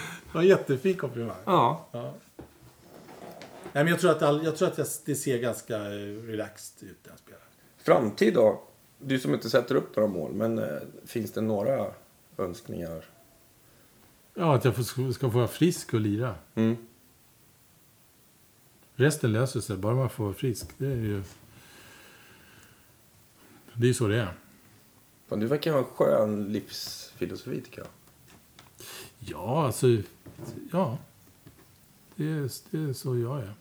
det 0.32 0.34
var 0.34 0.42
en 0.42 0.48
jättefin 0.48 0.96
komplimang. 0.96 1.36
Ja. 1.44 1.88
Ja. 1.92 2.14
Nej, 3.72 3.84
men 3.84 3.86
jag 3.86 4.00
tror 4.00 4.10
att, 4.10 4.22
all, 4.22 4.44
jag 4.44 4.56
tror 4.56 4.68
att 4.68 4.78
jag, 4.78 4.86
det 5.04 5.14
ser 5.14 5.38
ganska 5.38 5.76
eh, 5.76 6.22
relaxed 6.22 6.88
ut 6.88 6.98
när 7.02 7.12
jag 7.12 7.18
spelar. 7.18 7.42
Framtid 7.78 8.34
då? 8.34 8.62
Du 8.98 9.18
som 9.18 9.34
inte 9.34 9.50
sätter 9.50 9.74
upp 9.74 9.96
några 9.96 10.08
mål, 10.08 10.32
men 10.32 10.58
eh, 10.58 10.78
finns 11.04 11.32
det 11.32 11.40
några 11.40 11.86
önskningar? 12.36 13.04
Ja, 14.34 14.54
att 14.54 14.64
jag 14.64 14.76
får, 14.76 15.12
ska 15.12 15.30
få 15.30 15.38
vara 15.38 15.48
frisk 15.48 15.94
och 15.94 16.00
lira. 16.00 16.34
Mm. 16.54 16.76
Resten 18.94 19.32
löser 19.32 19.60
sig, 19.60 19.76
bara 19.76 19.94
man 19.94 20.10
får 20.10 20.24
vara 20.24 20.34
frisk. 20.34 20.70
Det 20.78 20.86
är 20.86 20.96
ju... 20.96 21.22
Det 23.74 23.88
är 23.88 23.92
så 23.92 24.08
det 24.08 24.16
är. 24.16 24.34
Fan, 25.28 25.40
du 25.40 25.46
verkar 25.46 25.72
ha 25.72 25.78
en 25.78 25.84
skön 25.84 26.52
livsfilosofi 26.52 27.60
tycker 27.60 27.78
jag. 27.78 27.88
Ja, 29.18 29.66
alltså... 29.66 29.86
Ja. 30.72 30.98
Det 32.16 32.24
är, 32.24 32.50
det 32.70 32.90
är 32.90 32.92
så 32.92 33.18
jag 33.18 33.38
är. 33.38 33.54